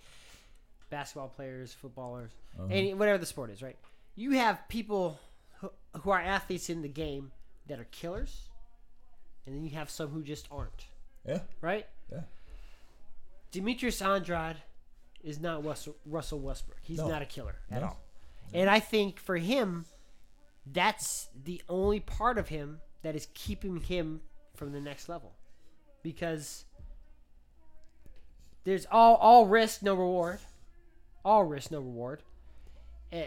basketball 0.90 1.30
players, 1.30 1.74
footballers, 1.74 2.32
Uh-huh. 2.58 2.68
any 2.72 2.94
whatever 2.94 3.18
the 3.18 3.26
sport 3.26 3.50
is, 3.50 3.62
right? 3.62 3.78
You 4.16 4.32
have 4.32 4.60
people 4.70 5.20
who, 5.60 5.70
who 6.02 6.10
are 6.12 6.22
athletes 6.22 6.70
in 6.70 6.82
the 6.82 6.88
game 6.88 7.32
that 7.68 7.80
are 7.80 7.86
killers, 7.86 8.50
and 9.46 9.56
then 9.56 9.64
you 9.64 9.72
have 9.72 9.90
some 9.90 10.10
who 10.10 10.24
just 10.24 10.48
aren't, 10.52 10.86
Yeah, 11.26 11.42
right? 11.62 11.88
yeah. 12.12 12.22
Demetrius 13.52 14.02
Andrade 14.02 14.58
is 15.24 15.40
not 15.40 15.64
Russell, 15.66 15.96
Russell 16.06 16.40
Westbrook. 16.40 16.78
He's 16.82 17.00
No. 17.00 17.08
not 17.08 17.22
a 17.22 17.26
killer 17.26 17.56
at 17.72 17.82
No. 17.82 17.88
all. 17.90 18.00
And 18.54 18.70
I 18.70 18.80
think 18.80 19.20
for 19.20 19.38
him, 19.38 19.86
that's 20.66 21.30
the 21.36 21.62
only 21.68 22.00
part 22.00 22.38
of 22.38 22.50
him 22.50 22.82
that 23.06 23.16
is 23.16 23.28
keeping 23.36 23.78
him 23.78 24.20
from 24.56 24.72
the 24.72 24.82
next 24.82 25.08
level. 25.08 25.32
Because 26.02 26.66
there's 28.64 28.88
all 28.92 29.16
all 29.16 29.46
risk, 29.46 29.84
no 29.84 29.94
reward. 29.94 30.40
All 31.24 31.44
risk, 31.44 31.70
no 31.72 31.78
reward. 31.80 32.24
Uh, 33.14 33.18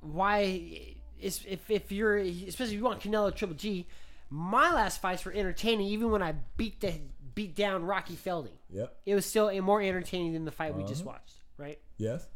why 0.00 0.96
is 1.20 1.44
if 1.48 1.70
if 1.70 1.92
you're 1.92 2.16
especially 2.16 2.74
if 2.74 2.78
you 2.80 2.84
want 2.84 3.00
Canelo 3.00 3.34
Triple 3.34 3.54
G, 3.56 3.86
my 4.28 4.72
last 4.72 5.00
fights 5.00 5.24
were 5.24 5.32
entertaining 5.32 5.86
even 5.86 6.10
when 6.10 6.22
I 6.22 6.34
beat 6.56 6.80
the 6.80 6.94
beat 7.34 7.54
down 7.54 7.84
Rocky 7.84 8.16
Fielding 8.16 8.58
Yep. 8.70 8.96
it 9.06 9.14
was 9.14 9.24
still 9.24 9.48
a 9.50 9.60
more 9.60 9.80
entertaining 9.80 10.32
than 10.32 10.44
the 10.44 10.50
fight 10.50 10.74
we 10.74 10.82
just 10.82 11.02
Uh-huh. 11.02 11.10
watched, 11.12 11.34
right? 11.56 11.78
Yes. 11.96 12.26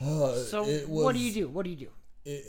Uh, 0.00 0.34
So 0.50 0.64
it 0.66 0.88
what 0.88 1.12
do 1.14 1.20
you 1.20 1.32
do? 1.32 1.48
What 1.48 1.62
do 1.64 1.70
you 1.70 1.76
do? 1.76 1.88
It, 2.24 2.44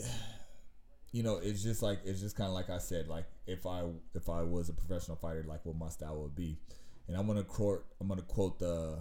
you 1.12 1.22
know, 1.22 1.36
it's 1.36 1.62
just 1.62 1.82
like 1.82 2.00
it's 2.04 2.20
just 2.20 2.36
kind 2.36 2.48
of 2.48 2.54
like 2.54 2.70
I 2.70 2.78
said. 2.78 3.06
Like 3.08 3.26
if 3.46 3.66
I 3.66 3.84
if 4.14 4.28
I 4.28 4.42
was 4.42 4.68
a 4.68 4.72
professional 4.72 5.16
fighter, 5.16 5.44
like 5.46 5.64
what 5.64 5.76
my 5.76 5.88
style 5.88 6.20
would 6.22 6.34
be, 6.34 6.58
and 7.06 7.16
I'm 7.16 7.26
gonna 7.26 7.44
quote 7.44 7.84
I'm 8.00 8.08
gonna 8.08 8.22
quote 8.22 8.58
the 8.58 8.98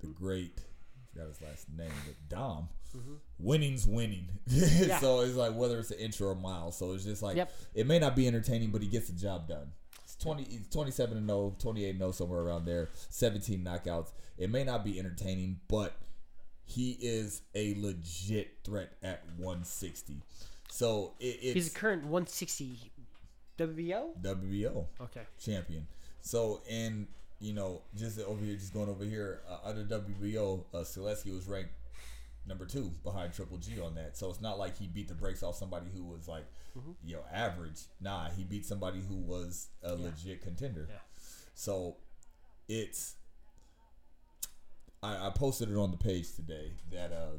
the 0.00 0.06
great 0.06 0.52
I 0.58 1.12
forgot 1.12 1.28
his 1.28 1.42
last 1.42 1.66
name, 1.76 1.90
but 2.06 2.14
Dom. 2.28 2.68
Mm-hmm. 2.96 3.14
Winning's 3.38 3.86
winning. 3.86 4.28
so 5.00 5.20
it's 5.20 5.36
like 5.36 5.54
whether 5.54 5.78
it's 5.78 5.90
an 5.90 5.98
inch 5.98 6.20
or 6.20 6.32
a 6.32 6.36
mile. 6.36 6.72
So 6.72 6.92
it's 6.92 7.04
just 7.04 7.22
like 7.22 7.36
Yep. 7.36 7.52
it 7.74 7.86
may 7.86 7.98
not 7.98 8.16
be 8.16 8.26
entertaining, 8.26 8.70
but 8.70 8.82
he 8.82 8.88
gets 8.88 9.08
the 9.08 9.12
job 9.12 9.48
done. 9.48 9.72
It's 10.02 10.16
20, 10.16 10.44
he's 10.44 10.68
27 10.68 11.16
and 11.16 11.26
0, 11.28 11.56
28 11.58 11.90
and 11.90 11.98
0, 11.98 12.12
somewhere 12.12 12.40
around 12.40 12.64
there, 12.64 12.90
17 13.10 13.64
knockouts. 13.64 14.10
It 14.38 14.50
may 14.50 14.64
not 14.64 14.84
be 14.84 14.98
entertaining, 14.98 15.60
but 15.68 15.94
he 16.70 16.92
is 17.00 17.42
a 17.54 17.74
legit 17.78 18.58
threat 18.64 18.92
at 19.02 19.24
160. 19.36 20.22
So 20.70 21.14
it, 21.18 21.38
it's 21.42 21.54
He's 21.54 21.68
a 21.68 21.78
current 21.78 22.02
160 22.04 22.92
WBO. 23.58 24.20
WBO 24.22 24.86
Okay. 25.00 25.22
champion. 25.38 25.86
So 26.22 26.62
and 26.70 27.08
you 27.40 27.52
know, 27.54 27.82
just 27.96 28.20
over 28.20 28.44
here, 28.44 28.54
just 28.54 28.72
going 28.74 28.88
over 28.88 29.04
here, 29.04 29.40
uh, 29.48 29.58
under 29.64 29.82
WBO, 29.84 30.64
uh, 30.74 30.78
Sulecki 30.78 31.34
was 31.34 31.48
ranked 31.48 31.70
number 32.46 32.66
two 32.66 32.90
behind 33.02 33.32
Triple 33.32 33.56
G 33.58 33.80
on 33.80 33.94
that. 33.94 34.16
So 34.16 34.28
it's 34.30 34.40
not 34.42 34.58
like 34.58 34.76
he 34.78 34.86
beat 34.86 35.08
the 35.08 35.14
brakes 35.14 35.42
off 35.42 35.56
somebody 35.56 35.86
who 35.94 36.04
was 36.04 36.28
like, 36.28 36.44
you 37.04 37.16
know, 37.16 37.22
average. 37.32 37.80
Nah, 38.00 38.28
he 38.30 38.44
beat 38.44 38.64
somebody 38.66 39.00
who 39.08 39.16
was 39.16 39.68
a 39.82 39.94
legit 39.94 40.42
contender. 40.42 40.86
Yeah. 40.88 40.96
So 41.54 41.96
it's. 42.68 43.16
I, 45.02 45.26
I 45.28 45.30
posted 45.30 45.70
it 45.70 45.76
on 45.76 45.90
the 45.90 45.96
page 45.96 46.34
today 46.34 46.72
that 46.92 47.12
uh, 47.12 47.36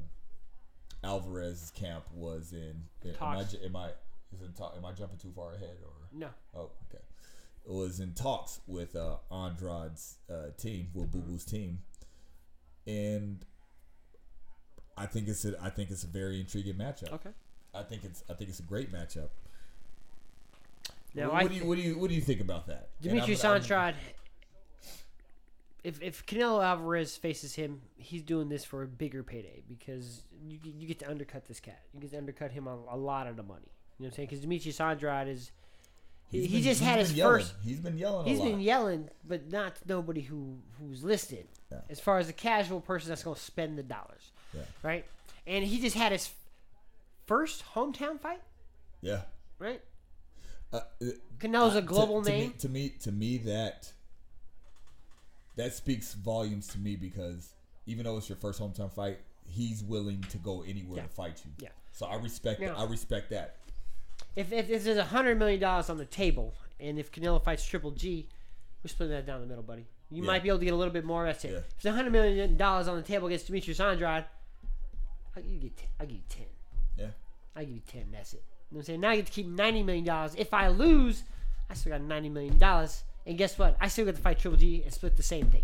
Alvarez's 1.03 1.71
camp 1.71 2.05
was 2.13 2.53
in. 2.53 2.83
Am 3.05 3.37
I, 3.37 3.45
am 3.63 3.75
I 3.75 3.89
is 4.33 4.57
talk, 4.57 4.73
am 4.77 4.85
I 4.85 4.91
jumping 4.93 5.17
too 5.17 5.31
far 5.35 5.53
ahead 5.53 5.77
or? 5.83 5.91
No. 6.17 6.27
Oh, 6.55 6.69
okay. 6.89 7.03
It 7.65 7.71
was 7.71 7.99
in 7.99 8.13
talks 8.13 8.61
with 8.65 8.95
uh, 8.95 9.17
Andrade's 9.31 10.17
uh, 10.29 10.51
team, 10.57 10.87
with 10.93 11.11
Boo 11.11 11.19
Boo's 11.19 11.45
team, 11.45 11.79
and 12.87 13.45
I 14.97 15.05
think 15.05 15.27
it's 15.27 15.45
a 15.45 15.55
I 15.61 15.69
think 15.69 15.91
it's 15.91 16.03
a 16.03 16.07
very 16.07 16.39
intriguing 16.39 16.73
matchup. 16.73 17.13
Okay. 17.13 17.29
I 17.75 17.83
think 17.83 18.03
it's 18.03 18.23
I 18.29 18.33
think 18.33 18.49
it's 18.49 18.59
a 18.59 18.63
great 18.63 18.91
matchup. 18.91 19.29
Now 21.13 21.31
what, 21.31 21.49
do 21.49 21.55
you 21.55 21.65
what 21.65 21.75
do 21.75 21.81
you 21.83 21.99
what 21.99 22.09
do 22.09 22.15
you 22.15 22.21
think 22.21 22.41
about 22.41 22.65
that? 22.67 22.89
Dimitri 23.01 23.19
Demetrius 23.35 23.45
I'm- 23.45 23.53
I'm- 23.53 23.61
Andrade. 23.61 23.95
If 25.83 26.01
if 26.01 26.25
Canelo 26.25 26.63
Alvarez 26.63 27.17
faces 27.17 27.55
him, 27.55 27.81
he's 27.97 28.21
doing 28.21 28.49
this 28.49 28.63
for 28.63 28.83
a 28.83 28.87
bigger 28.87 29.23
payday 29.23 29.63
because 29.67 30.23
you 30.47 30.57
get- 30.57 30.73
you 30.75 30.87
get 30.87 30.99
to 30.99 31.09
undercut 31.09 31.45
this 31.45 31.59
cat. 31.59 31.81
You 31.93 31.99
get 31.99 32.11
to 32.11 32.17
undercut 32.17 32.51
him 32.51 32.67
on 32.67 32.83
a 32.89 32.95
lot 32.97 33.25
of 33.27 33.35
the 33.35 33.43
money. 33.43 33.71
You 33.97 34.03
know 34.03 34.07
what 34.07 34.07
I'm 34.07 34.15
saying? 34.17 34.27
Because 34.27 34.41
Demetrius 34.41 34.79
Andrade 34.79 35.27
is 35.27 35.51
he, 36.29 36.41
he's 36.41 36.49
he 36.49 36.55
been- 36.57 36.63
just 36.63 36.81
had 36.81 36.99
his 36.99 37.13
yelling. 37.13 37.39
first 37.41 37.55
He's 37.63 37.79
been 37.79 37.97
yelling. 37.97 38.27
He's 38.27 38.39
a 38.39 38.43
lot. 38.43 38.49
been 38.51 38.59
yelling, 38.61 39.09
but 39.27 39.51
not 39.51 39.75
to 39.77 39.87
nobody 39.87 40.21
who 40.21 40.59
who's 40.79 41.03
listed. 41.03 41.47
Yeah. 41.71 41.81
As 41.89 41.99
far 41.99 42.19
as 42.19 42.29
a 42.29 42.33
casual 42.33 42.79
person 42.81 43.09
that's 43.09 43.23
going 43.23 43.35
to 43.35 43.41
spend 43.41 43.77
the 43.77 43.83
dollars, 43.83 44.31
Yeah. 44.53 44.61
right? 44.83 45.05
And 45.47 45.63
he 45.65 45.79
just 45.81 45.95
had 45.95 46.11
his 46.11 46.29
first 47.25 47.63
hometown 47.73 48.19
fight, 48.19 48.41
Yeah. 49.01 49.21
right? 49.57 49.81
Uh, 50.73 50.77
uh, 51.01 51.05
Canelo's 51.39 51.75
uh, 51.75 51.79
a 51.79 51.81
global 51.81 52.21
to, 52.21 52.29
to 52.29 52.37
name. 52.37 52.49
Me, 52.49 52.55
to 52.59 52.69
me, 52.69 52.89
to 52.89 53.11
me, 53.11 53.37
that 53.39 53.91
that 55.55 55.73
speaks 55.73 56.13
volumes 56.13 56.67
to 56.67 56.79
me 56.79 56.95
because 56.95 57.53
even 57.85 58.05
though 58.05 58.17
it's 58.17 58.29
your 58.29 58.37
first 58.37 58.59
hometown 58.59 58.91
fight, 58.91 59.19
he's 59.47 59.83
willing 59.83 60.21
to 60.29 60.37
go 60.37 60.63
anywhere 60.63 60.97
Yeah. 60.97 61.03
to 61.03 61.09
fight 61.09 61.41
you. 61.45 61.51
Yeah. 61.59 61.69
So 61.91 62.05
I 62.05 62.15
respect. 62.15 62.61
Yeah. 62.61 62.73
I 62.75 62.85
respect 62.85 63.29
that. 63.31 63.57
If, 64.35 64.51
if, 64.53 64.69
if 64.69 64.83
there's 64.83 64.97
a 64.97 65.03
hundred 65.03 65.37
million 65.39 65.59
dollars 65.59 65.89
on 65.89 65.97
the 65.97 66.05
table, 66.05 66.53
and 66.79 66.97
if 66.97 67.11
Canelo 67.11 67.43
fights 67.43 67.65
Triple 67.65 67.91
G, 67.91 68.27
we're 68.83 68.87
splitting 68.89 69.15
that 69.15 69.25
down 69.25 69.41
the 69.41 69.47
middle, 69.47 69.63
buddy. 69.63 69.85
You 70.09 70.21
Yeah. 70.23 70.27
might 70.27 70.43
be 70.43 70.49
able 70.49 70.59
to 70.59 70.65
get 70.65 70.73
a 70.73 70.77
little 70.77 70.93
bit 70.93 71.03
more. 71.05 71.25
That's 71.25 71.43
it. 71.43 71.51
Yeah. 71.51 71.57
If 71.57 71.81
there's 71.81 71.93
a 71.93 71.95
hundred 71.95 72.11
million 72.11 72.55
dollars 72.57 72.87
on 72.87 72.95
the 72.97 73.03
table 73.03 73.27
against 73.27 73.47
Demetrius 73.47 73.79
Andrade, 73.79 74.25
I'll 75.35 75.43
give 75.43 75.63
you 75.63 75.69
ten. 75.69 75.87
I'll 75.99 76.05
give 76.05 76.15
you 76.17 76.23
ten. 76.29 76.45
Yeah. 76.97 77.07
I 77.55 77.63
give 77.65 77.75
you 77.75 77.81
ten. 77.85 78.05
That's 78.11 78.33
it. 78.33 78.43
You 78.69 78.75
know 78.75 78.77
what 78.77 78.79
I'm 78.81 78.85
saying? 78.85 79.01
Now 79.01 79.09
I 79.09 79.15
get 79.17 79.25
to 79.27 79.31
keep 79.31 79.47
ninety 79.47 79.83
million 79.83 80.05
dollars. 80.05 80.35
If 80.37 80.53
I 80.53 80.69
lose, 80.69 81.23
I 81.69 81.73
still 81.73 81.91
got 81.91 82.01
ninety 82.01 82.29
million 82.29 82.57
dollars. 82.57 83.03
And 83.25 83.37
guess 83.37 83.57
what? 83.57 83.77
I 83.79 83.87
still 83.87 84.05
get 84.05 84.15
to 84.15 84.21
fight 84.21 84.39
Triple 84.39 84.57
G 84.57 84.81
and 84.83 84.93
split 84.93 85.15
the 85.15 85.23
same 85.23 85.47
thing. 85.47 85.63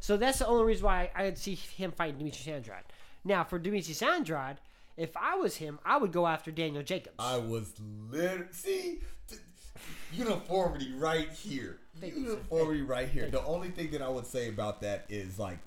So 0.00 0.16
that's 0.16 0.38
the 0.38 0.46
only 0.46 0.64
reason 0.64 0.84
why 0.84 1.10
I 1.14 1.24
would 1.24 1.38
see 1.38 1.54
him 1.54 1.92
fighting 1.92 2.18
Demetrius 2.18 2.48
Andrade. 2.48 2.84
Now 3.24 3.44
for 3.44 3.58
Demetrius 3.58 4.02
Andrade, 4.02 4.56
if 4.96 5.16
I 5.16 5.36
was 5.36 5.56
him, 5.56 5.78
I 5.84 5.98
would 5.98 6.12
go 6.12 6.26
after 6.26 6.50
Daniel 6.50 6.82
Jacobs. 6.82 7.14
I 7.18 7.36
was 7.36 7.72
literally 8.10 8.46
see 8.50 8.98
th- 9.28 9.40
uniformity 10.12 10.92
right 10.94 11.30
here. 11.30 11.78
Thank 12.00 12.16
you, 12.16 12.22
uniformity 12.24 12.82
right 12.82 13.08
here. 13.08 13.30
The 13.30 13.44
only 13.44 13.68
thing 13.70 13.90
that 13.92 14.02
I 14.02 14.08
would 14.08 14.26
say 14.26 14.48
about 14.48 14.80
that 14.80 15.04
is 15.08 15.38
like 15.38 15.58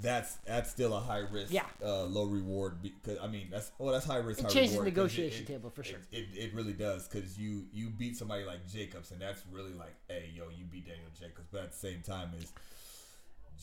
that's 0.00 0.34
that's 0.46 0.70
still 0.70 0.94
a 0.96 1.00
high 1.00 1.20
risk, 1.30 1.52
Yeah. 1.52 1.64
uh, 1.82 2.04
low 2.04 2.24
reward. 2.26 2.82
Because 2.82 3.18
I 3.22 3.26
mean, 3.28 3.48
that's 3.50 3.72
well, 3.78 3.92
that's 3.92 4.04
high 4.06 4.16
risk. 4.18 4.40
It 4.40 4.44
high 4.44 4.50
changes 4.50 4.72
the 4.72 4.78
reward 4.80 4.94
'cause 4.94 4.96
negotiation 5.16 5.42
it- 5.44 5.46
table 5.46 5.70
for 5.70 5.82
sure. 5.84 5.98
It, 6.12 6.26
it, 6.34 6.54
really 6.54 6.72
does 6.74 7.08
because 7.08 7.38
you 7.38 7.64
you 7.72 7.88
beat 7.90 8.16
somebody 8.16 8.44
like 8.44 8.66
Jacobs, 8.68 9.10
and 9.10 9.20
that's 9.20 9.42
really 9.50 9.72
like, 9.72 9.94
hey, 10.08 10.30
yo, 10.34 10.44
you 10.56 10.64
beat 10.70 10.86
Daniel 10.86 11.08
Jacobs, 11.18 11.48
but 11.50 11.62
at 11.62 11.70
the 11.72 11.78
same 11.78 12.02
time, 12.02 12.30
is 12.40 12.52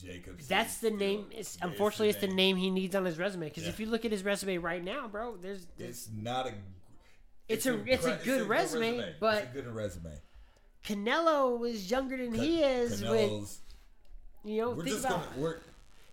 Jacobs. 0.01 0.47
That's 0.47 0.79
the 0.79 0.89
name. 0.91 1.27
It's, 1.31 1.57
unfortunately, 1.61 2.09
it's 2.09 2.19
the 2.21 2.27
name 2.27 2.55
he 2.57 2.71
needs 2.71 2.95
on 2.95 3.05
his 3.05 3.17
resume. 3.19 3.45
Because 3.49 3.63
Yeah. 3.63 3.69
if 3.69 3.79
you 3.79 3.85
look 3.85 4.05
at 4.05 4.11
his 4.11 4.23
resume 4.23 4.57
right 4.57 4.83
now, 4.83 5.07
bro, 5.07 5.37
there's, 5.37 5.67
there's 5.77 5.89
It's 5.89 6.09
not 6.15 6.47
a. 6.47 6.53
It's 7.47 7.65
a- 7.67 7.83
it's 7.85 8.05
a 8.05 8.19
good 8.23 8.47
resume, 8.47 9.15
but- 9.19 9.43
it's 9.43 9.51
a 9.51 9.53
good 9.61 9.67
resume. 9.67 10.11
Canelo 10.83 11.67
is 11.69 11.89
younger 11.91 12.17
than 12.17 12.33
he 12.33 12.61
is. 12.63 13.01
With 13.03 13.59
you 14.45 14.57
know, 14.61 14.71
We're 14.71 14.83
think 14.83 14.95
just 14.97 15.05
about 15.05 15.29
gonna 15.35 15.41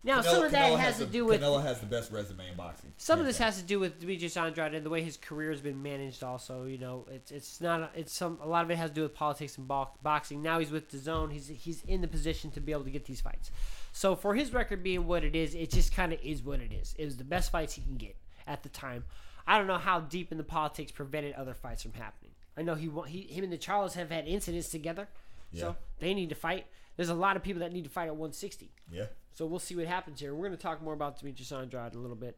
Now, 0.03 0.23
some 0.23 0.43
of 0.45 0.53
that 0.53 0.79
has 0.79 0.97
to 0.99 1.05
the, 1.05 1.13
do 1.13 1.25
with 1.27 1.43
Canelo 1.43 1.63
has 1.63 1.79
the 1.79 1.87
best 1.87 2.11
resume 2.11 2.49
in 2.49 2.57
boxing. 2.57 2.91
some 2.97 3.21
of 3.21 3.27
this 3.27 3.37
has 3.37 3.59
to 3.59 3.63
do 3.63 3.79
with 3.79 4.01
Demetrius 4.01 4.35
Andrade 4.37 4.75
and 4.75 4.85
the 4.85 4.89
way 4.89 5.03
his 5.03 5.19
career 5.19 5.51
has 5.51 5.61
been 5.61 5.83
managed. 5.83 6.25
Also, 6.25 6.65
you 6.65 6.79
know, 6.79 7.05
it's 7.11 7.31
it's 7.31 7.61
not 7.61 7.91
it's 7.95 8.13
some 8.13 8.39
a 8.43 8.49
lot 8.49 8.65
of 8.65 8.71
it 8.71 8.79
has 8.79 8.89
to 8.91 8.95
do 8.95 9.03
with 9.03 9.15
politics 9.15 9.59
and 9.59 9.69
bo- 9.69 9.91
boxing. 10.03 10.41
Now 10.41 10.59
he's 10.59 10.71
with 10.71 10.91
DAZN. 10.91 11.31
He's 11.33 11.49
he's 11.49 11.83
in 11.85 12.01
the 12.01 12.09
position 12.09 12.51
to 12.53 12.61
be 12.61 12.73
able 12.73 12.85
to 12.85 12.91
get 12.91 13.05
these 13.05 13.21
fights. 13.21 13.51
So 13.93 14.17
for 14.17 14.35
his 14.35 14.55
record 14.55 14.83
being 14.83 15.07
what 15.07 15.23
it 15.23 15.37
is, 15.37 15.55
it 15.55 15.71
just 15.71 15.95
kind 15.95 16.13
of 16.15 16.21
is 16.23 16.43
what 16.43 16.61
it 16.61 16.73
is. 16.73 16.95
It 16.99 17.05
was 17.05 17.19
the 17.19 17.25
best 17.25 17.51
fights 17.53 17.75
he 17.75 17.83
can 17.83 17.97
get 17.97 18.17
at 18.47 18.63
the 18.63 18.69
time. 18.71 19.05
I 19.47 19.59
don't 19.59 19.67
know 19.67 19.79
how 19.79 20.01
deep 20.01 20.33
in 20.33 20.39
the 20.39 20.45
politics 20.45 20.93
prevented 20.93 21.35
other 21.35 21.53
fights 21.55 21.83
from 21.83 21.93
happening. 21.93 22.31
I 22.57 22.63
know 22.63 22.75
he 22.75 22.89
he 23.07 23.23
him 23.35 23.45
and 23.45 23.53
the 23.53 23.59
Charles 23.59 23.95
have 23.95 24.11
had 24.11 24.27
incidents 24.27 24.71
together, 24.71 25.09
Yeah. 25.53 25.61
so 25.61 25.77
they 25.99 26.15
need 26.15 26.31
to 26.31 26.35
fight. 26.35 26.67
There's 27.01 27.09
a 27.09 27.15
lot 27.15 27.35
of 27.35 27.43
people 27.43 27.61
that 27.61 27.73
need 27.73 27.85
to 27.85 27.89
fight 27.89 28.09
at 28.09 28.15
160. 28.15 28.71
Yeah. 28.93 29.05
So 29.33 29.47
we'll 29.47 29.59
see 29.59 29.75
what 29.75 29.87
happens 29.87 30.21
here. 30.21 30.35
We're 30.35 30.49
going 30.49 30.59
to 30.59 30.63
talk 30.63 30.83
more 30.83 30.93
about 30.93 31.19
Demetrius 31.19 31.51
Andrade 31.51 31.95
a 31.95 31.99
little 31.99 32.15
bit. 32.15 32.37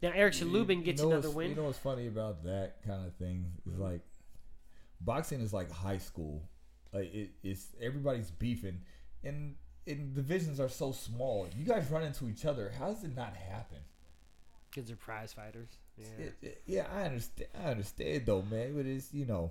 Now, 0.00 0.12
Erickson 0.14 0.52
Lubin 0.52 0.84
gets 0.84 1.02
you 1.02 1.08
know 1.08 1.14
another 1.14 1.30
win. 1.30 1.50
You 1.50 1.56
know 1.56 1.64
what's 1.64 1.78
funny 1.78 2.06
about 2.06 2.44
that 2.44 2.76
kind 2.86 3.04
of 3.04 3.12
thing 3.16 3.44
is 3.66 3.72
mm-hmm. 3.72 3.82
like 3.82 4.02
boxing 5.00 5.40
is 5.40 5.52
like 5.52 5.68
high 5.68 5.98
school. 5.98 6.44
Like 6.92 7.12
it, 7.12 7.30
it's 7.42 7.74
everybody's 7.80 8.30
beefing, 8.30 8.82
and 9.24 9.56
and 9.88 10.14
divisions 10.14 10.60
are 10.60 10.68
so 10.68 10.92
small. 10.92 11.48
You 11.58 11.64
guys 11.64 11.90
run 11.90 12.04
into 12.04 12.28
each 12.28 12.44
other. 12.44 12.70
How 12.78 12.92
does 12.92 13.02
it 13.02 13.16
not 13.16 13.34
happen? 13.34 13.78
Kids 14.70 14.92
are 14.92 14.96
prize 14.96 15.32
fighters. 15.32 15.70
Yeah. 15.96 16.26
It, 16.26 16.34
it- 16.40 16.62
yeah, 16.66 16.86
I 16.94 17.02
understand. 17.02 17.50
I 17.60 17.70
understand 17.72 18.26
though, 18.26 18.42
man. 18.42 18.76
But 18.76 18.86
it's 18.86 19.12
you 19.12 19.26
know, 19.26 19.50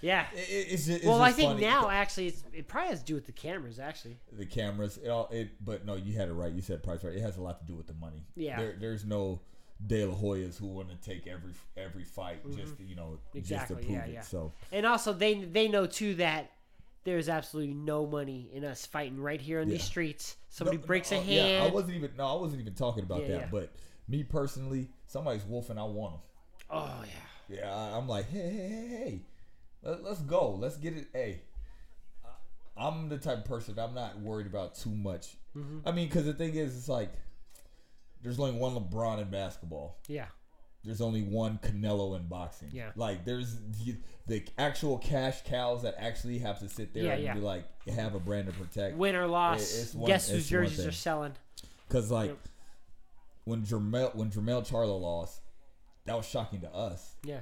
yeah. 0.00 0.26
it, 0.34 0.38
it- 0.38 0.66
it's 0.72 0.88
it's 0.88 1.04
well, 1.04 1.20
I 1.22 1.32
think 1.32 1.50
funny. 1.52 1.62
now 1.62 1.88
actually 1.90 2.28
it's, 2.28 2.42
it 2.52 2.68
probably 2.68 2.90
has 2.90 3.00
to 3.00 3.04
do 3.06 3.14
with 3.14 3.26
the 3.26 3.32
cameras. 3.32 3.78
Actually, 3.78 4.18
the 4.32 4.46
cameras. 4.46 4.98
It 5.02 5.08
all 5.08 5.28
it, 5.30 5.50
but 5.64 5.84
no, 5.86 5.94
you 5.96 6.16
had 6.16 6.28
it 6.28 6.32
right. 6.32 6.52
You 6.52 6.62
said 6.62 6.82
price 6.82 7.02
right. 7.04 7.14
It 7.14 7.20
has 7.22 7.36
a 7.36 7.42
lot 7.42 7.60
to 7.60 7.66
do 7.66 7.74
with 7.76 7.86
the 7.86 7.94
money. 7.94 8.24
Yeah. 8.36 8.58
There, 8.58 8.76
there's 8.78 9.04
no 9.04 9.40
De 9.86 10.04
La 10.04 10.14
Hoyas 10.14 10.58
who 10.58 10.66
want 10.66 10.90
to 10.90 10.96
take 10.96 11.26
every 11.26 11.52
every 11.76 12.04
fight 12.04 12.40
just 12.54 12.76
to, 12.78 12.84
you 12.84 12.96
know 12.96 13.18
Mm-hmm. 13.30 13.38
Exactly, 13.38 13.76
just 13.76 13.82
to 13.82 13.86
prove 13.86 13.98
yeah, 13.98 14.04
it. 14.10 14.14
yeah. 14.14 14.20
So 14.22 14.52
and 14.72 14.84
also 14.86 15.12
they 15.12 15.34
they 15.44 15.68
know 15.68 15.86
too 15.86 16.14
that 16.16 16.50
there's 17.04 17.30
absolutely 17.30 17.72
no 17.72 18.06
money 18.06 18.50
in 18.52 18.62
us 18.64 18.84
fighting 18.84 19.18
right 19.18 19.40
here 19.40 19.60
on 19.62 19.68
these 19.68 19.82
streets. 19.82 20.36
Somebody 20.50 20.76
No, 20.76 20.84
breaks 20.84 21.10
no, 21.12 21.16
a 21.16 21.20
uh, 21.20 21.24
Yeah, 21.24 21.64
I 21.64 21.70
wasn't 21.70 21.94
even. 21.96 22.10
No, 22.18 22.26
I 22.26 22.40
wasn't 22.40 22.60
even 22.60 22.74
talking 22.74 23.04
about 23.04 23.22
Yeah, 23.22 23.28
that. 23.28 23.40
yeah. 23.40 23.48
But 23.50 23.72
me 24.06 24.22
personally, 24.22 24.90
somebody's 25.06 25.44
wolfing. 25.44 25.78
I 25.78 25.84
want 25.84 26.12
them. 26.14 26.20
oh 26.70 27.02
yeah. 27.06 27.56
Yeah, 27.56 27.96
I'm 27.96 28.06
like, 28.06 28.30
hey, 28.30 28.38
hey, 28.38 28.68
hey, 28.68 28.88
hey, 28.88 29.20
Let, 29.82 30.02
let's 30.04 30.20
go. 30.20 30.50
Let's 30.52 30.76
get 30.76 30.96
it. 30.96 31.08
Hey, 31.12 31.40
I'm 32.76 33.08
the 33.08 33.18
type 33.18 33.38
of 33.38 33.44
person. 33.44 33.78
I'm 33.78 33.94
not 33.94 34.18
worried 34.20 34.46
about 34.46 34.74
too 34.74 34.90
much. 34.94 35.36
Mm-hmm. 35.56 35.86
I 35.88 35.92
mean, 35.92 36.08
because 36.08 36.24
the 36.24 36.32
thing 36.32 36.54
is, 36.54 36.76
it's 36.76 36.88
like 36.88 37.12
there's 38.22 38.38
only 38.38 38.58
one 38.58 38.74
LeBron 38.74 39.20
in 39.20 39.30
basketball. 39.30 39.98
Yeah. 40.08 40.26
There's 40.82 41.02
only 41.02 41.22
one 41.22 41.58
Canelo 41.62 42.16
in 42.16 42.26
boxing. 42.26 42.70
Yeah. 42.72 42.90
Like 42.96 43.26
there's 43.26 43.56
the, 43.84 43.96
the 44.26 44.44
actual 44.56 44.96
cash 44.96 45.42
cows 45.44 45.82
that 45.82 45.94
actually 45.98 46.38
have 46.38 46.58
to 46.60 46.68
sit 46.70 46.94
there 46.94 47.04
Yeah, 47.04 47.12
and 47.14 47.22
yeah. 47.22 47.34
be 47.34 47.40
like 47.40 47.64
have 47.88 48.14
a 48.14 48.18
brand 48.20 48.46
to 48.46 48.52
protect. 48.54 48.96
Win 48.96 49.14
or 49.14 49.26
loss. 49.26 49.60
it's 49.78 49.94
one- 49.94 50.06
guess 50.06 50.30
whose 50.30 50.48
jerseys 50.48 50.86
are 50.86 50.92
selling? 50.92 51.32
Because 51.86 52.10
like 52.10 52.30
Yep. 52.30 52.38
when 53.44 53.62
Jermell 53.62 54.14
when 54.14 54.30
Jermell 54.30 54.66
Charlo 54.66 54.98
lost, 55.00 55.42
that 56.06 56.16
was 56.16 56.26
shocking 56.26 56.60
to 56.62 56.72
us. 56.74 57.14
Yeah. 57.24 57.40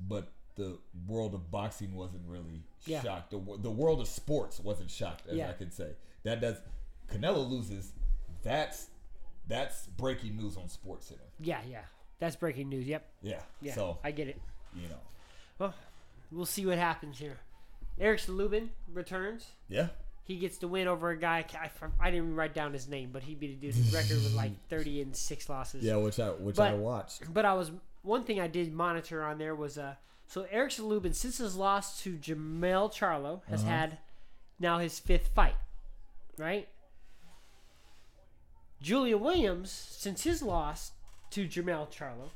But 0.00 0.32
the 0.56 0.78
world 1.06 1.34
of 1.34 1.50
boxing 1.50 1.94
wasn't 1.94 2.22
really 2.26 2.62
Yeah. 2.84 3.02
shocked. 3.02 3.30
The, 3.30 3.38
the 3.58 3.70
world 3.70 4.00
of 4.00 4.08
sports 4.08 4.60
wasn't 4.60 4.90
shocked, 4.90 5.26
as 5.28 5.36
Yeah. 5.36 5.50
I 5.50 5.52
could 5.52 5.72
say. 5.72 5.92
That 6.24 6.40
does 6.40 6.56
Canelo 7.08 7.48
loses. 7.48 7.92
That's 8.42 8.88
that's 9.46 9.86
breaking 9.86 10.36
news 10.36 10.56
on 10.56 10.68
Sports 10.68 11.06
Center. 11.06 11.22
Yeah. 11.40 11.60
Yeah. 11.68 11.82
That's 12.18 12.36
breaking 12.36 12.68
news. 12.68 12.86
Yep. 12.86 13.04
Yeah. 13.22 13.40
Yeah. 13.60 13.74
So 13.74 13.98
I 14.04 14.10
get 14.10 14.28
it. 14.28 14.40
you 14.74 14.88
know. 14.88 15.00
Well, 15.58 15.74
we'll 16.30 16.46
see 16.46 16.64
what 16.66 16.78
happens 16.78 17.18
here. 17.18 17.38
Erickson 17.98 18.36
Lubin 18.36 18.70
returns. 18.92 19.46
Yeah. 19.68 19.88
He 20.22 20.36
gets 20.36 20.58
the 20.58 20.68
win 20.68 20.86
over 20.86 21.10
a 21.10 21.16
guy. 21.18 21.44
I, 21.54 21.70
I 21.98 22.10
didn't 22.10 22.24
even 22.26 22.36
write 22.36 22.54
down 22.54 22.72
his 22.72 22.86
name, 22.88 23.10
but 23.12 23.22
he 23.24 23.34
beat 23.34 23.50
a 23.50 23.54
dude. 23.54 23.74
His 23.74 23.92
record 23.92 24.22
was 24.22 24.34
like 24.34 24.52
thirty 24.68 25.00
and 25.02 25.14
six 25.16 25.48
losses. 25.48 25.82
Yeah, 25.82 25.96
which 25.96 26.20
I 26.20 26.28
which 26.30 26.56
But- 26.56 26.70
I 26.70 26.74
watched. 26.74 27.32
But 27.34 27.44
I 27.44 27.54
was 27.54 27.72
one 28.02 28.22
thing 28.24 28.40
I 28.40 28.46
did 28.46 28.72
monitor 28.72 29.24
on 29.24 29.38
there 29.38 29.54
was 29.56 29.76
uh 29.76 29.94
so 30.30 30.46
Erickson 30.48 30.84
Lubin 30.86 31.12
since 31.12 31.38
his 31.38 31.56
loss 31.56 32.00
to 32.02 32.16
Jermell 32.16 32.88
Charlo 32.94 33.42
has 33.48 33.62
Uh-huh. 33.62 33.70
had 33.70 33.98
now 34.60 34.78
his 34.78 35.00
fifth 35.00 35.28
fight, 35.34 35.56
right? 36.38 36.68
Julian 38.80 39.20
Williams 39.20 39.70
since 39.72 40.22
his 40.22 40.40
loss 40.40 40.92
to 41.30 41.46
Jamel 41.46 41.90
Charlo 41.92 42.30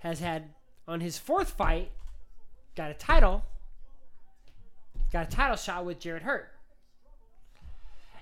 has 0.00 0.20
had 0.20 0.50
on 0.86 1.00
his 1.00 1.18
fourth 1.18 1.50
fight 1.50 1.90
got 2.76 2.90
a 2.90 2.94
title 2.94 3.44
got 5.12 5.26
a 5.26 5.30
title 5.30 5.56
shot 5.56 5.84
with 5.84 5.98
Jarrett 5.98 6.22
Hurd. 6.24 6.46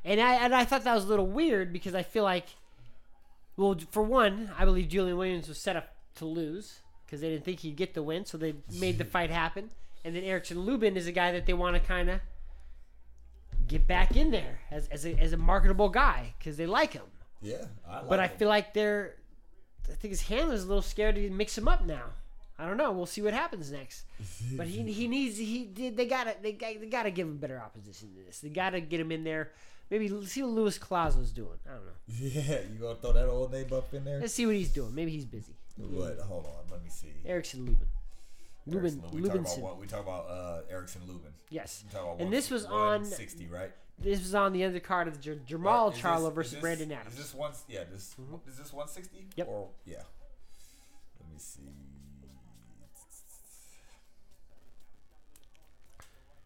And 0.05 0.21
I 0.21 0.35
and 0.37 0.55
I 0.55 0.65
thought 0.65 0.85
that 0.85 0.95
was 0.95 1.05
a 1.05 1.09
little 1.09 1.27
weird 1.27 1.73
because 1.73 1.95
I 1.95 2.03
feel 2.05 2.25
like 2.25 2.47
well, 3.57 3.77
for 3.91 4.05
one, 4.05 4.53
I 4.57 4.65
believe 4.65 4.89
Julian 4.89 5.17
Williams 5.17 5.49
was 5.49 5.59
set 5.59 5.75
up 5.77 5.89
to 6.15 6.25
lose 6.25 6.81
because 7.09 7.23
they 7.23 7.31
didn't 7.31 7.45
think 7.47 7.61
he'd 7.61 7.75
get 7.77 7.95
the 7.95 8.03
win, 8.03 8.27
so 8.27 8.37
they 8.37 8.55
made 8.79 8.99
the 8.99 9.05
fight 9.07 9.31
happen. 9.31 9.71
And 10.05 10.15
then 10.15 10.23
Erickson 10.25 10.61
Lubin 10.61 10.95
is 10.97 11.07
a 11.07 11.13
guy 11.13 11.33
that 11.33 11.47
they 11.47 11.55
want 11.55 11.75
to 11.75 11.81
kind 11.81 12.11
of 12.11 12.21
get 13.67 13.87
back 13.87 14.15
in 14.15 14.31
there 14.31 14.61
as, 14.71 14.89
as, 14.89 15.07
a, 15.07 15.15
as 15.19 15.33
a 15.33 15.37
marketable 15.39 15.89
guy 15.89 16.35
because 16.39 16.57
they 16.59 16.67
like 16.67 16.93
him. 16.93 17.03
Yeah. 17.41 17.65
I 17.89 18.01
like 18.01 18.09
But 18.09 18.21
I 18.21 18.27
him. 18.27 18.37
feel 18.39 18.49
like 18.49 18.75
they're, 18.75 19.17
I 19.91 19.95
think 19.95 20.11
his 20.13 20.23
handler's 20.23 20.65
a 20.65 20.67
little 20.67 20.83
scared 20.83 21.15
to 21.15 21.31
mix 21.31 21.57
him 21.57 21.67
up 21.67 21.87
now. 21.87 22.05
I 22.59 22.67
don't 22.67 22.77
know. 22.77 22.91
We'll 22.93 23.07
see 23.07 23.23
what 23.23 23.33
happens 23.35 23.71
next. 23.71 24.05
But 24.57 24.67
he 24.67 24.83
he 24.93 25.07
needs 25.07 25.39
he 25.39 25.65
did 25.65 25.97
they 25.97 26.07
gotta 26.07 26.35
they 26.43 26.53
got 26.53 26.81
they 26.81 26.87
gotta 26.89 27.11
give 27.13 27.29
him 27.29 27.37
better 27.39 27.61
opposition 27.61 28.09
to 28.17 28.25
this. 28.27 28.41
They 28.41 28.49
gotta 28.49 28.81
get 28.81 28.99
him 29.01 29.13
in 29.13 29.23
there. 29.23 29.53
Maybe 29.91 30.09
see 30.27 30.43
what 30.43 30.51
Luis 30.53 30.77
Collazo's 30.79 31.31
doing. 31.31 31.59
I 31.67 31.75
don't 31.75 31.87
know. 31.87 31.93
Yeah, 32.09 32.59
you 32.73 32.81
gonna 32.81 32.97
throw 32.97 33.13
that 33.13 33.29
old 33.29 33.53
name 33.53 33.73
up 33.73 33.95
in 33.95 34.05
there? 34.05 34.19
Let's 34.21 34.35
see 34.35 34.45
what 34.47 34.57
he's 34.57 34.71
doing. 34.73 34.93
Maybe 34.95 35.13
he's 35.13 35.25
busy. 35.25 35.55
What? 35.79 36.19
Hold 36.21 36.47
on, 36.47 36.53
let 36.71 36.83
me 36.83 36.91
see. 36.91 37.13
Erickson 37.25 37.65
Lubin. 37.67 37.87
Lubin 38.67 39.03
Lubin. 39.13 39.23
We 39.23 39.29
talk 39.29 39.37
about 39.39 39.59
what? 39.61 39.81
We 39.81 39.87
talk 39.87 40.01
about 40.03 40.29
uh, 40.29 40.61
Erickson 40.71 41.03
Lubin. 41.07 41.33
Yes. 41.51 41.85
We 41.87 41.93
talk 41.93 42.03
about 42.05 42.21
And 42.21 42.33
this 42.33 42.51
was 42.51 42.65
on 42.67 42.73
160, 43.03 43.47
right? 43.47 43.71
this 44.01 44.21
was 44.21 44.35
on 44.35 44.53
the 44.53 44.61
undercard 44.61 45.07
of 45.09 45.15
the 45.15 45.21
J- 45.37 45.41
Jermall 45.57 45.93
Is 45.93 45.99
Charlo 46.01 46.29
is 46.29 46.35
versus 46.35 46.53
this- 46.53 46.61
Brandon 46.61 46.93
Adams. 46.93 47.13
Is 47.15 47.19
this 47.19 47.35
one? 47.35 47.53
Yeah. 47.69 47.85
This 47.91 48.15
is 48.47 48.59
this 48.59 48.73
160? 48.73 49.27
Yep. 49.37 49.49
Or 49.49 49.69
yeah. 49.87 49.97
Let 51.21 51.31
me 51.33 51.39
see. 51.39 51.63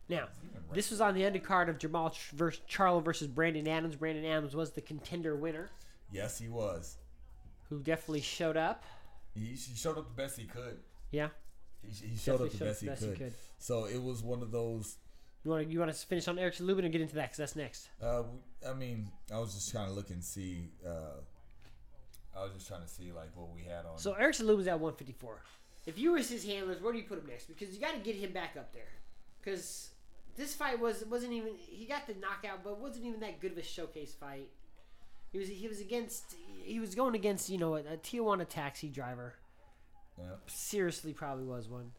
Now, 0.08 0.28
this 0.74 0.90
was 0.90 1.00
on 1.00 1.14
the 1.14 1.22
undercard 1.22 1.68
of 1.68 1.78
Jermall 1.78 2.12
Ch- 2.12 2.30
versus 2.30 2.60
Charlo 2.68 3.02
versus 3.02 3.28
Brandon 3.28 3.66
Adams. 3.66 3.96
Brandon 3.96 4.24
Adams 4.24 4.54
was 4.54 4.72
the 4.72 4.80
contender 4.80 5.34
winner, 5.36 5.70
Yes, 6.10 6.38
he 6.38 6.48
was. 6.48 6.96
who 7.70 7.80
definitely 7.80 8.20
showed 8.20 8.56
up. 8.56 8.84
He, 9.34 9.46
he 9.46 9.76
showed 9.76 9.98
up 9.98 10.14
the 10.14 10.22
best 10.22 10.38
he 10.38 10.44
could. 10.44 10.78
Yeah. 11.10 11.28
He, 11.82 12.08
he 12.08 12.16
showed 12.16 12.38
Definitely 12.38 12.46
up 12.46 12.52
the 12.52 12.58
showed 12.58 12.86
best, 12.86 13.02
he, 13.02 13.08
could. 13.08 13.18
could. 13.18 13.34
So 13.58 13.84
it 13.86 14.02
was 14.02 14.22
one 14.22 14.42
of 14.42 14.50
those. 14.50 14.96
You 15.44 15.50
want 15.50 15.66
to 15.66 15.72
you 15.72 15.78
want 15.80 15.92
to 15.92 16.06
finish 16.06 16.28
on 16.28 16.38
Erickson 16.38 16.66
Lubin 16.66 16.84
and 16.84 16.92
get 16.92 17.00
into 17.00 17.16
that 17.16 17.24
because 17.24 17.38
that's 17.38 17.56
next. 17.56 17.88
Uh, 18.00 18.22
I 18.68 18.74
mean, 18.74 19.08
I 19.32 19.38
was 19.38 19.54
just 19.54 19.70
trying 19.72 19.88
to 19.88 19.92
look 19.92 20.10
and 20.10 20.22
see. 20.22 20.70
Uh, 20.86 21.20
I 22.38 22.44
was 22.44 22.52
just 22.52 22.68
trying 22.68 22.82
to 22.82 22.88
see 22.88 23.10
like 23.12 23.30
what 23.34 23.52
we 23.52 23.62
had 23.62 23.84
on. 23.84 23.98
So 23.98 24.12
Erickson 24.12 24.46
Lubin's 24.46 24.68
at 24.68 24.78
154. 24.78 25.42
If 25.86 25.98
you 25.98 26.12
was 26.12 26.30
his 26.30 26.44
handlers, 26.44 26.80
where 26.80 26.92
do 26.92 26.98
you 26.98 27.04
put 27.04 27.18
him 27.18 27.26
next? 27.26 27.46
Because 27.46 27.74
you 27.74 27.80
got 27.80 27.94
to 27.94 28.00
get 28.00 28.14
him 28.14 28.32
back 28.32 28.54
up 28.56 28.72
there. 28.72 28.88
Because 29.40 29.90
this 30.36 30.54
fight 30.54 30.78
was 30.80 31.04
wasn't 31.10 31.32
even 31.32 31.52
he 31.56 31.86
got 31.86 32.06
the 32.06 32.14
knockout, 32.14 32.62
but 32.62 32.78
wasn't 32.78 33.04
even 33.06 33.20
that 33.20 33.40
good 33.40 33.52
of 33.52 33.58
a 33.58 33.62
showcase 33.62 34.14
fight. 34.14 34.48
He 35.32 35.38
was 35.38 35.48
he 35.48 35.68
was 35.68 35.80
against 35.80 36.36
he 36.62 36.78
was 36.78 36.94
going 36.94 37.14
against 37.14 37.48
you 37.48 37.58
know 37.58 37.74
a, 37.76 37.80
a 37.80 37.96
Tijuana 37.96 38.46
taxi 38.48 38.88
driver. 38.88 39.34
yeah. 40.18 40.24
Seriously, 40.46 41.12
probably 41.12 41.44
was 41.44 41.68
one. 41.68 41.92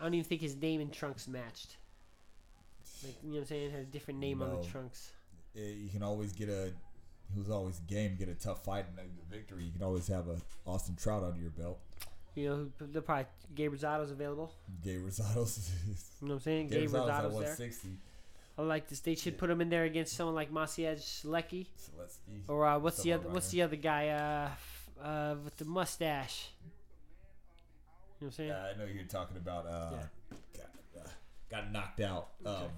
I 0.00 0.04
don't 0.04 0.14
even 0.14 0.28
think 0.28 0.40
his 0.40 0.56
name 0.56 0.80
and 0.80 0.92
trunks 0.92 1.28
matched. 1.28 1.76
Like 3.04 3.14
you 3.22 3.30
know 3.30 3.34
what 3.36 3.40
I'm 3.42 3.46
saying, 3.46 3.70
had 3.70 3.80
a 3.80 3.84
different 3.84 4.20
name 4.20 4.42
on 4.42 4.60
the 4.60 4.66
trunks. 4.66 5.12
Eh, 5.56 5.60
you 5.60 5.88
can 5.90 6.02
always 6.02 6.32
get 6.32 6.48
a. 6.48 6.72
He 7.32 7.40
was 7.40 7.48
always 7.50 7.78
game, 7.80 8.16
get 8.18 8.28
a 8.28 8.34
tough 8.34 8.64
fight 8.64 8.84
and 8.90 8.98
a 8.98 9.34
victory. 9.34 9.64
You 9.64 9.72
can 9.72 9.82
always 9.82 10.06
have 10.08 10.28
a 10.28 10.36
Austin 10.66 10.94
Trout 10.96 11.22
under 11.22 11.40
your 11.40 11.50
belt. 11.50 11.78
You 12.34 12.48
know, 12.48 12.86
the 12.86 13.00
probably 13.00 13.26
Gabe 13.54 13.72
Rosado's 13.72 14.10
available. 14.10 14.52
Gabe 14.82 15.04
Rosado's. 15.04 15.70
You 16.20 16.28
know 16.28 16.34
what 16.34 16.40
I'm 16.40 16.40
saying? 16.40 16.68
Gabe 16.68 16.80
Gabe 16.80 16.90
Rosado's 16.90 17.32
Rosado's 17.34 17.56
there. 17.56 17.56
160. 18.56 18.58
I 18.58 18.62
like 18.62 18.88
this. 18.88 19.00
They 19.00 19.14
should 19.14 19.38
put 19.38 19.50
him 19.50 19.60
in 19.60 19.68
there 19.70 19.84
against 19.84 20.14
someone 20.16 20.34
like 20.34 20.52
Maciej 20.52 20.98
Sulecki. 21.00 21.66
So 21.76 21.92
let's 21.98 22.14
see. 22.14 22.42
Or 22.48 22.66
uh, 22.66 22.78
what's 22.78 23.02
the 23.02 23.12
other? 23.12 23.24
around 23.24 23.34
What's 23.34 23.50
there. 23.50 23.66
the 23.68 23.74
other 23.74 23.82
guy? 23.82 24.08
Uh, 24.08 25.04
uh, 25.04 25.34
with 25.44 25.56
the 25.56 25.64
mustache. 25.64 26.48
You 26.60 26.66
know 26.66 26.70
what 28.18 28.26
I'm 28.26 28.32
saying? 28.32 28.48
Yeah, 28.50 28.72
I 28.74 28.78
know 28.78 28.84
you're 28.92 29.04
talking 29.04 29.36
about. 29.36 29.66
Uh, 29.66 29.90
Yeah. 29.92 30.64
got, 30.94 31.02
uh, 31.04 31.08
got 31.50 31.72
knocked 31.72 32.00
out. 32.00 32.28
Um, 32.46 32.68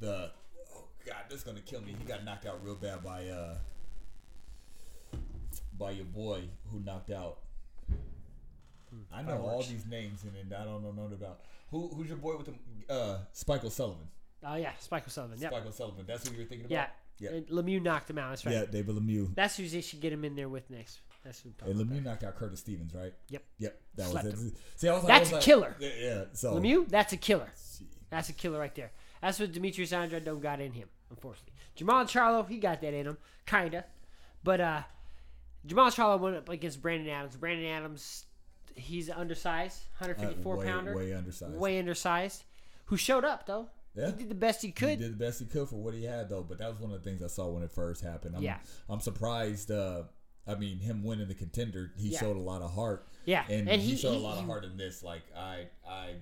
the 0.00 0.30
oh 0.74 0.84
God, 1.06 1.16
this 1.28 1.38
is 1.38 1.44
gonna 1.44 1.60
kill 1.60 1.80
me. 1.82 1.94
He 1.98 2.04
got 2.04 2.24
knocked 2.24 2.44
out 2.46 2.62
real 2.64 2.74
bad 2.74 3.02
by 3.04 3.26
uh 3.28 3.54
by 5.78 5.90
your 5.92 6.04
boy 6.06 6.42
who 6.70 6.80
knocked 6.80 7.10
out. 7.10 7.38
I 9.12 9.22
know 9.22 9.38
all 9.42 9.62
these 9.62 9.84
names 9.86 10.24
and 10.24 10.32
then 10.50 10.58
I 10.58 10.64
don't 10.64 10.82
know 10.82 10.90
none 10.92 11.12
about 11.12 11.40
who 11.70 11.88
who's 11.88 12.08
your 12.08 12.16
boy 12.16 12.36
with 12.36 12.46
the 12.46 12.92
uh 12.92 13.18
Spike 13.32 13.64
O'Sullivan. 13.64 14.08
Oh 14.46 14.56
yeah, 14.56 14.72
Spike 14.78 15.06
O'Sullivan. 15.06 15.38
Yep. 15.40 15.50
Spike 15.52 15.66
O'Sullivan. 15.66 16.04
That's 16.06 16.26
who 16.28 16.34
you 16.34 16.40
were 16.42 16.48
thinking 16.48 16.66
about. 16.66 16.88
Yeah. 17.18 17.30
And 17.30 17.46
Lemieux 17.48 17.82
knocked 17.82 18.10
him 18.10 18.18
out. 18.18 18.30
That's 18.30 18.44
right. 18.46 18.54
Yeah, 18.54 18.64
David 18.66 18.94
Lemieux. 18.96 19.34
That's 19.34 19.56
who 19.56 19.66
they 19.66 19.80
should 19.80 20.00
get 20.00 20.12
him 20.12 20.24
in 20.24 20.36
there 20.36 20.48
with 20.50 20.68
next. 20.70 21.00
That's 21.24 21.40
who. 21.40 21.50
And 21.64 21.74
Lemieux 21.76 22.04
knocked 22.04 22.22
out 22.24 22.36
Curtis 22.36 22.60
Stevens, 22.60 22.94
right? 22.94 23.12
Yep. 23.30 23.42
Yep. 23.58 23.80
That 23.96 24.06
Slept 24.08 24.26
was 24.26 24.34
him. 24.40 24.48
it. 24.48 24.54
See, 24.78 24.88
I 24.88 24.94
was 24.94 25.02
like, 25.04 25.08
That's 25.08 25.18
I 25.18 25.22
was 25.22 25.30
a 25.32 25.34
like- 25.36 25.44
killer. 25.44 25.76
Yeah, 25.80 25.88
Yeah. 26.00 26.24
So. 26.34 26.54
Lemieux, 26.54 26.88
that's 26.88 27.12
a 27.12 27.16
killer. 27.16 27.50
Gee. 27.78 27.86
That's 28.10 28.28
a 28.28 28.32
killer 28.34 28.58
right 28.58 28.74
there. 28.74 28.92
That's 29.22 29.40
what 29.40 29.50
Demetrius 29.50 29.92
Andrade 29.92 30.24
don't 30.24 30.40
got 30.40 30.60
in 30.60 30.72
him, 30.72 30.88
unfortunately. 31.10 31.54
Jermall 31.76 32.04
Charlo, 32.04 32.46
he 32.48 32.58
got 32.58 32.80
that 32.82 32.92
in 32.94 33.06
him, 33.06 33.16
kinda. 33.46 33.84
But 34.44 34.60
uh 34.60 34.82
Jermall 35.66 35.92
Charlo 35.92 36.20
went 36.20 36.36
up 36.36 36.48
against 36.48 36.80
Brandon 36.80 37.08
Adams. 37.08 37.36
Brandon 37.36 37.66
Adams, 37.66 38.26
he's 38.76 39.10
undersized, 39.10 39.82
Uh, 40.00 40.06
154 40.06 40.56
way, 40.58 40.66
pounder, 40.66 40.94
way 40.96 41.12
undersized. 41.14 41.54
way 41.56 41.78
undersized, 41.78 42.44
who 42.84 42.96
showed 42.96 43.24
up 43.24 43.46
though. 43.46 43.68
Yeah. 43.96 44.06
He 44.06 44.12
did 44.12 44.28
the 44.28 44.34
best 44.34 44.62
he 44.62 44.72
could. 44.72 44.90
He 44.90 44.96
did 44.96 45.12
the 45.12 45.24
best 45.24 45.40
he 45.40 45.46
could 45.46 45.68
for 45.68 45.76
what 45.76 45.94
he 45.94 46.04
had, 46.04 46.28
though. 46.28 46.42
But 46.42 46.58
that 46.58 46.68
was 46.70 46.78
one 46.78 46.92
of 46.92 47.02
the 47.02 47.08
things 47.08 47.22
I 47.22 47.28
saw 47.28 47.48
when 47.48 47.62
it 47.62 47.70
first 47.72 48.02
happened. 48.02 48.36
I'm, 48.36 48.42
Yeah. 48.42 48.58
I'm 48.88 49.00
surprised. 49.00 49.70
Uh, 49.70 50.02
I 50.46 50.54
mean, 50.54 50.78
him 50.78 51.02
winning 51.02 51.28
the 51.28 51.34
contender, 51.34 51.92
he 51.96 52.10
Yeah. 52.10 52.20
showed 52.20 52.36
a 52.36 52.40
lot 52.40 52.62
of 52.62 52.72
heart. 52.74 53.08
Yeah, 53.24 53.44
and, 53.48 53.68
and 53.68 53.80
he, 53.82 53.90
he- 53.92 53.96
showed 53.96 54.12
he- 54.12 54.18
a 54.18 54.20
lot 54.20 54.38
of 54.38 54.44
heart 54.46 54.64
in 54.64 54.76
this. 54.76 55.02
Like 55.02 55.22
I, 55.36 55.66
I, 55.88 56.14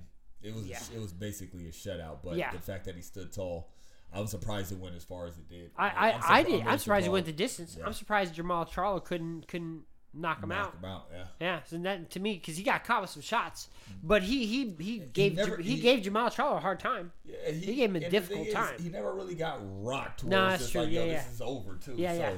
it 0.43 0.55
was, 0.55 0.66
Yeah. 0.66 0.79
it 0.95 1.01
was 1.01 1.12
basically 1.12 1.66
a 1.68 1.72
shutout. 1.72 2.18
But 2.25 2.37
Yeah. 2.37 2.51
the 2.53 2.59
fact 2.59 2.85
that 2.87 2.95
he 2.97 3.03
stood 3.03 3.33
tall, 3.33 3.70
I 4.12 4.20
was 4.20 4.31
surprised 4.31 4.70
it 4.72 4.79
went 4.79 4.95
as 4.95 5.05
far 5.05 5.27
as 5.27 5.37
it 5.37 5.49
did. 5.49 5.72
I, 5.77 5.89
I'm 5.89 6.22
I, 6.22 6.35
I 6.39 6.43
did. 6.43 6.53
really 6.53 6.62
I'm 6.62 6.79
surprised 6.79 7.07
it 7.07 7.11
went 7.11 7.27
the 7.27 7.33
distance. 7.33 7.77
I'm 7.85 7.93
surprised 7.93 8.35
Jermall 8.37 8.66
Charlo 8.70 9.05
couldn't 9.05 9.49
couldn't 9.49 9.83
knock 10.17 10.43
him 10.43 10.49
Knock 10.51 10.59
out. 10.69 10.75
him 10.75 10.85
out. 10.85 11.07
Yeah. 11.12 11.25
Yeah, 11.41 11.61
so 11.67 11.77
that 11.79 12.11
to 12.11 12.21
me 12.21 12.35
because 12.35 12.57
he 12.57 12.62
got 12.62 12.85
caught 12.85 13.03
with 13.03 13.11
some 13.11 13.23
shots, 13.23 13.69
but 14.03 14.23
he 14.23 14.47
he 14.47 14.75
he 14.79 14.99
gave 14.99 15.35
never- 15.35 15.57
he, 15.59 15.77
he- 15.77 15.81
gave 15.81 16.05
Jermall 16.05 16.33
Charlo 16.33 16.57
a 16.57 16.61
hard 16.61 16.81
time. 16.81 17.12
Yeah, 17.25 17.51
He 17.53 17.75
gave 17.75 17.91
him 17.91 17.97
a 17.97 18.09
difficult 18.11 18.41
thing 18.41 18.49
is, 18.49 18.55
time. 18.55 18.75
He 18.83 18.89
never 18.89 19.12
really 19.15 19.35
got 19.35 19.59
rocked. 19.83 20.21
To 20.21 20.29
No, 20.29 20.49
it's 20.49 20.61
that's 20.62 20.73
true. 20.73 20.83
Like, 20.83 20.93
Yeah, 20.93 21.05
yeah. 21.05 21.23
This 21.25 21.33
is 21.35 21.41
over 21.41 21.75
too. 21.77 21.95
Yeah, 21.97 22.12
so 22.12 22.19
yeah. 22.19 22.33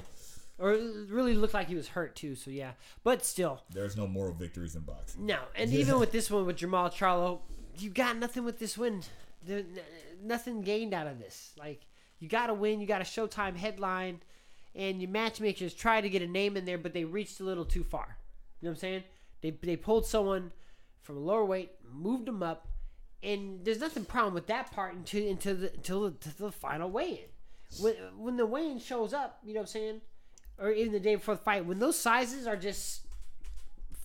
Or 0.58 0.72
it 0.72 1.10
really 1.10 1.34
looked 1.34 1.52
like 1.52 1.68
he 1.68 1.74
was 1.74 1.88
hurt 1.88 2.16
too. 2.16 2.34
So 2.34 2.50
yeah, 2.50 2.72
but 3.04 3.24
still, 3.24 3.62
There's 3.70 3.96
no 3.96 4.06
moral 4.06 4.32
victories 4.32 4.74
in 4.74 4.82
boxing. 4.82 5.26
no. 5.26 5.38
And 5.54 5.70
even 5.72 5.98
with 5.98 6.12
this 6.12 6.30
one 6.30 6.46
with 6.46 6.56
Jermall 6.56 6.90
Charlo, 6.92 7.40
you 7.78 7.90
got 7.90 8.16
nothing 8.16 8.42
with 8.44 8.58
this 8.58 8.78
win. 8.78 9.02
There, 9.46 9.62
nothing 10.22 10.62
gained 10.62 10.94
out 10.94 11.06
of 11.06 11.18
this. 11.18 11.52
Like 11.58 11.82
you 12.20 12.28
got 12.28 12.46
to 12.46 12.54
win. 12.54 12.80
You 12.80 12.86
got 12.86 13.02
a 13.02 13.04
Showtime 13.04 13.54
headline, 13.56 14.20
and 14.76 15.00
your 15.00 15.10
matchmakers 15.10 15.74
try 15.74 16.00
to 16.00 16.08
get 16.08 16.22
a 16.22 16.26
name 16.28 16.56
in 16.56 16.64
there, 16.66 16.78
but 16.78 16.92
they 16.92 17.04
reached 17.04 17.40
a 17.40 17.44
little 17.44 17.64
too 17.64 17.82
far. 17.82 18.18
You 18.60 18.66
know 18.66 18.70
what 18.70 18.76
I'm 18.76 18.80
saying? 18.80 19.04
They 19.40 19.50
they 19.50 19.76
pulled 19.76 20.06
someone 20.06 20.52
from 21.02 21.16
a 21.16 21.20
lower 21.20 21.44
weight, 21.44 21.72
moved 21.92 22.26
them 22.26 22.42
up, 22.42 22.68
and 23.22 23.64
there's 23.64 23.80
nothing 23.80 24.04
problem 24.04 24.34
with 24.34 24.46
that 24.48 24.70
part 24.72 24.94
until 24.94 25.28
until 25.28 25.56
the 25.56 25.72
until 25.74 26.02
the, 26.04 26.10
to 26.12 26.38
the 26.38 26.52
final 26.52 26.90
weigh-in. 26.90 27.28
When 27.80 27.94
when 28.16 28.36
the 28.36 28.46
weigh-in 28.46 28.78
shows 28.78 29.12
up, 29.12 29.38
you 29.44 29.54
know 29.54 29.60
what 29.60 29.64
I'm 29.64 29.72
saying, 29.72 30.00
or 30.58 30.70
even 30.70 30.92
the 30.92 31.00
day 31.00 31.14
before 31.16 31.34
the 31.36 31.42
fight, 31.42 31.64
when 31.66 31.78
those 31.78 31.98
sizes 31.98 32.46
are 32.46 32.56
just 32.56 33.02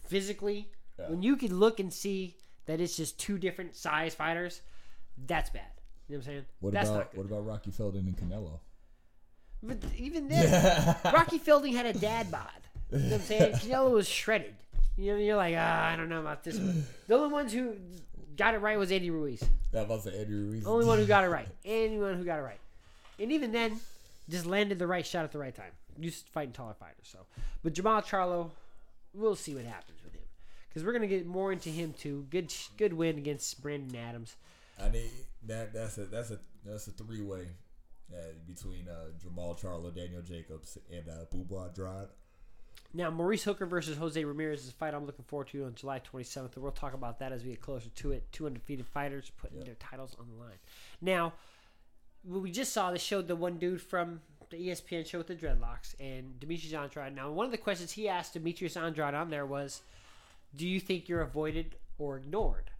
physically, 0.07 0.69
Yeah. 0.99 1.09
when 1.09 1.21
you 1.23 1.35
can 1.37 1.57
look 1.59 1.79
and 1.79 1.91
see 1.93 2.37
that 2.65 2.79
it's 2.81 2.95
just 2.97 3.19
two 3.19 3.37
different 3.37 3.75
size 3.75 4.13
fighters, 4.15 4.61
that's 5.27 5.49
bad. 5.49 5.63
You 6.07 6.15
know 6.15 6.19
what 6.19 6.27
I'm 6.27 6.31
saying? 6.33 6.45
What 6.59 6.73
that's 6.73 6.89
not 6.89 6.95
about 6.95 7.17
what 7.17 7.25
about 7.25 7.45
Rocky 7.45 7.71
Fielding 7.71 8.05
and 8.07 8.17
Canelo? 8.17 8.59
But 9.63 9.77
even 9.97 10.27
then, 10.27 10.95
Rocky 11.05 11.37
Fielding 11.37 11.73
had 11.73 11.85
a 11.85 11.93
dad 11.93 12.31
bod. 12.31 12.49
You 12.91 12.97
know 12.97 13.03
what 13.05 13.13
I'm 13.13 13.21
saying? 13.21 13.53
Canelo 13.53 13.91
was 13.91 14.07
shredded. 14.07 14.55
You 14.97 15.13
know, 15.13 15.19
you're 15.19 15.37
like, 15.37 15.55
ah, 15.57 15.87
I 15.87 15.95
don't 15.95 16.09
know 16.09 16.19
about 16.19 16.43
this 16.43 16.57
one. 16.57 16.85
The 17.07 17.15
only 17.15 17.31
ones 17.31 17.53
who 17.53 17.75
got 18.35 18.53
it 18.53 18.57
right 18.57 18.77
was 18.77 18.91
Eddie 18.91 19.11
Ruiz. 19.11 19.43
That 19.71 19.87
was 19.87 20.03
the 20.03 20.19
Eddie 20.19 20.33
Ruiz. 20.33 20.63
The 20.63 20.69
only 20.69 20.85
one 20.85 20.97
who 20.97 21.05
got 21.05 21.23
it 21.23 21.29
right. 21.29 21.47
Anyone 21.65 22.15
who 22.15 22.25
got 22.25 22.39
it 22.39 22.43
right. 22.43 22.59
And 23.19 23.31
even 23.31 23.51
then, 23.51 23.79
just 24.29 24.45
landed 24.45 24.79
the 24.79 24.87
right 24.87 25.05
shot 25.05 25.23
at 25.23 25.31
the 25.31 25.37
right 25.37 25.55
time. 25.55 25.71
Used 25.99 26.25
to 26.25 26.31
fighting 26.31 26.53
taller 26.53 26.73
fighters. 26.73 27.03
So, 27.03 27.19
but 27.63 27.73
Jermall 27.73 28.03
Charlo, 28.03 28.49
we'll 29.13 29.35
see 29.35 29.53
what 29.53 29.65
happens 29.65 29.99
with 30.03 30.13
him 30.13 30.21
because 30.69 30.83
we're 30.83 30.93
gonna 30.93 31.07
get 31.07 31.25
more 31.25 31.51
into 31.51 31.69
him 31.69 31.93
too. 31.93 32.25
Good, 32.29 32.53
good 32.77 32.93
win 32.93 33.17
against 33.17 33.61
Brandon 33.61 33.95
Adams. 33.97 34.35
I 34.81 34.89
need 34.89 35.11
that. 35.47 35.73
That's 35.73 35.97
a 35.97 36.05
that's 36.05 36.31
a 36.31 36.39
that's 36.65 36.87
a 36.87 36.91
three 36.91 37.21
way 37.21 37.47
uh, 38.13 38.33
between 38.47 38.87
uh, 38.87 39.11
Jermall 39.23 39.59
Charlo, 39.59 39.93
Daniel 39.93 40.21
Jacobs, 40.21 40.77
and 40.91 41.07
uh, 41.09 41.25
Bubba 41.33 41.67
Andrade. 41.69 42.09
Now, 42.93 43.09
Maurice 43.09 43.43
Hooker 43.43 43.65
versus 43.65 43.97
Jose 43.97 44.21
Ramirez 44.23 44.63
is 44.63 44.69
a 44.69 44.73
fight 44.73 44.93
I'm 44.93 45.05
looking 45.05 45.23
forward 45.23 45.47
to 45.49 45.63
on 45.65 45.75
July 45.75 45.99
27th. 46.01 46.53
And 46.55 46.63
we'll 46.63 46.71
talk 46.73 46.93
about 46.93 47.19
that 47.19 47.31
as 47.31 47.43
we 47.43 47.51
get 47.51 47.61
closer 47.61 47.87
to 47.89 48.11
it. 48.11 48.29
Two 48.33 48.47
undefeated 48.47 48.85
fighters 48.85 49.31
putting 49.37 49.59
Yeah. 49.59 49.63
their 49.65 49.75
titles 49.75 50.15
on 50.19 50.27
the 50.27 50.35
line. 50.35 50.57
Now, 50.99 51.33
what 52.23 52.41
we 52.41 52.51
just 52.51 52.73
saw, 52.73 52.91
they 52.91 52.97
showed 52.97 53.27
the 53.29 53.35
one 53.37 53.57
dude 53.57 53.81
from 53.81 54.21
the 54.49 54.57
ESPN 54.57 55.05
show 55.07 55.19
with 55.19 55.27
the 55.27 55.35
dreadlocks 55.35 55.95
and 56.01 56.37
Demetrius 56.39 56.73
Andrade. 56.73 57.15
Now, 57.15 57.31
one 57.31 57.45
of 57.45 57.51
the 57.53 57.57
questions 57.57 57.91
he 57.93 58.09
asked 58.09 58.33
Demetrius 58.33 58.75
Andrade 58.75 59.13
on 59.13 59.29
there 59.29 59.45
was, 59.45 59.83
"Do 60.53 60.67
you 60.67 60.81
think 60.81 61.07
you're 61.07 61.21
avoided 61.21 61.77
or 61.97 62.17
ignored?" 62.17 62.70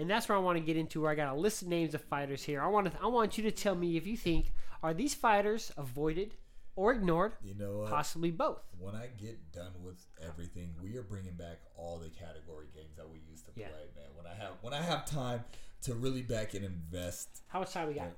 And 0.00 0.08
that's 0.10 0.28
where 0.28 0.36
I 0.36 0.40
want 0.40 0.56
to 0.56 0.64
get 0.64 0.76
into. 0.76 1.02
Where 1.02 1.10
I 1.10 1.14
got 1.14 1.34
a 1.34 1.38
list 1.38 1.62
of 1.62 1.68
names 1.68 1.94
of 1.94 2.00
fighters 2.02 2.42
here. 2.42 2.62
I 2.62 2.66
want 2.68 2.90
to. 2.90 2.92
I 3.02 3.06
want 3.06 3.36
you 3.36 3.44
to 3.44 3.50
tell 3.50 3.74
me 3.74 3.96
if 3.96 4.06
you 4.06 4.16
think 4.16 4.52
are 4.82 4.94
these 4.94 5.14
fighters 5.14 5.70
avoided 5.76 6.34
or 6.76 6.92
ignored, 6.92 7.32
You 7.42 7.54
know 7.54 7.78
what? 7.78 7.90
possibly 7.90 8.30
both. 8.30 8.62
when 8.78 8.94
I 8.94 9.08
get 9.20 9.52
done 9.52 9.72
with 9.84 10.02
everything, 10.26 10.72
we 10.82 10.96
are 10.96 11.02
bringing 11.02 11.34
back 11.34 11.58
all 11.76 11.98
the 11.98 12.08
category 12.08 12.66
games 12.74 12.96
that 12.96 13.08
we 13.10 13.18
used 13.30 13.44
to 13.46 13.52
Yeah. 13.54 13.68
play, 13.68 13.84
man. 13.94 14.08
When 14.16 14.26
I 14.26 14.34
have 14.34 14.52
when 14.62 14.72
I 14.72 14.80
have 14.80 15.04
time 15.04 15.44
to 15.82 15.94
really 15.94 16.22
back 16.22 16.54
and 16.54 16.64
invest, 16.64 17.42
How 17.48 17.58
much 17.60 17.72
time 17.72 17.88
we 17.88 17.94
got? 17.94 18.06
Uh, 18.06 18.10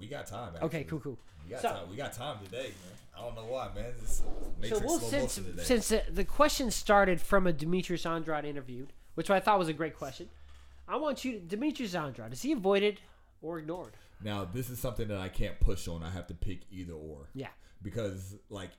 we 0.00 0.08
got 0.08 0.26
time. 0.26 0.54
Okay, 0.62 0.82
cool, 0.84 0.98
cool. 1.00 1.18
We 1.44 1.50
got 1.50 1.62
So- 1.62 1.68
time. 1.68 1.90
We 1.90 1.96
got 1.96 2.12
time 2.12 2.44
today, 2.44 2.72
man. 2.84 2.96
I 3.16 3.20
don't 3.20 3.34
know 3.36 3.44
why, 3.44 3.68
man. 3.74 3.92
Matrix 4.60 4.80
So, 4.82 4.86
well, 4.86 4.98
since 4.98 5.38
since 5.62 5.88
the, 5.90 6.02
the 6.10 6.24
question 6.24 6.70
started 6.72 7.20
from 7.20 7.46
a 7.46 7.52
Demetrius 7.52 8.04
Andrade 8.06 8.44
interview, 8.46 8.86
which 9.14 9.30
I 9.30 9.38
thought 9.38 9.58
was 9.58 9.68
a 9.68 9.72
great 9.74 9.94
question, 9.96 10.28
I 10.90 10.96
want 10.96 11.24
you, 11.24 11.32
to, 11.34 11.38
Demetrius 11.40 11.94
Andrade, 11.94 12.32
is 12.32 12.42
he 12.42 12.52
avoided 12.52 13.00
or 13.42 13.58
ignored? 13.58 13.94
now, 14.22 14.44
this 14.44 14.68
is 14.68 14.78
something 14.78 15.08
that 15.08 15.18
I 15.18 15.28
can't 15.28 15.58
push 15.60 15.88
on. 15.88 16.02
I 16.02 16.10
have 16.10 16.26
to 16.26 16.34
pick 16.34 16.60
either 16.70 16.92
or. 16.92 17.28
Yeah, 17.34 17.48
because 17.82 18.36
like 18.50 18.70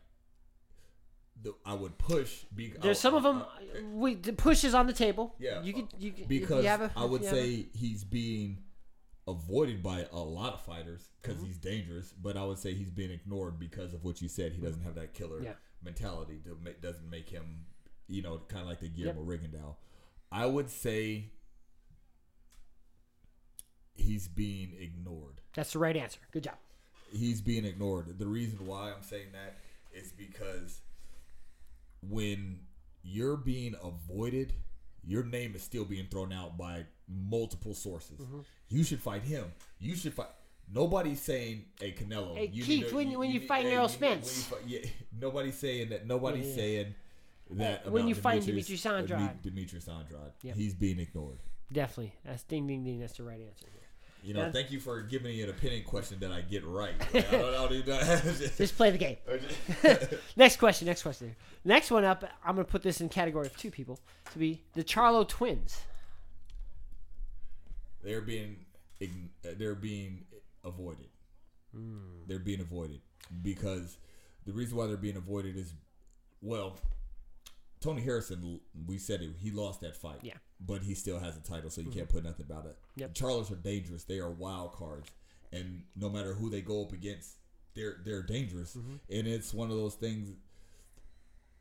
the, 1.41 1.53
I 1.65 1.73
would 1.73 1.97
push. 1.97 2.43
Be, 2.53 2.73
there's 2.81 2.97
I- 2.99 3.01
some 3.01 3.15
of 3.15 3.23
them. 3.23 3.43
I- 3.43 3.81
We 3.93 4.15
the 4.15 4.33
push 4.33 4.63
is 4.63 4.73
on 4.75 4.85
the 4.87 4.93
table. 4.93 5.35
Yeah, 5.39 5.63
you 5.63 5.73
could 5.73 5.87
you 5.97 6.11
could, 6.11 6.27
because 6.27 6.63
you 6.63 6.69
a, 6.69 6.91
I 6.95 7.05
would 7.05 7.23
have 7.23 7.33
a- 7.33 7.35
say 7.35 7.65
he's 7.73 8.03
being 8.03 8.59
avoided 9.27 9.81
by 9.81 10.05
a 10.11 10.17
lot 10.19 10.53
of 10.53 10.61
fighters 10.61 11.07
because 11.21 11.37
Mm-hmm. 11.37 11.45
he's 11.47 11.57
dangerous. 11.57 12.13
But 12.21 12.37
I 12.37 12.43
would 12.43 12.57
say 12.59 12.73
he's 12.73 12.91
being 12.91 13.11
ignored 13.11 13.59
because 13.59 13.93
of 13.93 14.03
what 14.03 14.21
you 14.21 14.27
said. 14.27 14.51
He 14.53 14.61
doesn't 14.61 14.83
have 14.83 14.95
that 14.95 15.13
killer 15.13 15.41
Yeah. 15.41 15.53
mentality. 15.83 16.39
To 16.45 16.57
ma- 16.63 16.71
doesn't 16.81 17.09
make 17.09 17.29
him, 17.29 17.65
you 18.07 18.21
know, 18.21 18.41
kind 18.47 18.61
of 18.63 18.67
like 18.67 18.79
the 18.81 18.89
Guillermo 18.89 19.21
Yep. 19.27 19.41
Rigondeaux. 19.41 19.75
I 20.31 20.45
would 20.45 20.69
say 20.69 21.31
he's 24.01 24.27
being 24.27 24.73
ignored. 24.79 25.41
that's 25.55 25.73
the 25.73 25.79
right 25.79 25.95
answer. 25.95 26.19
Good 26.31 26.43
job. 26.43 26.55
he's 27.13 27.41
being 27.41 27.65
ignored. 27.65 28.17
The 28.19 28.27
reason 28.27 28.65
why 28.65 28.91
I'm 28.95 29.03
saying 29.03 29.27
that 29.33 29.57
is 29.93 30.11
because 30.11 30.81
when 32.07 32.59
you're 33.03 33.37
being 33.37 33.75
avoided, 33.83 34.53
your 35.05 35.23
name 35.23 35.55
is 35.55 35.61
still 35.63 35.85
being 35.85 36.07
thrown 36.09 36.31
out 36.31 36.57
by 36.57 36.85
multiple 37.07 37.73
sources. 37.73 38.19
Mm-hmm. 38.19 38.39
You 38.69 38.83
should 38.83 39.01
fight 39.01 39.23
him. 39.23 39.45
You 39.79 39.95
should 39.95 40.13
fight. 40.13 40.27
Nobody's 40.73 41.21
saying, 41.21 41.65
"Hey, 41.79 41.91
Canelo." 41.91 42.35
Hey, 42.37 42.49
you 42.53 42.63
Keith, 42.63 42.83
need 42.83 42.89
to- 42.89 42.95
when- 42.95 43.19
when 43.19 43.31
you 43.31 43.41
fight 43.41 43.65
Errol 43.65 43.89
you 43.89 43.97
when 43.99 44.17
you 44.19 44.23
Spence. 44.23 44.43
fight- 44.45 44.59
yeah, 44.67 44.79
nobody's 45.19 45.57
saying 45.57 45.89
that. 45.89 46.07
Nobody's 46.07 46.47
Yeah, 46.49 46.55
saying 46.55 46.95
that. 47.51 47.91
When 47.91 48.07
you 48.07 48.15
fight 48.15 48.45
Demetrius- 48.45 48.85
Andrade. 48.85 49.41
Demetrius 49.41 49.87
Andrade. 49.89 50.31
Yep. 50.43 50.55
He's 50.55 50.73
being 50.73 50.99
ignored. 50.99 51.39
Definitely, 51.73 52.13
that's 52.23 52.43
ding 52.43 52.67
ding 52.67 52.83
ding. 52.83 52.99
That's 52.99 53.13
the 53.17 53.23
right 53.23 53.41
answer. 53.41 53.65
Here. 54.21 54.27
You 54.27 54.33
know, 54.35 54.45
Yeah. 54.45 54.51
thank 54.51 54.71
you 54.71 54.79
for 54.79 55.01
giving 55.01 55.27
me 55.31 55.41
an 55.41 55.49
opinion 55.49 55.83
question 55.83 56.19
that 56.19 56.31
I 56.31 56.41
get 56.41 56.65
right. 56.65 56.93
Like, 57.13 57.27
I 57.27 57.31
don't, 57.37 57.53
I 57.53 57.57
don't 57.67 57.71
even- 57.73 58.51
Just 58.57 58.75
play 58.77 58.91
the 58.91 58.97
game. 58.97 59.17
next 60.35 60.57
question. 60.57 60.87
Next 60.87 61.01
question. 61.03 61.35
Next 61.65 61.91
one 61.91 62.03
up. 62.05 62.23
I'm 62.45 62.55
gonna 62.55 62.65
put 62.65 62.81
this 62.83 63.01
in 63.01 63.09
category 63.09 63.47
of 63.47 63.57
two 63.57 63.71
people 63.71 63.99
to 64.31 64.39
be 64.39 64.61
the 64.73 64.83
Charlo 64.83 65.27
twins. 65.27 65.81
they're 68.03 68.21
being 68.21 68.57
they're 69.43 69.75
being 69.75 70.25
avoided. 70.63 71.07
Hmm. 71.75 71.97
They're 72.27 72.39
being 72.39 72.61
avoided 72.61 73.01
because 73.41 73.97
the 74.45 74.51
reason 74.53 74.77
why 74.77 74.87
they're 74.87 74.97
being 74.97 75.17
avoided 75.17 75.55
is 75.57 75.73
well, 76.41 76.77
Tony 77.81 78.01
Harrison. 78.01 78.59
We 78.87 78.97
said 78.97 79.21
it. 79.21 79.31
He 79.39 79.51
lost 79.51 79.81
that 79.81 79.97
fight. 79.97 80.19
Yeah. 80.21 80.35
but 80.65 80.81
he 80.83 80.93
still 80.95 81.19
has 81.19 81.35
a 81.35 81.41
title, 81.41 81.69
so 81.69 81.81
you 81.81 81.89
can't 81.91 82.07
put 82.07 82.23
nothing 82.23 82.45
about 82.49 82.65
it. 82.67 82.77
Yep. 82.95 83.13
Charlos 83.15 83.51
are 83.51 83.55
dangerous. 83.55 84.03
They 84.05 84.19
are 84.19 84.29
wild 84.31 84.73
cards, 84.73 85.09
and 85.51 85.83
no 85.95 86.07
matter 86.09 86.33
who 86.33 86.49
they 86.49 86.61
go 86.61 86.83
up 86.83 86.93
against, 86.93 87.35
they're 87.75 87.97
they're 88.05 88.23
dangerous, 88.23 88.75
Mm-hmm. 88.75 88.95
and 89.09 89.27
it's 89.27 89.53
one 89.53 89.71
of 89.71 89.77
those 89.77 89.95
things. 89.95 90.29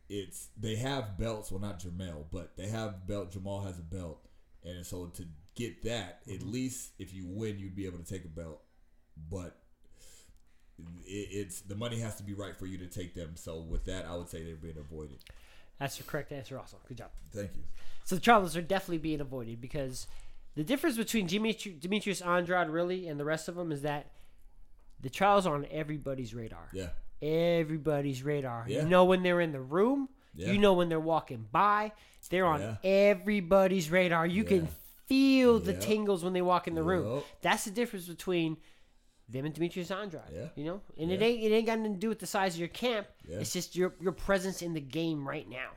It's 0.09 0.49
they 0.59 0.75
have 0.77 1.17
belts, 1.19 1.51
well 1.53 1.61
not 1.61 1.79
Jermell, 1.81 2.25
but 2.33 2.57
they 2.57 2.67
have 2.67 3.07
belt. 3.07 3.33
Jermall 3.33 3.65
has 3.65 3.79
a 3.79 3.83
belt, 3.83 4.21
and 4.65 4.85
so 4.85 5.07
to 5.07 5.25
get 5.55 5.83
that, 5.85 6.21
at 6.27 6.41
Mm-hmm. 6.41 6.51
least 6.53 6.91
if 6.99 7.15
you 7.15 7.27
win, 7.27 7.59
you'd 7.59 7.77
be 7.77 7.87
able 7.87 7.99
to 7.99 8.05
take 8.05 8.25
a 8.25 8.29
belt, 8.29 8.61
but. 9.31 9.57
It, 11.07 11.29
it's 11.33 11.61
the 11.61 11.75
money 11.75 11.99
has 12.01 12.17
to 12.17 12.23
be 12.23 12.33
right 12.33 12.57
for 12.57 12.65
you 12.65 12.79
to 12.79 12.87
take 12.87 13.15
them. 13.15 13.33
So 13.35 13.61
with 13.61 13.85
that, 13.85 14.07
I 14.07 14.17
would 14.17 14.31
say 14.31 14.43
they're 14.43 14.57
being 14.57 14.79
avoided. 14.79 15.19
That's 15.81 15.97
the 15.97 16.05
correct 16.05 16.31
answer. 16.31 16.57
Also, 16.59 16.77
good 16.87 16.99
job. 16.99 17.11
Thank 17.33 17.51
you. 17.57 17.63
So 18.05 18.15
the 18.15 18.21
Charlos 18.21 18.57
are 18.57 18.63
definitely 18.63 18.99
being 18.99 19.21
avoided 19.21 19.61
because 19.61 20.07
the 20.55 20.63
difference 20.63 20.97
between 20.97 21.27
Dimitri, 21.27 21.73
Demetrius 21.81 22.21
Andrade 22.21 22.69
really 22.69 23.09
and 23.09 23.19
the 23.19 23.25
rest 23.25 23.49
of 23.49 23.57
them 23.57 23.73
is 23.73 23.83
that 23.83 24.07
the 25.01 25.11
trials 25.11 25.47
are 25.47 25.55
on 25.55 25.67
everybody's 25.71 26.35
radar. 26.35 26.69
Yeah, 26.73 26.89
Everybody's 27.23 28.23
radar. 28.23 28.65
Yeah. 28.69 28.83
You 28.83 28.89
know 28.89 29.05
when 29.05 29.23
they're 29.23 29.41
in 29.41 29.53
the 29.53 29.61
room. 29.61 30.09
Yeah. 30.35 30.53
You 30.53 30.59
know 30.59 30.75
when 30.75 30.89
they're 30.89 31.01
walking 31.01 31.47
by. 31.51 31.93
They're 32.29 32.47
on 32.47 32.61
Yeah. 32.61 32.77
everybody's 32.85 33.91
radar. 33.91 34.27
You 34.27 34.43
Yeah. 34.43 34.49
can 34.49 34.69
feel 35.07 35.59
the 35.59 35.73
Yep. 35.73 35.81
tingles 35.81 36.23
when 36.23 36.33
they 36.35 36.43
walk 36.43 36.69
in 36.69 36.75
the 36.75 36.83
room. 36.83 37.15
Yep. 37.17 37.25
That's 37.43 37.65
the 37.65 37.71
difference 37.71 38.07
between 38.07 38.59
them 39.31 39.45
and 39.45 39.55
Demetrius 39.55 39.91
Andrade. 39.91 40.23
Yeah. 40.33 40.49
You 40.57 40.65
know, 40.65 40.81
and 40.99 41.11
it 41.11 41.23
ain't 41.23 41.43
it 41.43 41.55
ain't 41.55 41.67
got 41.67 41.79
nothing 41.79 41.95
to 41.95 42.01
do 42.01 42.09
with 42.09 42.19
the 42.19 42.27
size 42.27 42.55
of 42.55 42.61
your 42.61 42.69
camp. 42.69 43.07
Yeah. 43.29 43.39
It's 43.39 43.53
just 43.53 43.77
your 43.77 43.95
your 44.01 44.13
presence 44.13 44.63
in 44.63 44.75
the 44.75 44.81
game 44.81 45.27
right 45.27 45.49
now. 45.49 45.71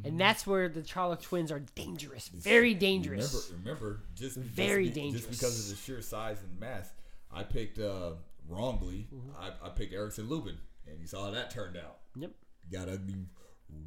Mm-hmm. 0.00 0.08
And 0.08 0.20
that's 0.20 0.46
where 0.46 0.68
the 0.68 0.82
Charlo 0.82 1.20
twins 1.20 1.50
are 1.50 1.60
dangerous, 1.74 2.28
very 2.28 2.74
dangerous. 2.74 3.50
Remember, 3.50 3.80
remember, 3.80 4.00
just 4.14 4.36
Very 4.36 4.84
just, 4.84 4.94
be- 4.94 5.00
dangerous. 5.00 5.26
Just 5.26 5.40
because 5.40 5.60
of 5.64 5.76
the 5.76 5.82
sheer 5.82 6.02
size 6.02 6.38
and 6.42 6.60
mass, 6.60 6.90
I 7.32 7.42
picked 7.42 7.78
uh, 7.78 8.12
wrongly. 8.48 9.08
Mm-hmm. 9.14 9.30
I, 9.38 9.66
I 9.66 9.70
picked 9.70 9.92
Erickson 9.92 10.28
Lubin, 10.28 10.58
and 10.86 11.00
you 11.00 11.06
saw 11.06 11.24
how 11.24 11.30
that 11.30 11.50
turned 11.50 11.76
out. 11.76 11.98
Yep. 12.16 12.30
Got 12.72 12.88
ugly 12.88 13.16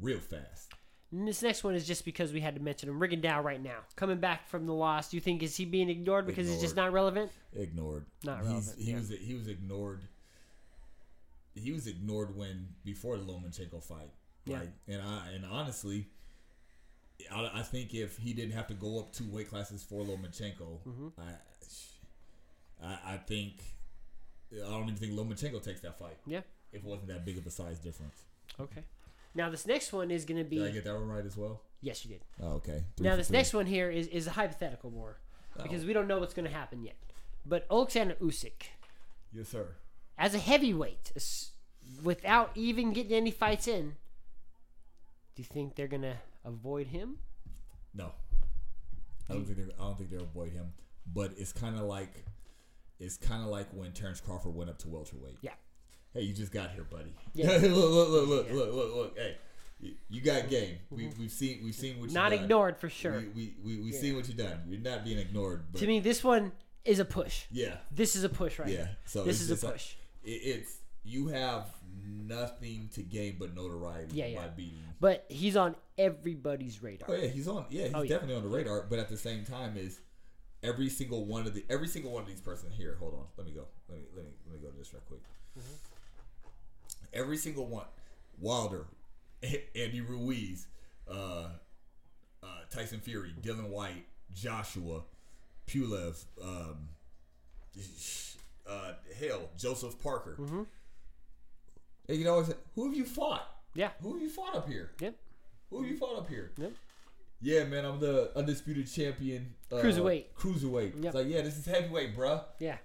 real 0.00 0.18
fast. 0.18 0.72
And 1.14 1.28
this 1.28 1.42
next 1.42 1.62
one 1.62 1.74
is 1.76 1.86
just 1.86 2.04
because 2.04 2.32
we 2.32 2.40
had 2.40 2.56
to 2.56 2.60
mention 2.60 2.88
him. 2.88 2.98
Rigondeaux 2.98 3.42
right 3.44 3.62
now, 3.62 3.78
coming 3.94 4.18
back 4.18 4.48
from 4.48 4.66
the 4.66 4.72
loss. 4.72 5.10
Do 5.10 5.16
you 5.16 5.20
think 5.20 5.42
is 5.44 5.54
he 5.56 5.64
being 5.64 5.88
ignored 5.88 6.26
because 6.26 6.48
he's 6.48 6.60
just 6.60 6.74
not 6.74 6.92
relevant? 6.92 7.30
Ignored. 7.56 8.04
Not 8.24 8.38
He's, 8.40 8.48
relevant, 8.48 8.76
he 8.78 8.90
yeah. 8.90 8.96
was 8.96 9.08
he 9.10 9.34
was 9.34 9.46
ignored. 9.46 10.00
He 11.54 11.70
was 11.70 11.86
ignored 11.86 12.36
when 12.36 12.68
before 12.84 13.16
the 13.16 13.24
Lomachenko 13.24 13.80
fight. 13.82 14.10
Yeah. 14.44 14.58
Like, 14.58 14.70
and 14.88 15.00
I 15.02 15.28
and 15.34 15.44
honestly, 15.46 16.08
I, 17.32 17.48
I 17.54 17.62
think 17.62 17.94
if 17.94 18.18
he 18.18 18.32
didn't 18.32 18.54
have 18.54 18.66
to 18.66 18.74
go 18.74 18.98
up 18.98 19.12
two 19.12 19.30
weight 19.30 19.48
classes 19.48 19.84
for 19.84 20.02
Lomachenko, 20.02 20.80
Mm-hmm. 20.84 21.08
I, 21.20 22.86
I 22.86 23.14
I 23.14 23.16
think 23.18 23.62
I 24.52 24.68
don't 24.68 24.82
even 24.82 24.96
think 24.96 25.12
Lomachenko 25.12 25.62
takes 25.62 25.80
that 25.82 25.96
fight. 25.96 26.16
Yeah. 26.26 26.40
if 26.72 26.82
it 26.82 26.84
wasn't 26.84 27.06
that 27.08 27.24
big 27.24 27.38
of 27.38 27.46
a 27.46 27.50
size 27.50 27.78
difference. 27.78 28.20
Okay. 28.58 28.82
Now 29.34 29.50
this 29.50 29.66
next 29.66 29.92
one 29.92 30.10
is 30.10 30.24
going 30.24 30.38
to 30.38 30.44
be. 30.48 30.58
Did 30.58 30.68
I 30.68 30.70
get 30.70 30.84
that 30.84 30.94
one 30.94 31.08
right 31.08 31.24
as 31.24 31.36
well? 31.36 31.60
yes, 31.80 32.04
you 32.04 32.10
did. 32.12 32.22
Oh, 32.42 32.52
okay. 32.54 32.84
Three 32.96 33.06
now 33.06 33.16
this 33.16 33.28
three. 33.28 33.36
next 33.36 33.52
one 33.52 33.66
here 33.66 33.90
is 33.90 34.06
is 34.08 34.26
a 34.26 34.30
hypothetical 34.30 34.90
more 34.90 35.18
oh. 35.58 35.62
because 35.62 35.82
Oh. 35.84 35.86
we 35.86 35.92
don't 35.92 36.06
know 36.08 36.18
what's 36.18 36.34
going 36.34 36.48
to 36.48 36.54
happen 36.54 36.82
yet. 36.82 36.96
But 37.46 37.66
Alexander 37.70 38.14
Usyk, 38.22 38.62
yes, 39.34 39.48
sir. 39.48 39.66
as 40.16 40.34
a 40.34 40.38
heavyweight, 40.38 41.12
without 42.02 42.50
even 42.54 42.92
getting 42.94 43.12
any 43.12 43.30
fights 43.30 43.68
in, 43.68 43.96
do 45.34 45.42
you 45.42 45.44
think 45.44 45.74
they're 45.76 45.88
going 45.88 46.02
to 46.02 46.16
avoid 46.44 46.86
him? 46.86 47.18
No, 47.94 48.12
I 49.28 49.34
don't 49.34 49.44
think 49.44 49.58
they. 49.58 49.64
I 49.74 49.84
don't 49.86 49.98
think 49.98 50.10
they'll 50.10 50.22
avoid 50.22 50.52
him. 50.52 50.72
But 51.12 51.32
it's 51.36 51.52
kind 51.52 51.76
of 51.76 51.82
like, 51.82 52.24
it's 52.98 53.18
kind 53.18 53.42
of 53.42 53.50
like 53.50 53.66
when 53.72 53.92
Terrence 53.92 54.20
Crawford 54.22 54.54
went 54.54 54.70
up 54.70 54.78
to 54.78 54.88
welterweight. 54.88 55.36
Yeah. 55.42 55.52
Hey, 56.14 56.22
you 56.22 56.32
just 56.32 56.52
got 56.52 56.70
here, 56.70 56.84
buddy. 56.84 57.12
Yeah. 57.34 57.48
look, 57.48 57.62
look, 57.62 58.08
look, 58.08 58.28
look, 58.28 58.50
look, 58.50 58.72
look, 58.74 58.94
look. 58.94 59.18
Hey, 59.18 59.36
you- 60.08 60.20
got 60.20 60.42
mm-hmm. 60.42 60.50
game. 60.50 60.78
We, 60.90 61.02
mm-hmm. 61.04 61.20
we've 61.20 61.32
seen. 61.32 61.60
We've 61.64 61.74
seen 61.74 61.98
what 61.98 62.08
you 62.08 62.14
Not 62.14 62.30
done. 62.30 62.38
Not 62.38 62.44
ignored 62.44 62.76
for 62.78 62.88
sure. 62.88 63.24
We 63.34 63.52
we 63.64 63.76
we 63.76 63.82
we 63.82 63.92
seen 63.92 64.14
what 64.14 64.28
you 64.28 64.34
done. 64.34 64.60
You're 64.68 64.80
not 64.80 65.04
being 65.04 65.18
ignored. 65.18 65.64
But 65.72 65.80
to 65.80 65.86
me, 65.88 65.98
this 65.98 66.22
one 66.22 66.52
is 66.84 67.00
a 67.00 67.04
push. 67.04 67.46
yeah, 67.50 67.78
This 67.90 68.14
is 68.14 68.22
a 68.22 68.28
push 68.28 68.58
right 68.60 68.68
yeah. 68.68 68.76
here. 68.76 68.96
So 69.06 69.24
this 69.24 69.40
is 69.40 69.50
a 69.50 69.66
like- 69.66 69.74
push. 69.74 69.94
it, 70.22 70.30
it's 70.30 70.78
you 71.02 71.28
have 71.28 71.66
nothing 72.06 72.88
to 72.94 73.02
gain 73.02 73.36
but 73.38 73.54
notoriety 73.54 74.16
Yeah, 74.16 74.26
yeah. 74.26 74.38
by 74.40 74.48
beating. 74.48 74.78
But 75.00 75.26
he's 75.28 75.56
on 75.56 75.76
everybody's 75.98 76.82
radar. 76.82 77.10
Oh 77.10 77.14
yeah, 77.14 77.28
he's 77.28 77.48
on. 77.48 77.66
Yeah, 77.68 77.84
he's 77.86 77.94
Oh, 77.94 78.02
yeah. 78.02 78.08
definitely 78.08 78.36
on 78.36 78.42
the 78.42 78.48
radar. 78.48 78.86
But 78.88 78.98
at 79.00 79.08
the 79.08 79.16
same 79.16 79.44
time, 79.44 79.76
is 79.76 80.00
every 80.62 80.88
single 80.88 81.24
one 81.26 81.46
of 81.46 81.54
the 81.54 81.64
every 81.68 81.88
single 81.88 82.12
one 82.12 82.22
of 82.22 82.28
these 82.28 82.40
person 82.40 82.70
here. 82.70 82.96
Hold 83.00 83.14
on, 83.14 83.24
let 83.36 83.46
me 83.46 83.52
go. 83.52 83.66
Let 83.88 83.98
me 83.98 84.04
let 84.14 84.24
me 84.24 84.30
let 84.46 84.54
me 84.54 84.60
go 84.60 84.70
to 84.70 84.78
this 84.78 84.92
real 84.92 85.02
quick. 85.06 85.20
Mm-hmm. 85.58 85.93
Every 87.14 87.36
single 87.36 87.66
one, 87.66 87.86
Wilder, 88.40 88.86
Andy 89.42 90.00
Ruiz, 90.00 90.66
uh, 91.10 91.48
uh, 92.42 92.46
Tyson 92.70 93.00
Fury, 93.00 93.32
Dillian 93.40 93.68
Whyte, 93.68 94.04
Joshua, 94.34 95.02
Pulev, 95.66 96.24
um, 96.42 96.88
uh, 98.68 98.92
hell, 99.20 99.48
Joseph 99.56 100.02
Parker. 100.02 100.36
And 102.08 102.18
you 102.18 102.24
know, 102.24 102.44
who 102.74 102.86
have 102.86 102.96
you 102.96 103.04
fought? 103.04 103.48
Yeah. 103.74 103.90
Who 104.02 104.14
have 104.14 104.22
you 104.22 104.28
fought 104.28 104.54
up 104.56 104.68
here? 104.68 104.90
Yep. 105.00 105.14
Who 105.70 105.82
have 105.82 105.90
you 105.90 105.96
fought 105.96 106.18
up 106.18 106.28
here? 106.28 106.52
Yep. 106.58 106.72
Yeah, 107.40 107.64
man, 107.64 107.84
I'm 107.84 108.00
the 108.00 108.30
undisputed 108.36 108.90
champion. 108.90 109.54
Uh, 109.70 109.76
Cruiserweight. 109.76 110.26
Cruiserweight. 110.38 110.94
Yep. 110.96 111.04
It's 111.04 111.14
like, 111.14 111.28
yeah, 111.28 111.42
this 111.42 111.58
is 111.58 111.66
heavyweight, 111.66 112.16
bruh. 112.16 112.42
Yeah. 112.58 112.76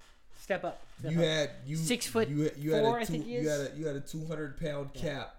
Step 0.50 0.64
up. 0.64 0.82
Step 0.97 1.12
You 1.12 1.20
up. 1.20 1.26
had 1.26 1.50
you 1.68 1.76
Six 1.76 2.08
foot 2.08 2.28
You, 2.28 2.41
had- 2.45 2.58
you 2.58 2.74
had 2.74 2.84
four, 2.84 2.97
a 2.97 3.02
I 3.02 3.04
two, 3.04 3.12
think 3.14 3.26
he 3.26 3.34
you 3.34 3.47
had 3.47 3.60
a 3.72 3.72
you 3.78 3.86
had 3.86 3.95
a 3.95 4.00
200 4.00 4.60
pound 4.60 4.91
cap 4.95 5.36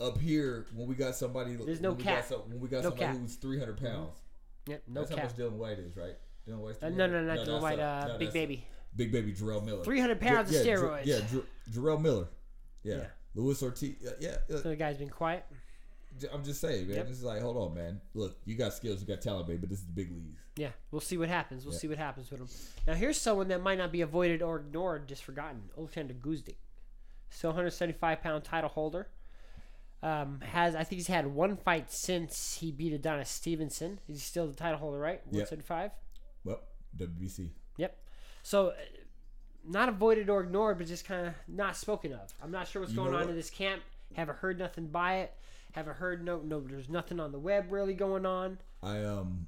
up 0.00 0.18
here 0.18 0.66
when 0.74 0.88
we 0.88 0.96
got 0.96 1.14
somebody. 1.14 1.54
There's 1.54 1.80
no 1.80 1.94
cap. 1.94 2.16
Got 2.16 2.24
some, 2.24 2.40
when 2.50 2.58
we 2.58 2.66
got 2.66 2.78
No 2.82 2.90
somebody 2.90 3.04
cap. 3.04 3.14
Mm-hmm. 3.14 3.22
who's 3.22 3.36
300 3.36 3.76
pounds. 3.80 4.18
Yep. 4.66 4.82
No 4.88 5.04
that's 5.04 5.14
how 5.14 5.22
much 5.22 5.36
Dillian 5.36 5.52
Whyte 5.52 5.78
is, 5.78 5.96
right? 5.96 6.16
Dillian 6.48 6.58
Whyte's 6.58 6.82
Uh, 6.82 6.88
no, 6.88 7.06
300? 7.06 7.12
no, 7.12 7.20
no, 7.22 7.34
not 7.36 7.46
Dillian 7.46 7.62
Whyte. 7.62 7.78
Uh, 7.78 8.06
no, 8.08 8.12
Big 8.18 8.26
that's 8.26 8.32
Baby. 8.34 8.64
Big 8.96 9.12
baby 9.12 9.32
Jarrell 9.32 9.64
Miller. 9.64 9.84
300 9.84 10.20
pounds 10.20 10.50
yeah, 10.50 10.58
of 10.58 10.66
steroids. 10.66 11.06
Yeah, 11.06 11.20
Jar- 11.30 11.42
Jarrell 11.70 12.00
Miller. 12.02 12.26
Yeah. 12.82 12.96
Yeah. 12.96 13.04
Luis 13.36 13.62
Ortiz. 13.62 13.94
Yeah, 14.00 14.10
yeah. 14.18 14.30
uh, 14.52 14.60
So 14.60 14.70
the 14.70 14.74
guy's 14.76 14.96
been 14.96 15.08
quiet. 15.08 15.44
I'm 16.32 16.44
just 16.44 16.60
saying, 16.60 16.88
man. 16.88 16.96
Yep. 16.98 17.08
This 17.08 17.18
is 17.18 17.24
like, 17.24 17.40
hold 17.42 17.56
on, 17.56 17.74
man. 17.74 18.00
Look, 18.14 18.36
you 18.44 18.54
got 18.54 18.72
skills, 18.74 19.00
you 19.00 19.06
got 19.06 19.20
talent, 19.20 19.46
baby, 19.46 19.58
but 19.58 19.68
this 19.70 19.80
is 19.80 19.86
the 19.86 19.92
big 19.92 20.10
leagues. 20.10 20.40
Yeah, 20.56 20.70
we'll 20.90 21.00
see 21.00 21.16
what 21.18 21.28
happens. 21.28 21.64
We'll 21.64 21.74
Yeah. 21.74 21.80
see 21.80 21.88
what 21.88 21.98
happens 21.98 22.30
with 22.30 22.40
him. 22.40 22.48
Now 22.86 22.94
here's 22.94 23.20
someone 23.20 23.48
that 23.48 23.62
might 23.62 23.78
not 23.78 23.92
be 23.92 24.00
avoided 24.00 24.42
or 24.42 24.56
ignored, 24.56 25.06
just 25.08 25.24
forgotten. 25.24 25.62
Alexander 25.76 26.14
Gvozdyk, 26.14 26.56
still 27.30 27.50
175 27.50 28.22
pound 28.22 28.44
title 28.44 28.70
holder. 28.70 29.08
Um, 30.02 30.40
has 30.42 30.74
I 30.76 30.84
think 30.84 30.98
he's 30.98 31.06
had 31.06 31.26
one 31.26 31.56
fight 31.56 31.90
since 31.90 32.56
he 32.58 32.70
beat 32.70 32.92
Adonis 32.92 33.30
Stevenson. 33.30 33.98
He's 34.06 34.22
still 34.22 34.46
the 34.46 34.54
title 34.54 34.78
holder, 34.78 34.98
right? 34.98 35.20
Yep. 35.30 35.50
175. 35.50 35.90
Well, 36.44 36.60
WBC. 36.96 37.50
Yep. 37.78 37.98
So, 38.42 38.68
uh, 38.68 38.74
not 39.64 39.88
avoided 39.88 40.30
or 40.30 40.42
ignored, 40.42 40.78
but 40.78 40.86
just 40.86 41.04
kind 41.04 41.26
of 41.26 41.34
not 41.48 41.76
spoken 41.76 42.12
of. 42.12 42.32
I'm 42.42 42.50
not 42.52 42.68
sure 42.68 42.80
what's 42.82 42.92
You 42.92 42.98
going 42.98 43.14
on 43.14 43.22
what? 43.22 43.30
in 43.30 43.36
this 43.36 43.50
camp. 43.50 43.82
Haven't 44.14 44.38
heard 44.38 44.58
nothing 44.58 44.86
by 44.86 45.16
it. 45.20 45.34
Haven't 45.76 45.98
heard 45.98 46.24
no 46.24 46.40
no. 46.40 46.60
There's 46.60 46.88
nothing 46.88 47.20
on 47.20 47.32
the 47.32 47.38
web 47.38 47.66
really 47.70 47.92
going 47.94 48.24
on. 48.24 48.58
I 48.82 49.04
um 49.04 49.46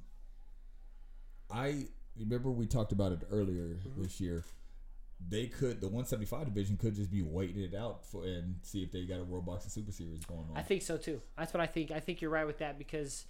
I 1.51 1.87
remember 2.17 2.51
we 2.51 2.67
talked 2.67 2.91
about 2.91 3.11
it 3.11 3.21
earlier 3.31 3.79
Mm-hmm. 3.87 4.03
this 4.03 4.21
year. 4.21 4.43
They 5.27 5.47
could 5.47 5.81
the 5.81 5.87
175 5.87 6.45
division 6.45 6.77
could 6.77 6.95
just 6.95 7.11
be 7.11 7.23
waiting 7.23 7.61
it 7.63 7.73
out 7.75 8.05
for 8.05 8.23
and 8.25 8.57
see 8.61 8.83
if 8.83 8.91
they 8.91 9.05
got 9.05 9.19
a 9.19 9.23
World 9.23 9.45
Boxing 9.47 9.71
Super 9.71 9.91
Series 9.91 10.23
going 10.23 10.45
on. 10.51 10.55
I 10.55 10.61
think 10.61 10.81
so 10.83 10.97
too. 10.97 11.19
That's 11.37 11.51
what 11.53 11.61
I 11.61 11.65
think. 11.65 11.89
I 11.91 11.99
think 11.99 12.21
you're 12.21 12.31
right 12.31 12.45
with 12.47 12.59
that 12.59 12.77
because 12.77 13.25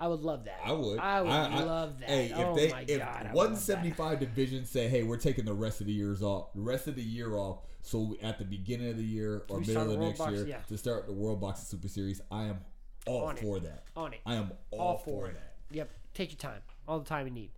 I 0.00 0.08
would 0.08 0.20
love 0.20 0.44
that. 0.46 0.60
I 0.64 0.72
would. 0.72 0.98
I 0.98 1.20
would 1.20 1.30
I- 1.30 1.62
love 1.64 2.00
that. 2.00 2.08
Hey, 2.08 2.26
if 2.30 2.38
oh 2.38 2.56
they 2.56 2.70
my 2.70 2.80
if 2.88 2.98
god. 2.98 3.08
I 3.08 3.18
would 3.18 3.26
love 3.26 3.34
175 3.36 4.18
division 4.20 4.64
say, 4.64 4.88
hey, 4.88 5.02
we're 5.02 5.18
taking 5.18 5.44
the 5.44 5.52
rest 5.54 5.80
of 5.82 5.86
the 5.86 5.92
years 5.92 6.22
off, 6.22 6.52
the 6.54 6.60
rest 6.62 6.86
of 6.88 6.94
the 6.96 7.02
year 7.02 7.36
off, 7.36 7.58
so 7.82 8.16
at 8.22 8.38
the 8.38 8.44
beginning 8.46 8.88
of 8.90 8.96
the 8.96 9.04
year 9.04 9.42
or 9.50 9.58
We 9.58 9.66
middle 9.66 9.82
of 9.82 9.88
the 9.90 9.96
next 9.98 10.18
Box- 10.18 10.32
year 10.32 10.46
yeah. 10.46 10.56
to 10.68 10.78
start 10.78 11.06
the 11.06 11.12
World 11.12 11.40
Boxing 11.40 11.66
Super 11.66 11.88
Series, 11.88 12.20
I 12.30 12.44
am 12.44 12.60
all 13.06 13.26
On 13.26 13.36
it. 13.36 13.40
for 13.42 13.60
that. 13.60 13.84
on 13.96 14.12
it. 14.14 14.20
I 14.24 14.34
am 14.36 14.52
all, 14.70 14.80
All 14.80 14.96
for 14.98 15.04
for 15.04 15.26
it. 15.28 15.34
that. 15.34 15.54
Yep. 15.76 15.90
Take 16.14 16.30
your 16.32 16.38
time. 16.38 16.62
All 16.88 16.98
the 16.98 17.04
time 17.08 17.26
you 17.26 17.32
need. 17.32 17.50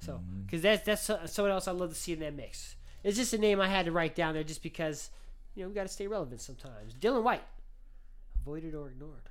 So, 0.00 0.14
Mm-hmm. 0.14 0.42
because 0.42 0.62
that's 0.62 0.84
that's 0.86 1.02
so- 1.02 1.20
someone 1.26 1.52
else 1.52 1.68
I'd 1.68 1.76
love 1.76 1.90
to 1.90 1.94
see 1.94 2.12
in 2.14 2.20
that 2.20 2.34
mix. 2.34 2.76
It's 3.04 3.16
just 3.18 3.32
a 3.34 3.38
name 3.38 3.60
I 3.60 3.68
had 3.68 3.84
to 3.86 3.92
write 3.92 4.14
down 4.14 4.32
there 4.34 4.44
just 4.44 4.62
because, 4.62 5.10
you 5.54 5.62
know, 5.62 5.68
we 5.68 5.74
got 5.74 5.82
to 5.82 5.88
stay 5.88 6.06
relevant 6.06 6.40
sometimes. 6.40 6.94
Dillian 6.94 7.22
Whyte, 7.22 7.42
avoided 8.40 8.74
or 8.74 8.88
ignored. 8.88 9.28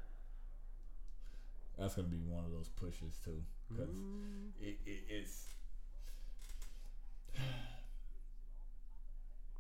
That's 1.78 1.96
gonna 1.96 2.08
be 2.08 2.22
one 2.28 2.46
of 2.46 2.52
those 2.52 2.70
pushes 2.70 3.20
too, 3.24 3.42
because 3.70 3.96
mm. 3.96 4.52
it, 4.62 4.78
it, 4.86 5.04
it's 5.10 5.46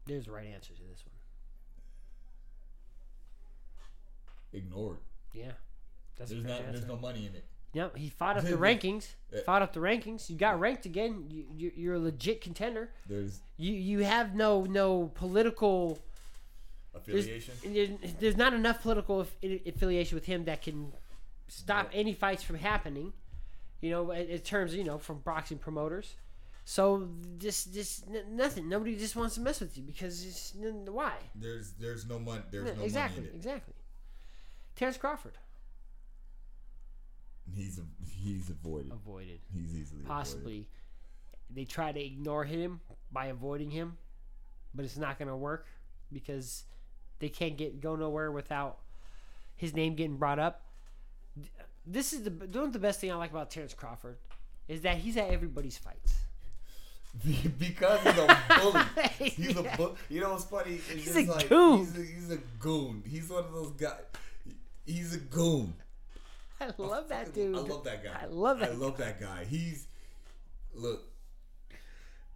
There's 0.07 0.25
the 0.25 0.31
right 0.31 0.47
answer 0.47 0.73
to 0.73 0.81
this 0.81 1.03
one. 1.05 1.15
ignored. 4.53 4.97
Yeah. 5.33 5.51
That's 6.17 6.31
There's 6.31 6.43
not. 6.43 6.57
correct 6.57 6.73
There's 6.73 6.87
no 6.87 6.97
money 6.97 7.25
in 7.25 7.35
it. 7.35 7.45
Yep, 7.73 7.95
he 7.95 8.09
fought 8.09 8.37
up 8.37 8.43
the 8.43 8.51
rankings. 8.57 9.07
Yeah. 9.31 9.41
Fought 9.45 9.61
up 9.61 9.73
the 9.73 9.79
rankings. 9.79 10.29
You 10.29 10.35
got 10.35 10.59
ranked 10.59 10.85
again. 10.85 11.25
You, 11.29 11.45
you, 11.55 11.71
you're 11.75 11.95
a 11.95 11.99
legit 11.99 12.41
contender. 12.41 12.89
There's 13.07 13.39
You 13.57 13.73
you 13.73 13.99
have 13.99 14.35
no 14.35 14.63
no 14.63 15.11
political 15.15 15.99
There's, 17.05 17.25
affiliation. 17.25 17.53
there's, 17.63 18.13
there's 18.19 18.37
not 18.37 18.53
enough 18.53 18.81
political 18.81 19.21
aff- 19.21 19.35
affiliation 19.65 20.15
with 20.15 20.25
him 20.25 20.45
that 20.45 20.61
can 20.61 20.91
stop 21.51 21.89
any 21.93 22.13
fights 22.13 22.43
from 22.43 22.55
happening. 22.57 23.13
You 23.81 23.89
know, 23.91 24.11
in, 24.11 24.27
in 24.27 24.39
terms 24.39 24.71
of, 24.73 24.77
you 24.77 24.83
know 24.85 24.97
from 24.97 25.19
boxing 25.19 25.57
promoters. 25.57 26.15
So 26.65 27.09
just 27.39 27.73
just 27.73 28.05
n- 28.07 28.35
nothing. 28.35 28.69
Nobody 28.69 28.95
just 28.95 29.15
wants 29.15 29.35
to 29.35 29.41
mess 29.41 29.59
with 29.59 29.75
you 29.77 29.83
because 29.83 30.23
it's 30.25 30.53
n- 30.61 30.85
why. 30.89 31.13
There's 31.35 31.71
there's 31.73 32.05
no 32.07 32.19
money. 32.19 32.43
There's 32.51 32.67
Yeah, 32.67 32.75
no 32.75 32.83
exactly, 32.83 33.21
money 33.21 33.29
in 33.29 33.35
it. 33.35 33.37
exactly. 33.37 33.73
Terrence 34.75 34.97
Crawford 34.97 35.37
He's 37.55 37.79
a, 37.79 37.83
he's 38.05 38.49
avoided. 38.49 38.91
avoided. 38.91 39.39
He's 39.53 39.75
easily 39.75 40.01
avoided. 40.01 40.07
Possibly, 40.07 40.67
they 41.49 41.65
try 41.65 41.91
to 41.91 41.99
ignore 41.99 42.45
him 42.45 42.79
by 43.11 43.25
avoiding 43.25 43.71
him, 43.71 43.97
but 44.73 44.85
it's 44.85 44.97
not 44.97 45.17
going 45.19 45.27
to 45.27 45.35
work 45.35 45.65
because 46.13 46.63
they 47.19 47.29
can't 47.29 47.57
get 47.57 47.81
go 47.81 47.95
nowhere 47.95 48.31
without 48.31 48.77
his 49.55 49.73
name 49.75 49.95
getting 49.95 50.17
brought 50.17 50.39
up. 50.39 50.61
This 51.85 52.13
is 52.13 52.23
the 52.23 52.29
doing 52.29 52.71
the 52.71 52.79
best 52.79 52.99
thing 52.99 53.11
I 53.11 53.15
like 53.15 53.31
about 53.31 53.49
Terrence 53.49 53.73
Crawford 53.73 54.17
is 54.67 54.81
that 54.81 54.97
he's 54.97 55.17
at 55.17 55.29
everybody's 55.29 55.77
fights. 55.77 56.13
because 57.59 57.99
he's 58.01 58.17
a 58.17 58.37
bully. 58.61 58.83
He's 59.19 59.39
Yeah. 59.55 59.73
a 59.73 59.77
bu- 59.77 59.95
You 60.09 60.21
know 60.21 60.31
what's 60.31 60.45
funny? 60.45 60.75
It's 60.75 60.87
He's 60.89 61.05
just 61.13 61.17
a 61.17 61.31
like 61.31 61.49
goon. 61.49 61.79
He's 61.79 61.97
a, 61.97 62.03
he's 62.03 62.31
a 62.31 62.37
goon. 62.59 63.03
He's 63.05 63.29
one 63.29 63.43
of 63.43 63.51
those 63.51 63.71
guys. 63.71 63.99
He's 64.85 65.13
a 65.15 65.17
goon. 65.19 65.73
I 66.61 66.71
love 66.77 67.09
that 67.09 67.33
dude. 67.33 67.55
I 67.55 67.59
love 67.59 67.83
that 67.83 68.03
guy. 68.03 68.17
I 68.21 68.25
love 68.27 68.59
that 68.59 68.69
I 68.69 68.73
love 68.75 68.97
that 68.97 69.19
guy. 69.19 69.43
He's 69.49 69.87
look. 70.73 71.03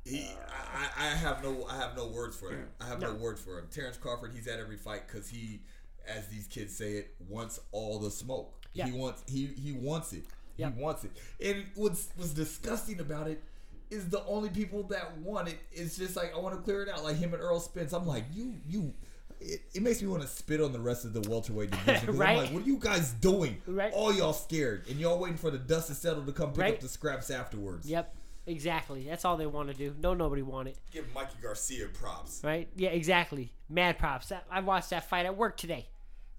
He, 0.04 0.28
I, 0.28 1.06
I 1.06 1.06
I 1.06 1.10
have 1.10 1.42
no, 1.44 1.66
I 1.70 1.78
have 1.78 1.96
no 1.96 2.08
words 2.08 2.36
for 2.36 2.50
him. 2.52 2.68
I 2.82 2.88
have 2.88 3.00
no, 3.00 3.14
No. 3.14 3.20
words 3.20 3.42
for 3.42 3.58
him. 3.60 3.68
Terrence 3.72 3.98
Crawford, 3.98 4.34
he's 4.36 4.48
at 4.48 4.60
every 4.60 4.78
fight 4.78 5.08
because 5.08 5.30
he, 5.30 5.62
as 6.08 6.28
these 6.28 6.48
kids 6.48 6.76
say 6.78 6.94
it, 6.94 7.16
wants 7.30 7.60
all 7.72 7.98
the 8.00 8.12
smoke. 8.12 8.62
Yeah. 8.76 8.86
He 8.88 8.92
wants, 8.92 9.24
he 9.28 9.48
he 9.48 9.72
wants 9.72 10.14
it. 10.14 10.24
Yeah. 10.58 10.70
He 10.76 10.82
wants 10.82 11.04
it. 11.04 11.12
And 11.44 11.66
what's 11.76 12.10
was 12.18 12.34
disgusting 12.34 13.00
about 13.00 13.28
it 13.28 13.42
is 13.90 14.10
the 14.10 14.24
only 14.26 14.50
people 14.50 14.84
that 14.84 15.18
want 15.20 15.48
it 15.48 15.58
is 15.72 15.98
just 15.98 16.16
like 16.16 16.34
I 16.36 16.40
want 16.40 16.56
to 16.56 16.62
clear 16.62 16.84
it 16.84 16.90
out. 16.90 17.04
Like 17.04 17.18
him 17.18 17.34
and 17.34 17.42
Errol 17.42 17.60
Spence. 17.60 17.94
I'm 17.94 18.06
like 18.06 18.26
you 18.34 18.54
you. 18.68 18.94
It, 19.42 19.62
it 19.74 19.82
makes 19.84 20.02
me 20.02 20.08
want 20.08 20.22
to 20.22 20.28
spit 20.30 20.62
on 20.62 20.72
the 20.72 20.80
rest 20.80 21.04
of 21.04 21.12
the 21.14 21.30
welterweight 21.30 21.70
division. 21.72 22.16
Right. 22.18 22.30
I'm 22.32 22.38
like, 22.38 22.50
what 22.54 22.64
are 22.64 22.66
you 22.66 22.78
guys 22.78 23.12
doing? 23.12 23.62
Right. 23.68 23.92
All 23.94 24.14
y'all 24.14 24.32
scared, 24.34 24.86
and 24.90 24.98
y'all 24.98 25.20
waiting 25.20 25.38
for 25.38 25.52
the 25.52 25.58
dust 25.58 25.88
to 25.90 25.94
settle 25.94 26.24
to 26.24 26.32
come 26.32 26.52
pick 26.52 26.60
Right. 26.62 26.74
up 26.76 26.80
the 26.80 26.88
scraps 26.88 27.30
afterwards. 27.30 27.86
Yep, 27.88 28.16
exactly. 28.48 29.04
That's 29.04 29.26
all 29.26 29.36
they 29.36 29.46
want 29.46 29.68
to 29.70 29.76
do. 29.76 29.94
No, 30.02 30.14
nobody 30.14 30.42
want 30.42 30.70
it. 30.70 30.78
Give 30.90 31.06
Mikey 31.14 31.36
Garcia 31.44 31.88
props. 31.90 32.42
Right? 32.46 32.70
Yeah, 32.78 32.90
exactly. 32.92 33.52
Mad 33.70 34.00
props. 34.00 34.32
I 34.50 34.62
watched 34.62 34.92
that 34.92 35.10
fight 35.10 35.26
at 35.26 35.36
work 35.36 35.58
today. 35.58 35.90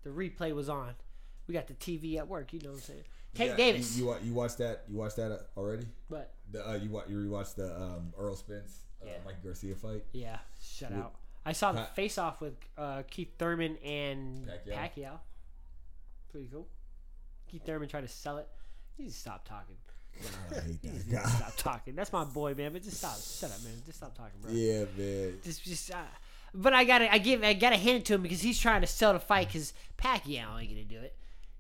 The 0.03 0.11
replay 0.11 0.55
was 0.55 0.69
on. 0.71 0.95
We 1.47 1.55
got 1.55 1.67
the 1.69 1.75
TV 1.75 2.17
at 2.19 2.27
work. 2.29 2.53
You 2.53 2.61
know 2.61 2.71
what 2.71 2.77
I'm 2.77 2.83
saying? 2.83 3.03
Tank 3.35 3.51
Yeah, 3.51 3.57
Davis. 3.57 3.97
You, 3.97 4.07
you 4.11 4.17
you 4.25 4.33
watched 4.35 4.59
that? 4.59 4.85
You 4.89 4.97
watched 4.97 5.17
that 5.17 5.31
uh, 5.33 5.39
already? 5.61 5.87
but 6.11 6.33
The 6.51 6.69
uh, 6.69 6.75
you 6.75 6.91
you 7.09 7.17
rewatched 7.29 7.55
the 7.57 7.75
um, 7.77 8.13
Errol 8.19 8.37
Spence 8.37 8.81
uh, 9.03 9.07
Yeah. 9.07 9.13
Mikey 9.25 9.39
Garcia 9.45 9.75
fight? 9.75 10.05
yeah, 10.13 10.39
shut 10.63 10.91
With- 10.91 11.01
out. 11.01 11.15
I 11.45 11.53
saw 11.53 11.71
the 11.71 11.79
Pat- 11.81 11.95
face 11.95 12.19
off 12.19 12.41
with 12.41 12.55
uh, 12.77 13.03
Keith 13.09 13.33
Thurman 13.39 13.77
and 13.85 14.47
Pacquiao. 14.49 14.75
Pacquiao. 14.75 15.19
Pretty 16.33 16.49
cool. 16.53 16.67
Keith 17.49 17.63
Thurman 17.65 17.89
tried 17.89 18.01
to 18.01 18.09
sell 18.09 18.39
it. 18.39 18.49
You 18.99 19.07
to 19.07 19.13
stop 19.13 19.47
talking. 19.47 19.77
I 20.51 20.55
hate 20.61 20.83
that 20.83 20.93
just 20.93 21.07
need 21.07 21.17
to 21.17 21.23
guy. 21.23 21.29
stop 21.29 21.57
talking. 21.57 21.95
That's 21.95 22.13
my 22.13 22.25
boy, 22.25 22.55
man. 22.55 22.73
But 22.73 22.83
just 22.83 22.97
stop. 22.97 23.17
Shut 23.17 23.51
up, 23.57 23.63
man. 23.63 23.75
Just 23.85 23.99
stop 23.99 24.17
talking, 24.17 24.41
bro. 24.43 24.51
Yeah, 24.51 24.87
man. 24.97 25.35
Just, 25.45 25.63
just. 25.63 25.91
Uh, 25.93 25.99
but 26.55 26.73
I 26.73 26.85
gotta, 26.85 27.13
I 27.13 27.19
give, 27.19 27.45
I 27.45 27.53
gotta 27.53 27.77
hand 27.77 27.99
it 27.99 28.05
to 28.07 28.15
him 28.15 28.23
because 28.23 28.41
he's 28.41 28.59
trying 28.59 28.81
to 28.81 28.87
sell 28.87 29.13
the 29.13 29.21
fight. 29.21 29.47
Because 29.49 29.73
Pacquiao 29.99 30.61
ain't 30.61 30.71
gonna 30.71 30.83
do 30.85 30.99
it. 30.99 31.15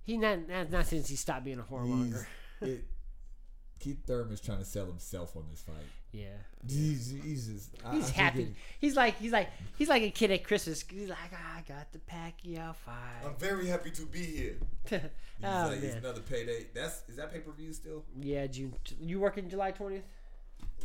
He 0.07 0.16
not, 0.16 0.48
not, 0.48 0.70
not 0.70 0.86
since 0.86 1.09
he 1.09 1.16
stopped 1.16 1.44
being 1.44 1.59
a 1.59 1.62
whoremonger. 1.62 2.24
it, 2.62 2.84
Keith 3.80 4.07
Thurman's 4.07 4.40
trying 4.40 4.59
to 4.59 4.64
sell 4.64 4.86
himself 4.86 5.36
on 5.36 5.44
this 5.50 5.61
fight. 5.61 5.74
Yeah. 6.12 6.28
He's, 6.66 7.11
he's 7.22 7.46
just 7.48 7.70
I- 7.84 7.94
He's 7.96 8.09
I 8.11 8.12
happy. 8.12 8.42
it- 8.44 8.54
He's 8.78 8.96
like 8.96 9.18
he's 9.18 9.32
like 9.32 9.48
he's 9.76 9.88
like 9.88 10.02
a 10.02 10.11
kid 10.11 10.30
at 10.30 10.44
Christmas. 10.44 10.82
He's 10.88 11.09
like, 11.11 11.18
"Ah, 11.34 11.59
I 11.59 11.62
got 11.68 11.92
the 11.92 11.98
Pacquiao 11.98 12.74
fight. 12.74 13.26
I'm 13.26 13.34
very 13.36 13.66
happy 13.66 13.90
to 13.90 14.02
be 14.07 14.24
here. 14.24 14.57
He's 14.88 15.00
oh 15.44 15.68
like, 15.70 15.82
man. 15.82 15.96
another 15.98 16.22
payday. 16.22 16.66
That's 16.72 17.02
is 17.09 17.16
that 17.16 17.30
pay 17.32 17.40
per 17.40 17.50
view 17.52 17.72
still? 17.74 18.04
Yeah, 18.18 18.46
June. 18.46 18.72
You 18.98 19.20
working 19.20 19.50
July 19.50 19.72
twentieth? 19.72 20.04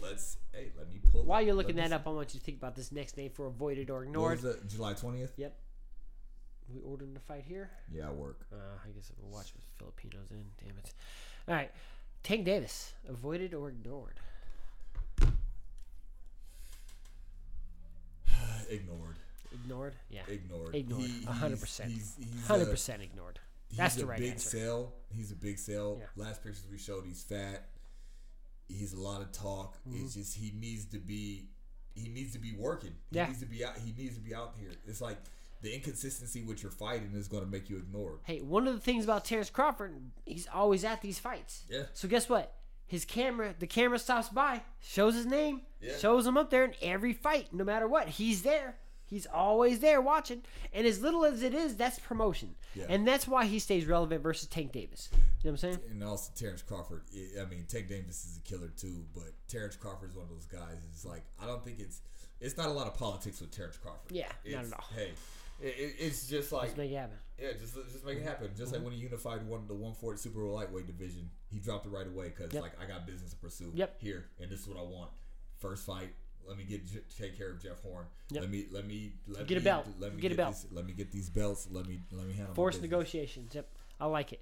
Let's 0.01 0.37
hey, 0.53 0.71
let 0.77 0.89
me 0.91 0.99
pull. 1.11 1.23
While 1.23 1.41
you're 1.41 1.55
looking 1.55 1.77
that 1.77 1.89
see. 1.89 1.93
up, 1.95 2.05
I 2.07 2.09
want 2.09 2.33
you 2.33 2.39
to 2.41 2.45
think 2.45 2.57
about 2.57 2.75
this 2.75 2.91
next 2.91 3.15
name 3.15 3.29
for 3.31 3.45
avoided 3.45 3.89
or 3.89 4.03
ignored. 4.03 4.41
July 4.67 4.93
twentieth. 4.93 5.31
Yep. 5.37 5.55
We 6.73 6.81
ordering 6.81 7.13
the 7.13 7.19
fight 7.19 7.43
here. 7.47 7.69
Yeah, 7.93 8.07
I 8.07 8.11
work. 8.11 8.39
Uh, 8.51 8.55
I 8.85 8.89
guess 8.91 9.11
we'll 9.17 9.31
watch 9.31 9.53
with 9.53 9.63
Filipinos 9.77 10.31
in. 10.31 10.45
Damn 10.65 10.77
it. 10.77 10.93
All 11.47 11.55
right, 11.55 11.71
Tank 12.23 12.45
Davis, 12.45 12.93
avoided 13.09 13.53
or 13.53 13.69
ignored? 13.69 14.19
Ignored. 18.69 19.17
Ignored. 19.53 19.93
Yeah. 20.09 20.21
Ignored. 20.27 20.75
Ignored. 20.75 21.01
He- 21.03 21.25
100%. 21.25 21.85
He's 21.87 22.15
he's 22.17 22.47
Hundred 22.47 22.67
a- 22.67 22.71
percent 22.71 23.01
ignored. 23.01 23.39
He's 23.67 23.77
That's 23.77 23.95
a 23.97 23.99
the 23.99 24.05
right 24.05 24.19
big 24.19 24.31
answer. 24.31 24.57
sell. 24.57 24.93
He's 25.13 25.31
a 25.31 25.35
big 25.35 25.57
sale. 25.57 25.97
Yeah. 25.99 26.23
Last 26.23 26.43
pictures 26.43 26.65
we 26.69 26.77
showed, 26.77 27.05
he's 27.05 27.23
fat. 27.23 27.69
He's 28.67 28.93
a 28.93 28.99
lot 28.99 29.21
of 29.21 29.31
talk. 29.31 29.77
Mm-hmm. 29.87 30.03
It's 30.05 30.13
just 30.15 30.37
he 30.37 30.51
needs 30.57 30.85
to 30.85 30.97
be 30.99 31.49
he 31.95 32.07
needs 32.09 32.33
to 32.33 32.39
be 32.39 32.53
working. 32.57 32.93
He 33.11 33.17
Yeah. 33.17 33.27
needs 33.27 33.39
to 33.39 33.45
be 33.45 33.63
out. 33.65 33.77
He 33.77 33.91
needs 33.91 34.15
to 34.15 34.21
be 34.21 34.33
out 34.33 34.55
here. 34.59 34.71
It's 34.87 35.01
like 35.01 35.17
the 35.61 35.73
inconsistency 35.73 36.41
with 36.43 36.61
your 36.63 36.71
fighting 36.71 37.11
is 37.15 37.27
going 37.27 37.43
to 37.43 37.49
make 37.49 37.69
you 37.69 37.77
ignored. 37.77 38.19
Hey, 38.23 38.39
one 38.41 38.67
of 38.67 38.73
the 38.73 38.79
things 38.81 39.03
about 39.03 39.25
Terrence 39.25 39.49
Crawford, 39.49 39.93
he's 40.25 40.47
always 40.53 40.83
at 40.83 41.01
these 41.01 41.19
fights. 41.19 41.63
Yeah. 41.69 41.83
So 41.93 42.07
guess 42.07 42.27
what? 42.29 42.53
His 42.87 43.05
camera, 43.05 43.55
the 43.57 43.67
camera 43.67 43.99
stops 43.99 44.29
by, 44.29 44.61
shows 44.81 45.15
his 45.15 45.25
name, 45.25 45.61
Yeah. 45.79 45.97
shows 45.97 46.27
him 46.27 46.35
up 46.37 46.49
there 46.49 46.65
in 46.65 46.73
every 46.81 47.13
fight, 47.13 47.53
no 47.53 47.63
matter 47.63 47.87
what. 47.87 48.07
He's 48.09 48.41
there. 48.41 48.75
He's 49.05 49.25
always 49.27 49.79
there 49.79 50.01
watching. 50.01 50.41
And 50.73 50.87
as 50.87 51.01
little 51.01 51.25
as 51.25 51.43
it 51.43 51.53
is, 51.53 51.75
that's 51.75 51.99
promotion. 51.99 52.55
Yeah. 52.75 52.85
And 52.89 53.05
that's 53.07 53.27
why 53.27 53.45
he 53.45 53.59
stays 53.59 53.85
relevant 53.85 54.23
versus 54.23 54.47
Tank 54.47 54.71
Davis. 54.71 55.09
You 55.11 55.17
know 55.17 55.23
what 55.41 55.49
I'm 55.51 55.57
saying? 55.57 55.79
And 55.89 56.03
also 56.03 56.31
Terrence 56.35 56.61
Crawford. 56.61 57.03
I- 57.13 57.43
mean, 57.45 57.65
Tank 57.67 57.89
Davis 57.89 58.23
is 58.25 58.37
a 58.37 58.41
killer 58.41 58.69
too, 58.69 59.05
but 59.13 59.31
Terrence 59.49 59.75
Crawford 59.75 60.11
is 60.11 60.15
one 60.15 60.23
of 60.25 60.29
those 60.31 60.45
guys. 60.45 60.77
It's 60.91 61.03
like 61.05 61.23
I 61.41 61.45
don't 61.45 61.63
think 61.63 61.79
it's 61.79 61.99
it's 62.39 62.57
not 62.57 62.67
a 62.67 62.71
lot 62.71 62.87
of 62.87 62.95
politics 62.95 63.39
with 63.41 63.51
Terrence 63.51 63.77
Crawford. 63.77 64.11
Yeah, 64.11 64.27
not 64.45 64.45
It's- 64.45 64.67
at 64.71 64.73
all. 64.79 64.85
Hey, 64.95 65.11
it, 65.61 65.67
it- 65.67 65.95
it's 65.99 66.27
just 66.27 66.51
like 66.51 66.63
Let's 66.63 66.77
make 66.77 66.91
it 66.91 66.95
happen. 66.97 67.17
Yeah, 67.39 67.53
just 67.59 67.73
just 67.91 68.05
make 68.05 68.17
it 68.19 68.23
happen. 68.23 68.49
Just 68.55 68.71
like 68.71 68.79
mm-hmm. 68.81 68.85
when 68.85 68.93
he 68.93 68.99
unified 68.99 69.45
one 69.47 69.67
the 69.67 69.73
one 69.73 69.93
forty 69.93 70.17
super 70.19 70.41
lightweight 70.41 70.87
division, 70.87 71.29
he 71.51 71.59
dropped 71.59 71.85
it 71.85 71.89
right 71.89 72.07
away 72.07 72.25
because 72.35 72.53
Yep. 72.53 72.61
like 72.61 72.73
I 72.81 72.85
got 72.85 73.05
business 73.07 73.31
to 73.31 73.37
pursue. 73.37 73.71
Yep. 73.73 74.01
Here 74.01 74.25
and 74.39 74.49
this 74.49 74.61
is 74.61 74.67
what 74.67 74.77
I 74.77 74.83
want. 74.83 75.09
First 75.57 75.85
fight. 75.85 76.13
Let 76.47 76.57
me 76.57 76.63
get 76.63 76.81
take 77.17 77.37
care 77.37 77.51
of 77.51 77.61
Jeff 77.61 77.81
Horn. 77.81 78.05
Yep. 78.31 78.41
Let 78.41 78.51
me 78.51 78.65
let 78.71 78.87
me 78.87 79.13
let 79.27 79.47
Get 79.47 79.57
a 79.57 79.61
belt. 79.61 79.87
Let 79.99 80.13
me 80.15 80.21
Get 80.21 80.31
a 80.31 80.35
belt. 80.35 80.53
This, 80.53 80.67
let 80.71 80.85
me 80.85 80.93
get 80.93 81.11
these 81.11 81.29
belts. 81.29 81.67
Let 81.71 81.87
me 81.87 82.01
let 82.11 82.25
me 82.27 82.33
handle. 82.33 82.49
my 82.49 82.55
Forced 82.55 82.81
negotiations. 82.81 83.53
Yep. 83.55 83.67
I 83.99 84.05
like 84.05 84.33
it. 84.33 84.41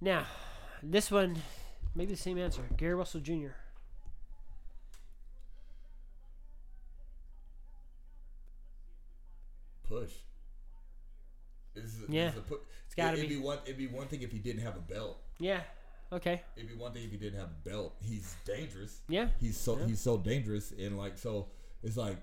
Now, 0.00 0.26
this 0.82 1.10
one, 1.10 1.36
maybe 1.94 2.12
the 2.12 2.20
same 2.20 2.38
answer. 2.38 2.62
Gary 2.76 2.94
Russell 2.94 3.20
Jr. 3.20 3.48
Push. 9.84 10.12
This 11.74 11.84
is 11.84 12.02
a, 12.08 12.12
Yeah. 12.12 12.24
This 12.26 12.34
is 12.34 12.38
a 12.40 12.42
pu- 12.42 12.60
It's 12.86 12.94
gotta 12.94 13.16
it'd 13.18 13.28
be. 13.28 13.36
be 13.36 13.40
one. 13.40 13.58
It'd 13.64 13.78
be 13.78 13.86
one 13.86 14.06
thing 14.08 14.22
if 14.22 14.30
he 14.32 14.38
didn't 14.38 14.62
have 14.62 14.76
a 14.76 14.80
belt. 14.80 15.18
Yeah. 15.38 15.62
Okay. 16.12 16.42
It'd 16.56 16.68
be 16.68 16.74
one 16.76 16.92
thing 16.92 17.04
if 17.04 17.10
he 17.10 17.16
didn't 17.16 17.38
have 17.40 17.48
a 17.48 17.68
belt. 17.68 17.94
He's 18.02 18.34
dangerous. 18.44 19.00
Yeah. 19.08 19.28
he's 19.40 19.56
so 19.56 19.78
Yeah. 19.78 19.86
he's 19.86 20.00
so 20.00 20.18
dangerous 20.18 20.72
and 20.72 20.98
like 20.98 21.16
so 21.18 21.48
it's 21.82 21.96
like 21.96 22.18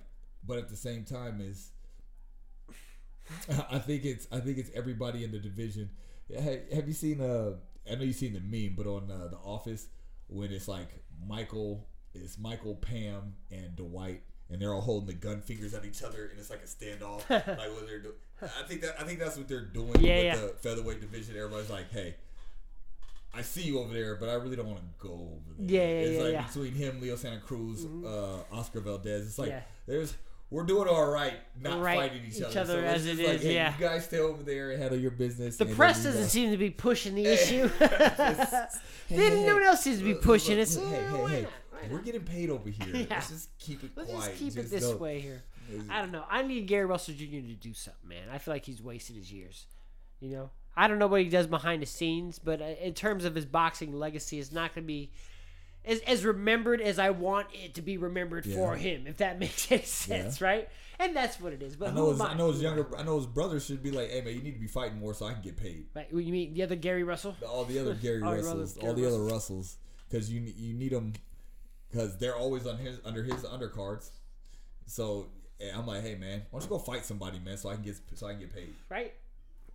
but 0.45 0.58
at 0.60 0.70
the 0.70 0.76
same 0.78 1.04
time 1.06 1.41
is 1.41 1.72
I 3.72 3.80
think 3.80 4.06
it's 4.06 4.28
I 4.32 4.39
think 4.39 4.58
it's 4.58 4.70
everybody 4.74 5.24
in 5.24 5.32
the 5.32 5.39
division. 5.39 5.89
Hey, 6.28 6.64
have 6.74 6.88
you 6.88 6.93
seen 6.93 7.22
uh 7.22 7.54
I 7.91 7.95
know 7.95 8.04
you've 8.04 8.16
seen 8.16 8.34
the 8.34 8.39
meme, 8.39 8.76
but 8.76 8.86
on 8.88 9.10
uh, 9.10 9.28
the 9.30 9.38
Office 9.38 9.88
when 10.28 10.52
it's 10.52 10.68
like 10.68 10.89
Michael 11.28 11.88
it's 12.14 12.38
Michael, 12.39 12.76
Pam, 12.76 13.34
and 13.52 13.76
Dwight, 13.76 14.24
and 14.50 14.62
they're 14.62 14.74
all 14.74 14.82
holding 14.82 15.08
the 15.08 15.14
gun 15.14 15.41
fingers 15.41 15.74
at 15.74 15.86
each 15.86 16.04
other, 16.04 16.26
and 16.28 16.39
it's 16.39 16.50
like 16.50 16.62
a 16.64 16.68
standoff. 16.68 17.30
like 17.30 17.45
what 17.74 17.88
they're 17.88 18.00
doing. 18.00 18.16
I 18.41 18.68
think 18.68 18.82
that 18.82 18.95
I 19.00 19.04
think 19.04 19.20
that's 19.20 19.38
what 19.38 19.47
they're 19.47 19.62
doing 19.66 19.95
Yeah, 20.00 20.16
with 20.16 20.26
yeah. 20.26 20.36
the 20.38 20.47
featherweight 20.62 21.02
division. 21.02 21.36
Everybody's 21.38 21.70
like, 21.70 21.91
hey. 21.91 22.16
I 23.32 23.43
see 23.43 23.62
you 23.62 23.78
over 23.80 23.93
there, 23.93 24.16
but 24.16 24.28
I 24.28 24.34
really 24.34 24.56
don't 24.56 24.66
want 24.66 24.80
to 24.80 25.08
go 25.08 25.14
over 25.14 25.54
there. 25.60 25.68
Yeah, 25.68 25.82
yeah, 25.82 26.02
it's 26.08 26.18
yeah, 26.18 26.24
like 26.24 26.34
yeah. 26.34 26.47
between 26.47 26.74
him, 26.74 27.00
Leo 27.00 27.16
Santa 27.16 27.39
Cruz, 27.39 27.86
uh, 27.86 28.39
Oscar 28.52 28.80
Valdez. 28.80 29.28
It's 29.28 29.38
like 29.38 29.54
there's 29.86 30.16
we're 30.50 30.64
doing 30.64 30.88
all 30.88 31.06
right, 31.12 31.36
not 31.62 31.80
Right, 31.80 31.95
fighting 32.00 32.24
each, 32.28 32.38
each 32.38 32.43
other. 32.43 32.60
other 32.62 32.74
So 32.82 32.88
as 32.88 33.06
it 33.06 33.18
like, 33.20 33.36
is, 33.36 33.43
hey, 33.43 33.54
yeah. 33.54 33.74
You 33.78 33.86
guys 33.86 34.06
stay 34.06 34.18
over 34.18 34.41
there 34.41 34.72
and 34.72 34.82
handle 34.82 34.97
your 35.00 35.12
business. 35.12 35.58
The 35.58 35.68
press 35.68 36.04
doesn't 36.04 36.30
seem 36.30 36.50
to 36.50 36.58
be 36.58 36.72
pushing 36.72 37.14
the 37.14 37.26
issue. 37.34 37.70
Hey, 39.10 39.16
hey, 39.32 39.43
no 39.43 39.56
one 39.56 39.64
else 39.64 39.82
seems 39.82 39.97
to 39.97 40.04
be 40.04 40.14
pushing 40.14 40.60
it. 40.60 40.70
Hey, 40.70 40.80
hey, 40.82 41.20
why 41.20 41.30
hey? 41.32 41.47
Why 41.82 41.88
we're 41.89 41.95
not? 41.97 42.05
getting 42.05 42.23
paid 42.23 42.49
over 42.49 42.69
here. 42.69 42.88
Yeah. 42.95 43.05
Let's 43.09 43.30
just 43.30 43.57
keep 43.59 43.84
it 43.84 43.91
Let's 43.95 44.09
quiet. 44.11 44.30
just 44.30 44.39
keep 44.39 44.57
it 44.57 44.69
this 44.69 44.84
don't- 44.84 44.99
way 44.99 45.19
here. 45.19 45.43
I 45.89 46.01
don't 46.01 46.11
know. 46.11 46.23
I 46.30 46.41
need 46.41 46.65
Gary 46.67 46.86
Russell 46.88 47.13
Jr. 47.13 47.25
to 47.25 47.41
do 47.41 47.75
something, 47.75 48.09
man. 48.09 48.23
I 48.34 48.39
feel 48.39 48.55
like 48.55 48.65
he's 48.65 48.82
wasted 48.82 49.15
his 49.15 49.32
years. 49.32 49.67
You 50.19 50.30
know, 50.32 50.49
I 50.75 50.88
don't 50.88 50.97
know 50.97 51.05
what 51.07 51.21
he 51.21 51.30
does 51.30 51.45
behind 51.45 51.82
the 51.84 51.86
scenes, 51.86 52.39
but 52.39 52.59
uh, 52.59 52.65
in 52.82 52.93
terms 52.95 53.23
of 53.23 53.36
his 53.36 53.45
boxing 53.45 53.93
legacy, 53.93 54.39
it's 54.39 54.51
not 54.51 54.73
going 54.73 54.84
to 54.86 54.88
be 54.88 55.11
as, 55.86 55.99
as 56.01 56.25
remembered 56.25 56.82
as 56.82 56.97
I 56.97 57.11
want 57.11 57.47
it 57.53 57.75
to 57.75 57.84
be 57.84 57.97
remembered 57.97 58.45
for 58.45 58.75
him. 58.75 59.05
If 59.05 59.17
that 59.17 59.38
makes 59.39 59.71
any 59.71 59.84
sense, 59.84 60.41
right? 60.41 60.67
And 60.97 61.15
that's 61.15 61.39
what 61.39 61.53
it 61.53 61.61
is. 61.61 61.75
But 61.75 61.89
I 61.89 61.93
know 61.93 62.09
his, 62.09 62.19
am 62.19 62.27
I 62.27 62.34
know 62.34 62.51
his 62.51 62.61
younger 62.63 62.88
I 62.97 63.03
know 63.03 63.17
his 63.17 63.27
brother 63.27 63.59
should 63.59 63.84
be 63.84 63.91
like, 63.91 64.09
hey 64.09 64.21
man, 64.21 64.34
you 64.34 64.41
need 64.41 64.53
to 64.55 64.59
be 64.59 64.67
fighting 64.67 64.99
more 64.99 65.13
so 65.13 65.27
I 65.27 65.34
can 65.34 65.41
get 65.43 65.55
paid. 65.55 65.86
I? 65.95 65.99
Right? 65.99 66.07
You 66.11 66.34
mean 66.34 66.53
the 66.55 66.63
other 66.63 66.75
Gary 66.75 67.03
Russell? 67.03 67.36
all 67.47 67.63
the 67.63 67.77
other 67.80 67.93
Gary 67.93 68.21
All 68.23 68.34
Russells, 68.34 68.75
all 68.82 68.93
the 68.93 69.07
other 69.07 69.19
Russells, 69.23 69.77
because 70.09 70.32
you 70.32 70.41
you 70.41 70.73
need 70.73 70.91
them 70.91 71.13
because 71.91 72.17
they're 72.17 72.35
always 72.35 72.65
on 72.67 72.77
his 72.77 72.99
under 73.05 73.23
his 73.23 73.43
undercards. 73.43 74.09
So 74.85 75.27
eh, 75.61 75.69
I'm 75.73 75.85
like, 75.87 76.01
hey 76.01 76.15
man, 76.15 76.43
why 76.51 76.59
don't 76.59 76.69
you 76.69 76.77
go 76.77 76.79
fight 76.79 77.05
somebody, 77.05 77.39
man, 77.39 77.57
so 77.57 77.69
I 77.69 77.75
can 77.75 77.83
get 77.83 77.97
so 78.15 78.27
I 78.27 78.31
can 78.31 78.41
get 78.41 78.53
paid. 78.53 78.73
right? 78.89 79.13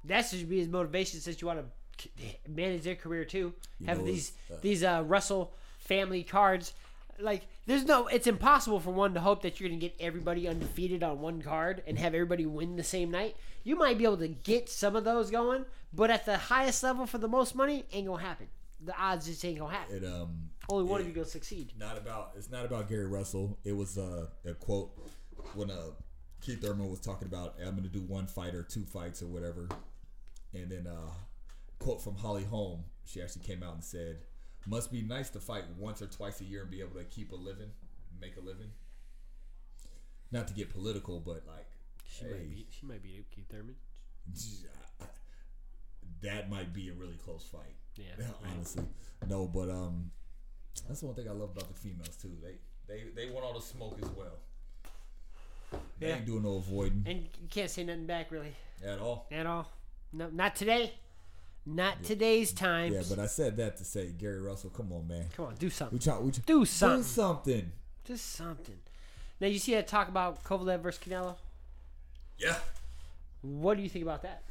That 0.05 0.27
should 0.27 0.49
be 0.49 0.59
his 0.59 0.69
motivation 0.69 1.21
since 1.21 1.41
you 1.41 1.47
want 1.47 1.61
to 1.61 2.09
manage 2.49 2.83
their 2.83 2.95
career 2.97 3.25
too. 3.25 3.55
You 3.79 3.87
Have 3.87 4.05
these 4.05 4.33
uh, 4.53 4.57
these 4.61 4.83
uh, 4.85 5.03
Russell 5.07 5.53
family 5.79 6.23
cards. 6.23 6.75
Like, 7.21 7.43
there's 7.67 7.85
no. 7.85 8.09
It's 8.09 8.27
impossible 8.27 8.81
for 8.81 8.91
one 8.91 9.15
to 9.15 9.21
hope 9.21 9.43
that 9.43 9.61
you're 9.61 9.69
gonna 9.69 9.81
get 9.81 9.95
everybody 10.01 10.49
undefeated 10.49 11.05
on 11.05 11.21
one 11.21 11.41
card 11.43 11.83
and 11.87 11.97
have 11.99 12.13
everybody 12.13 12.45
win 12.45 12.77
the 12.77 12.83
same 12.83 13.11
night. 13.13 13.37
You 13.63 13.77
might 13.77 13.99
be 13.99 14.05
able 14.05 14.17
to 14.19 14.29
get 14.29 14.69
some 14.69 14.97
of 14.97 15.05
those 15.05 15.31
going, 15.31 15.65
but 15.93 16.11
at 16.11 16.27
the 16.27 16.37
highest 16.37 16.83
level 16.83 17.07
for 17.07 17.19
the 17.19 17.29
most 17.29 17.55
money, 17.55 17.85
ain't 17.93 18.09
gonna 18.09 18.21
happen. 18.23 18.49
The 18.85 18.95
odds 19.01 19.27
just 19.27 19.45
ain't 19.45 19.59
gonna 19.59 19.73
happen. 19.75 19.97
It 19.97 20.05
um 20.05 20.51
Only 20.69 20.85
one 20.85 21.01
of 21.01 21.07
it- 21.07 21.11
you 21.11 21.15
gonna 21.15 21.27
succeed. 21.27 21.73
not 21.79 21.97
about 21.97 22.33
it's 22.37 22.51
not 22.51 22.65
about 22.65 22.89
Gary 22.89 23.07
Russell. 23.07 23.59
It 23.65 23.73
was 23.73 23.97
uh, 23.99 24.27
a 24.45 24.55
quote 24.55 24.91
when 25.55 25.71
uh, 25.71 25.91
Keith 26.41 26.61
Thurman 26.61 26.91
was 26.91 27.01
talking 27.01 27.27
about 27.27 27.55
I'm 27.59 27.71
going 27.73 27.83
to 27.85 27.89
do 27.89 28.01
one 28.03 28.27
fight 28.27 28.55
or 28.55 28.63
two 28.63 28.85
fights 28.85 29.23
or 29.23 29.27
whatever, 29.27 29.69
and 30.53 30.71
then 30.71 30.87
uh, 30.87 31.11
quote 31.79 32.03
from 32.03 32.17
Holly 32.17 32.45
Holm. 32.45 32.85
She 33.07 33.21
actually 33.23 33.45
came 33.45 33.63
out 33.63 33.75
and 33.75 33.85
said, 33.85 34.19
"Must 34.67 34.91
be 34.93 35.03
nice 35.03 35.31
to 35.31 35.41
fight 35.41 35.65
once 35.79 36.03
or 36.03 36.07
twice 36.07 36.41
a 36.41 36.45
year 36.45 36.63
and 36.63 36.71
be 36.71 36.81
able 36.81 36.97
to 36.97 37.05
keep 37.05 37.33
a 37.33 37.37
living, 37.37 37.71
make 38.21 38.37
a 38.37 38.41
living." 38.41 38.71
Not 40.31 40.49
to 40.49 40.55
get 40.55 40.71
political, 40.71 41.21
but 41.21 41.45
like, 41.47 41.69
She 42.07 42.25
hey, 42.25 42.31
might 42.33 42.51
be. 42.51 42.67
She 42.71 42.87
might 42.87 43.03
be 43.03 43.25
Keith 43.31 43.49
Thurman. 43.49 43.77
that 46.23 46.51
might 46.51 46.73
be 46.73 46.89
a 46.89 46.93
really 46.93 47.17
close 47.17 47.47
fight. 47.51 47.77
Yeah. 47.97 48.27
honestly. 48.55 48.85
No, 49.29 49.47
but 49.47 49.71
um, 49.71 50.11
that's 50.89 51.01
the 51.01 51.07
one 51.07 51.15
thing 51.15 51.29
I 51.29 51.33
love 51.33 51.51
about 51.57 51.69
the 51.69 51.75
females 51.75 52.17
too. 52.21 52.33
They 52.43 52.57
they 52.87 53.05
they 53.15 53.31
want 53.31 53.45
all 53.45 53.55
the 53.55 53.61
smoke 53.61 53.99
as 54.03 54.09
well. 54.11 54.39
They 55.99 56.09
Yeah. 56.09 56.17
ain't 56.17 56.27
doing 56.27 56.43
no 56.43 56.57
avoiding 56.57 57.05
And 57.07 57.21
you 57.41 57.49
can't 57.51 57.71
say 57.71 57.85
nothing 57.85 58.07
back 58.07 58.31
really 58.31 58.55
at 58.85 58.99
all. 58.99 59.27
at 59.31 59.47
all. 59.47 59.71
No, 60.13 60.29
not 60.31 60.55
today. 60.57 60.93
Not 61.67 62.03
today's 62.05 62.53
time. 62.53 62.93
Yeah, 62.93 63.03
but 63.09 63.19
I 63.19 63.27
said 63.27 63.57
that 63.57 63.79
to 63.79 63.85
say 63.85 64.13
Gary 64.13 64.41
Russell, 64.41 64.69
come 64.71 64.93
on, 64.93 65.09
man. 65.09 65.27
Come 65.35 65.47
on, 65.47 65.55
do 65.55 65.71
something. 65.71 65.97
We 65.97 66.03
try, 66.05 66.19
we 66.19 66.31
try, 66.31 66.43
Do 66.45 66.65
something. 66.67 66.99
Do 66.99 67.03
something. 67.05 67.73
Just 68.05 68.27
something. 68.33 68.79
Now 69.41 69.47
you 69.47 69.59
see 69.59 69.73
that 69.75 69.87
talk 69.89 70.09
about 70.09 70.45
Kovalev 70.45 70.81
versus 70.81 71.03
Canelo. 71.03 71.37
Yeah. 72.39 72.59
What 73.41 73.77
do 73.79 73.83
you 73.83 73.89
think 73.89 74.05
about 74.05 74.23
that? 74.23 74.43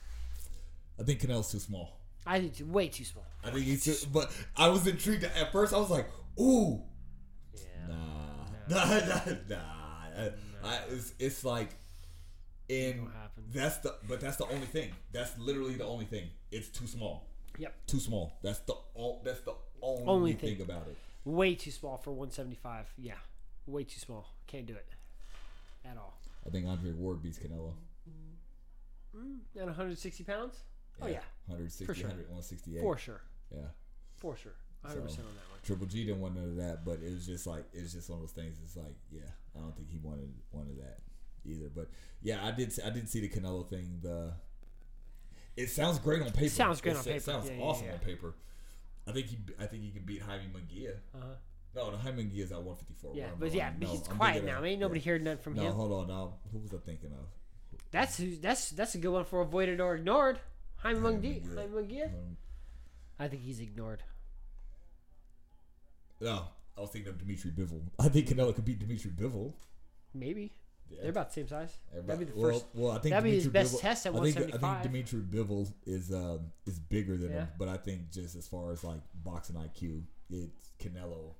I 1.00 1.04
think 1.04 1.22
Canelo's 1.22 1.52
too 1.52 1.60
small. 1.60 2.00
I 2.26 2.40
think 2.40 2.52
it's 2.52 2.62
way 2.62 2.88
too 2.88 3.04
small. 3.04 3.26
I 3.44 3.52
think 3.52 3.66
he's 3.66 3.84
too, 3.84 4.08
but 4.14 4.32
I 4.56 4.70
was 4.70 4.88
intrigued 4.88 5.24
at 5.24 5.52
first. 5.52 5.74
I 5.74 5.78
was 5.78 5.90
like, 5.90 6.08
ooh, 6.40 6.82
Yeah. 7.56 7.88
nah, 7.90 8.46
nah, 8.70 8.86
nah, 8.86 9.22
nah. 9.50 9.58
I, 10.18 10.30
I, 10.64 10.80
it's, 10.90 11.14
it's 11.20 11.44
like, 11.44 11.70
in 12.70 13.08
that's 13.54 13.78
the, 13.78 13.96
but 14.08 14.22
that's 14.22 14.38
the 14.38 14.46
only 14.48 14.66
thing. 14.68 14.92
That's 15.12 15.38
literally 15.38 15.74
the 15.76 15.86
only 15.86 16.06
thing. 16.06 16.30
It's 16.52 16.70
too 16.70 16.88
small. 16.88 17.28
Yep. 17.58 17.74
Too 17.88 18.00
small. 18.00 18.40
That's 18.42 18.60
the 18.60 18.74
all. 18.96 19.22
That's 19.26 19.42
the 19.42 19.54
only, 19.82 20.04
Only 20.08 20.34
thing. 20.34 20.56
thing. 20.58 20.62
about 20.66 20.88
it. 20.88 20.98
Way 21.26 21.56
too 21.56 21.72
small 21.72 21.98
for 21.98 22.12
175. 22.12 22.94
Yeah. 22.98 23.14
Way 23.68 23.84
too 23.84 24.00
small. 24.00 24.28
Can't 24.48 24.66
do 24.66 24.74
it. 24.76 24.88
At 25.86 25.98
all. 25.98 26.18
I 26.48 26.50
think 26.50 26.66
Andre 26.68 26.92
Ward 26.94 27.22
beats 27.22 27.38
Canelo. 27.38 27.74
Mm, 29.16 29.40
at 29.60 29.66
160 29.66 30.24
pounds? 30.24 30.56
Oh, 31.02 31.08
yeah. 31.08 31.20
160, 31.48 31.86
For 31.86 31.94
sure. 31.94 32.08
100, 32.08 32.24
168. 32.30 32.82
For 32.82 32.98
sure. 32.98 33.22
Yeah. 33.54 33.62
For 34.18 34.36
sure. 34.38 34.54
100% 34.86 34.91
on 34.96 34.96
that 35.06 35.10
one. 35.10 35.60
Triple 35.64 35.88
G 35.88 36.06
didn't 36.06 36.20
want 36.22 36.36
none 36.36 36.44
of 36.46 36.56
that, 36.58 36.84
but 36.86 37.00
it 37.02 37.12
was 37.12 37.26
just 37.26 37.48
like 37.48 37.64
it's 37.74 37.94
just 37.94 38.10
one 38.10 38.18
of 38.20 38.24
those 38.24 38.32
things. 38.32 38.58
It's 38.64 38.76
like, 38.76 38.96
yeah, 39.12 39.22
I 39.56 39.60
don't 39.60 39.76
think 39.76 39.89
he 39.89 39.98
wanted 40.04 40.34
wanted 40.52 40.78
that 40.80 41.00
either. 41.46 41.70
But 41.74 41.89
yeah, 42.22 42.46
I 42.46 42.52
did 42.52 42.78
I 42.86 42.89
did 42.89 43.08
see 43.10 43.22
the 43.22 43.30
Canelo 43.30 43.66
thing. 43.68 44.00
The 44.02 44.34
it 45.56 45.70
sounds 45.70 46.00
great 46.00 46.22
on 46.22 46.32
paper. 46.32 46.50
Sounds 46.50 46.82
great 46.82 46.96
It 46.96 46.98
on 46.98 47.04
paper. 47.06 47.20
Sounds 47.22 47.50
Yeah, 47.50 47.56
yeah, 47.56 47.62
awesome 47.64 47.86
yeah. 47.88 47.94
on 47.94 48.00
paper. 48.00 48.36
I 49.08 49.12
think 49.14 49.28
he 49.28 49.38
I 49.60 49.66
think 49.68 49.84
he 49.84 49.91
can 49.91 50.04
beat 50.04 50.22
Jaime 50.22 50.44
Munguia. 50.54 50.96
Uh-huh. 51.16 51.36
No, 51.76 51.91
no, 51.91 51.98
Jaime 51.98 52.24
Munguia 52.26 52.41
is 52.44 52.52
at 52.52 52.58
154. 52.62 53.14
Yeah, 53.16 53.28
but 53.39 53.54
yeah, 53.54 53.72
No, 53.80 53.88
he's 53.88 54.08
I'm 54.10 54.18
quiet 54.18 54.44
now. 54.44 54.60
of- 54.60 54.66
Ain't 54.66 54.80
nobody 54.82 55.00
yeah. 55.00 55.12
heard 55.14 55.24
nothing 55.24 55.39
from 55.44 55.54
No, 55.56 55.62
him. 55.62 55.68
No, 55.70 55.74
hold 55.76 55.91
on. 55.94 56.08
Now, 56.08 56.34
who 56.52 56.60
was 56.60 56.74
I 56.74 56.78
thinking 56.78 57.12
of? 57.14 57.80
That's 57.91 58.18
who. 58.18 58.36
That's 58.36 58.70
that's 58.72 58.96
a 58.96 58.98
good 58.98 59.12
one 59.12 59.24
for 59.26 59.41
avoided 59.41 59.80
or 59.80 59.96
ignored. 59.96 60.39
Jaime 60.84 61.00
Jaime 61.00 61.18
Munguia. 61.18 61.42
Munguia. 61.42 61.56
Jaime 61.58 61.74
Munguia. 61.74 62.06
Um, 62.06 62.38
I 63.20 63.28
think 63.28 63.42
he's 63.44 63.60
ignored. 63.60 64.04
no, 66.20 66.44
I 66.78 66.82
was 66.82 66.90
thinking 66.90 67.10
of 67.12 67.18
Dimitri 67.18 67.52
Bivol. 67.52 67.82
I 68.00 68.10
think 68.10 68.28
Canelo 68.28 68.54
could 68.56 68.66
beat 68.66 68.80
Dimitri 68.80 69.12
Bivol. 69.12 69.54
Maybe. 70.14 70.52
Yeah. 70.90 71.02
They're 71.02 71.12
about 71.12 71.30
the 71.30 71.34
same 71.34 71.48
size. 71.48 71.78
That'd 72.06 72.20
be 72.20 72.26
the 72.34 72.40
well, 72.40 72.52
first. 72.52 72.66
Well, 72.74 72.92
I 72.92 73.00
think 73.00 73.12
that'd 73.14 73.24
be 73.24 73.32
his 73.36 73.44
Dimitri 73.46 73.62
best 73.62 73.76
Bivol- 73.76 73.82
test 73.82 74.06
at 74.06 74.16
I 74.16 74.32
think, 74.32 74.56
I 74.56 74.58
think 74.58 74.82
Dimitri 74.84 75.20
Bivol 75.22 75.72
is 75.86 76.12
um, 76.12 76.52
is 76.66 76.80
bigger 76.80 77.18
than 77.18 77.32
Yeah. 77.32 77.40
him, 77.40 77.48
but 77.58 77.68
I 77.68 77.78
think 77.78 78.12
just 78.12 78.36
as 78.36 78.48
far 78.48 78.72
as 78.72 78.84
like 78.84 79.00
boxing 79.24 79.56
IQ, 79.56 80.04
it's 80.30 80.70
Canelo. 80.80 81.34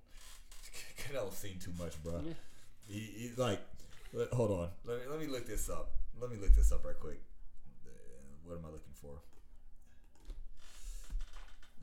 Canelo's 0.98 1.38
seen 1.38 1.60
too 1.60 1.74
much, 1.78 2.02
bro. 2.04 2.22
Yeah. 2.26 2.34
He, 2.88 3.00
he's 3.00 3.38
like, 3.38 3.60
hold 4.32 4.52
on, 4.52 4.70
let 4.86 4.98
me 5.00 5.04
let 5.10 5.20
me 5.20 5.28
look 5.28 5.46
this 5.46 5.70
up. 5.70 5.92
Let 6.20 6.32
me 6.32 6.38
look 6.38 6.54
this 6.56 6.72
up 6.72 6.86
right 6.86 7.00
quick. 7.00 7.20
Uh, 7.86 7.90
what 8.44 8.58
am 8.58 8.66
I 8.66 8.70
looking 8.70 8.94
for? 8.94 9.20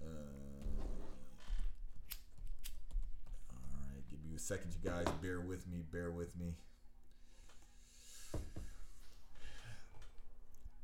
Uh, 0.03 0.07
all 3.51 3.59
right, 3.93 4.03
give 4.11 4.23
me 4.25 4.35
a 4.37 4.39
second, 4.39 4.73
you 4.83 4.89
guys. 4.91 5.07
Bear 5.23 5.41
with 5.41 5.67
me. 5.69 5.83
Bear 5.93 6.11
with 6.11 6.37
me. 6.39 6.55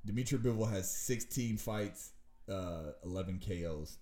Dimitri 0.04 0.38
Bivol 0.38 0.70
has 0.70 0.90
16 0.90 1.56
fights, 1.56 2.12
uh, 2.48 2.92
11 3.04 3.40
KOs. 3.44 3.98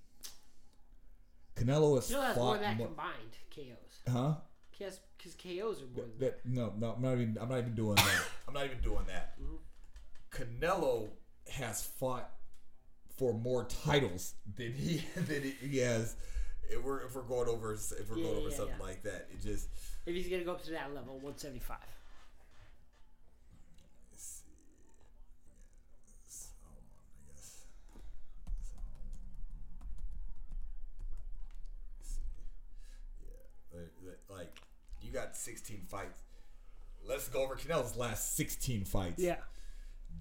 Canelo 1.56 1.94
has 1.96 2.10
know 2.10 2.34
more 2.34 2.58
than 2.58 2.76
more- 2.76 2.86
combined 2.88 3.36
KOs. 3.54 4.00
huh? 4.12 4.34
Yes, 4.78 4.98
Because 5.16 5.34
KOs 5.36 5.82
are 5.82 5.86
more 5.86 6.04
than 6.04 6.18
that. 6.18 6.42
That, 6.42 6.46
no, 6.46 6.74
no, 6.76 6.92
I'm 6.94 7.00
not 7.02 7.12
even. 7.14 7.38
I'm 7.40 7.48
not 7.48 7.58
even 7.58 7.74
doing 7.76 7.94
that. 7.94 8.26
I'm 8.48 8.54
not 8.54 8.64
even 8.66 8.80
doing 8.82 9.04
that. 9.06 9.38
Canelo 10.32 11.08
has 11.48 11.82
fought 11.86 12.30
for 13.16 13.32
more 13.32 13.64
titles 13.64 14.34
than 14.56 14.72
he 14.72 15.04
than 15.16 15.42
he 15.60 15.78
has. 15.78 16.16
If 16.70 16.82
we're 16.82 17.00
if 17.06 17.14
we're 17.14 17.22
going 17.22 17.48
over 17.48 17.72
if 17.74 18.10
we're 18.10 18.16
Yeah, 18.18 18.24
going 18.24 18.36
over 18.38 18.48
yeah, 18.50 18.56
something 18.56 18.76
yeah. 18.78 18.84
like 18.84 19.02
that, 19.02 19.28
it 19.32 19.40
just 19.42 19.68
If 20.06 20.14
he's 20.14 20.28
gonna 20.28 20.44
go 20.44 20.52
up 20.52 20.64
to 20.64 20.70
that 20.72 20.94
level, 20.94 21.14
175. 21.14 21.76
so, 26.28 26.46
hold 26.62 26.76
on, 26.78 26.84
I 27.28 27.32
guess. 27.32 27.62
So, 32.02 32.20
yeah, 33.22 33.80
like- 34.10 34.30
like 34.30 34.58
you 35.02 35.12
got 35.12 35.36
16 35.36 35.82
fights. 35.88 36.20
Let's 37.06 37.28
go 37.28 37.42
over 37.42 37.56
Canelo's 37.56 37.96
last 37.96 38.34
16 38.36 38.84
fights. 38.84 39.18
Yeah. 39.22 39.36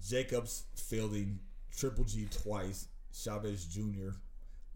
Jacobs 0.06 0.64
fielding 0.74 1.40
Triple 1.76 2.04
G 2.04 2.26
twice, 2.30 2.88
Chavez 3.12 3.64
Jr., 3.66 4.10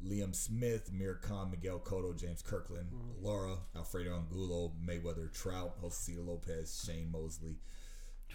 Liam 0.07 0.35
Smith, 0.35 0.93
Mir 0.93 1.17
Khan, 1.17 1.51
Miguel 1.51 1.81
Cotto, 1.81 2.17
James 2.17 2.41
Kirkland, 2.43 2.91
Mm-hmm. 2.93 3.25
Lara, 3.27 3.57
Alfredo 3.77 4.15
Angulo, 4.17 4.73
Mayweather, 4.85 5.33
Trout, 5.33 5.81
Josesito 5.83 6.25
Lopez, 6.27 6.83
Shane 6.87 7.11
Mosley. 7.11 7.57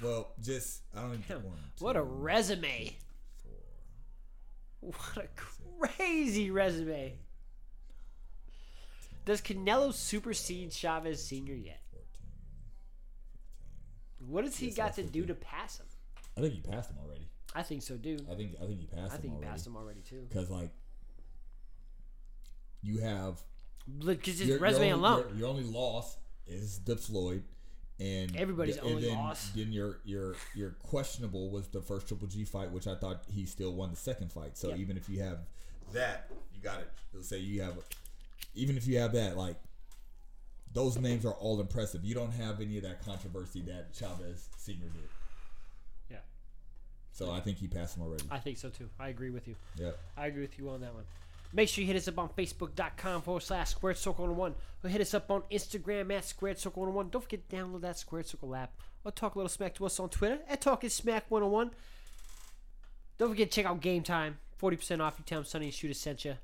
Well, 0.01 0.34
just 0.41 0.82
I 0.95 1.01
don't 1.01 1.14
even 1.30 1.43
one, 1.43 1.57
What 1.80 1.95
a 1.95 2.01
resume. 2.01 2.95
four. 3.43 4.91
What 5.16 5.18
a 5.26 5.28
crazy 5.36 6.51
resume. 6.51 7.14
Does 9.26 9.41
Canelo 9.41 9.93
supersede 9.93 10.74
Chavez 10.74 11.24
Sr. 11.24 11.53
yet? 11.53 11.80
14, 11.91 12.07
15. 14.20 14.30
What 14.34 14.43
has 14.43 14.57
he 14.57 14.66
Yes, 14.68 14.76
got 14.76 14.93
to 14.95 15.03
do 15.03 15.26
to 15.28 15.34
pass 15.34 15.80
him? 15.80 15.86
I 16.38 16.41
think 16.41 16.55
he 16.55 16.59
passed 16.61 16.89
him 16.89 16.97
already. 17.01 17.30
I 17.56 17.62
think 17.64 17.82
so, 17.84 17.95
dude. 17.97 18.26
I 18.32 18.36
think 18.36 18.56
I 18.62 18.66
think 18.66 18.80
he 18.80 18.88
passed 18.88 19.14
I 19.14 19.18
think 19.18 19.34
he 19.34 19.38
already. 19.38 19.47
passed 19.47 19.68
him 19.68 19.76
already 19.78 20.01
too. 20.01 20.26
Because 20.28 20.49
like 20.49 20.72
you 22.82 22.99
have 22.99 23.39
Because 23.99 24.39
his 24.39 24.47
your, 24.49 24.60
resume 24.60 24.88
your 24.88 24.95
only, 24.97 25.08
alone. 25.10 25.26
Your, 25.30 25.38
your 25.38 25.47
only 25.49 25.64
loss 25.64 26.18
is 26.47 26.80
the 26.80 26.95
Floyd, 26.95 27.43
and 27.99 28.36
Everybody's 28.36 28.78
and 28.78 28.88
only 28.88 29.04
then, 29.10 29.16
loss. 29.18 29.51
Then 29.56 29.72
your 29.72 29.99
your 30.04 30.36
your 30.56 30.72
questionable 30.84 31.49
was 31.51 31.68
the 31.70 31.82
first 31.82 32.08
Triple 32.08 32.28
G 32.28 32.43
fight, 32.43 32.72
which 32.72 32.88
I 32.88 32.95
thought 32.95 33.24
he 33.30 33.45
still 33.45 33.74
won 33.74 33.91
the 33.91 33.95
second 33.97 34.32
fight. 34.32 34.58
So 34.58 34.70
Yep. 34.70 34.78
even 34.80 34.97
if 34.97 35.08
you 35.10 35.22
have 35.22 35.39
that, 35.93 36.30
you 36.54 36.62
got 36.62 36.80
it. 36.80 36.89
Let's 37.14 37.30
say 37.30 37.38
you 37.38 37.62
have, 37.62 37.78
even 38.56 38.78
if 38.78 38.88
you 38.88 38.97
have 38.97 39.14
that, 39.14 39.38
like 39.38 39.58
those 40.74 40.97
names 40.97 41.24
are 41.26 41.34
all 41.34 41.62
impressive. 41.62 42.04
You 42.04 42.16
don't 42.16 42.32
have 42.32 42.60
any 42.60 42.78
of 42.78 42.84
that 42.84 43.06
controversy 43.06 43.62
that 43.62 43.93
Chavez 43.93 44.49
Senior 44.58 44.88
did. 44.88 45.04
So 47.14 47.32
I 47.32 47.39
think 47.39 47.59
he 47.59 47.68
passed 47.68 47.95
him 47.95 48.03
already. 48.03 48.26
I 48.32 48.39
think 48.39 48.57
so 48.57 48.70
too. 48.70 48.89
I 48.99 49.09
agree 49.09 49.30
with 49.30 49.47
you. 49.47 49.55
Yeah. 49.78 49.91
I 50.18 50.28
agree 50.28 50.41
with 50.41 50.57
you 50.57 50.70
on 50.70 50.82
that 50.82 50.93
one. 50.93 51.03
Make 51.53 51.70
sure 51.70 51.84
you 51.84 51.88
hit 51.88 51.95
us 51.95 52.07
up 52.07 52.18
on 52.18 52.30
Facebook.com 52.30 53.22
forward 53.22 53.43
slash 53.43 53.70
Squared 53.70 53.97
Circle 53.97 54.26
101 54.26 54.55
or 54.84 54.89
hit 54.89 54.99
us 54.99 55.14
up 55.14 55.30
on 55.30 55.43
Instagram 55.51 56.11
at 56.11 56.26
Squared 56.26 56.57
Circle 56.57 56.82
101. 56.82 57.09
Don't 57.09 57.22
forget 57.22 57.47
to 57.47 57.55
download 57.55 57.82
that 57.82 57.99
Squared 57.99 58.26
Circle 58.26 58.55
app 58.55 58.74
or 59.05 59.11
talk 59.11 59.36
a 59.36 59.38
little 59.38 59.49
smack 59.49 59.76
to 59.76 59.86
us 59.86 59.99
on 59.99 60.09
Twitter 60.09 60.39
at 60.49 60.61
Talking 60.61 60.89
Smack 60.89 61.30
101. 61.30 61.70
Don't 63.20 63.30
forget 63.30 63.51
to 63.51 63.55
check 63.55 63.68
out 63.68 63.80
Game 63.82 64.01
Time. 64.01 64.39
40% 64.59 64.99
off. 64.99 65.16
You 65.20 65.26
tell 65.26 65.39
them 65.39 65.45
Sonny 65.45 65.66
and 65.66 65.74
Shooter 65.74 65.93
sent 65.93 66.26
you. 66.26 66.36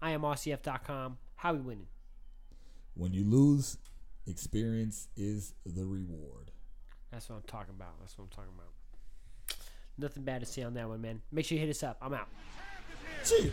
I 0.00 0.12
am 0.12 0.22
RCF.com. 0.22 1.18
How 1.36 1.52
we 1.52 1.60
winning? 1.60 1.86
When 2.94 3.12
you 3.12 3.24
lose, 3.24 3.76
experience 4.26 5.08
is 5.16 5.52
the 5.66 5.84
reward. 5.84 6.52
That's 7.10 7.28
what 7.28 7.36
I'm 7.36 7.42
talking 7.42 7.74
about. 7.76 8.00
That's 8.00 8.16
what 8.16 8.24
I'm 8.24 8.30
talking 8.30 8.52
about. 8.54 8.70
Nothing 9.96 10.24
bad 10.24 10.40
to 10.40 10.46
say 10.46 10.62
on 10.62 10.74
that 10.74 10.88
one, 10.88 11.00
man. 11.00 11.22
Make 11.30 11.46
sure 11.46 11.56
you 11.56 11.60
hit 11.64 11.70
us 11.70 11.82
up. 11.82 11.98
I'm 12.02 12.14
out. 12.14 12.28
See 13.22 13.44
you. 13.44 13.52